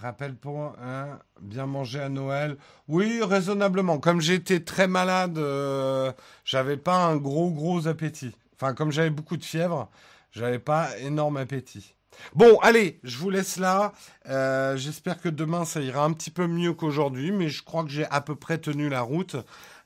rappel 0.00 0.36
pour 0.36 0.76
bien 1.40 1.66
manger 1.66 2.00
à 2.00 2.08
Noël. 2.08 2.56
Oui, 2.86 3.20
raisonnablement. 3.20 3.98
Comme 3.98 4.20
j'étais 4.20 4.60
très 4.60 4.86
malade, 4.86 5.38
j'avais 6.44 6.76
pas 6.76 7.04
un 7.04 7.16
gros 7.16 7.50
gros 7.50 7.88
appétit. 7.88 8.34
Enfin, 8.54 8.74
comme 8.74 8.92
j'avais 8.92 9.10
beaucoup 9.10 9.36
de 9.36 9.44
fièvre, 9.44 9.90
j'avais 10.32 10.58
pas 10.58 10.96
énorme 10.98 11.36
appétit. 11.36 11.94
Bon, 12.34 12.58
allez, 12.62 13.00
je 13.04 13.16
vous 13.18 13.30
laisse 13.30 13.58
là. 13.58 13.92
Euh, 14.28 14.76
j'espère 14.76 15.20
que 15.20 15.28
demain 15.28 15.64
ça 15.64 15.80
ira 15.80 16.04
un 16.04 16.12
petit 16.12 16.30
peu 16.30 16.46
mieux 16.46 16.72
qu'aujourd'hui, 16.72 17.32
mais 17.32 17.48
je 17.48 17.62
crois 17.62 17.84
que 17.84 17.90
j'ai 17.90 18.06
à 18.06 18.20
peu 18.20 18.34
près 18.34 18.58
tenu 18.58 18.88
la 18.88 19.02
route. 19.02 19.36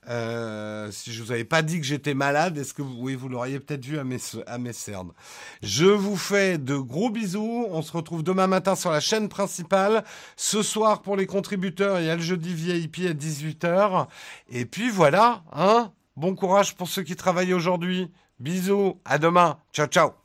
Euh, 0.09 0.91
si 0.91 1.13
je 1.13 1.23
vous 1.23 1.31
avais 1.31 1.45
pas 1.45 1.61
dit 1.61 1.79
que 1.79 1.85
j'étais 1.85 2.13
malade, 2.13 2.57
est-ce 2.57 2.73
que 2.73 2.81
vous, 2.81 2.95
oui, 2.97 3.15
vous 3.15 3.29
l'auriez 3.29 3.59
peut-être 3.59 3.85
vu 3.85 3.97
à 3.97 4.03
mes, 4.03 4.17
à 4.47 4.57
mes 4.57 4.73
cernes. 4.73 5.13
Je 5.61 5.85
vous 5.85 6.17
fais 6.17 6.57
de 6.57 6.75
gros 6.75 7.09
bisous. 7.09 7.67
On 7.69 7.81
se 7.81 7.91
retrouve 7.91 8.23
demain 8.23 8.47
matin 8.47 8.75
sur 8.75 8.91
la 8.91 8.99
chaîne 8.99 9.29
principale. 9.29 10.03
Ce 10.35 10.61
soir, 10.61 11.01
pour 11.01 11.15
les 11.15 11.25
contributeurs, 11.25 11.99
il 11.99 12.07
y 12.07 12.09
a 12.09 12.15
le 12.15 12.21
jeudi 12.21 12.53
VIP 12.53 13.09
à 13.09 13.13
18h. 13.13 14.07
Et 14.49 14.65
puis 14.65 14.89
voilà, 14.89 15.43
hein. 15.53 15.91
Bon 16.15 16.35
courage 16.35 16.75
pour 16.75 16.87
ceux 16.89 17.01
qui 17.01 17.15
travaillent 17.15 17.53
aujourd'hui. 17.53 18.11
Bisous. 18.39 18.99
À 19.05 19.17
demain. 19.17 19.57
Ciao, 19.71 19.87
ciao. 19.87 20.22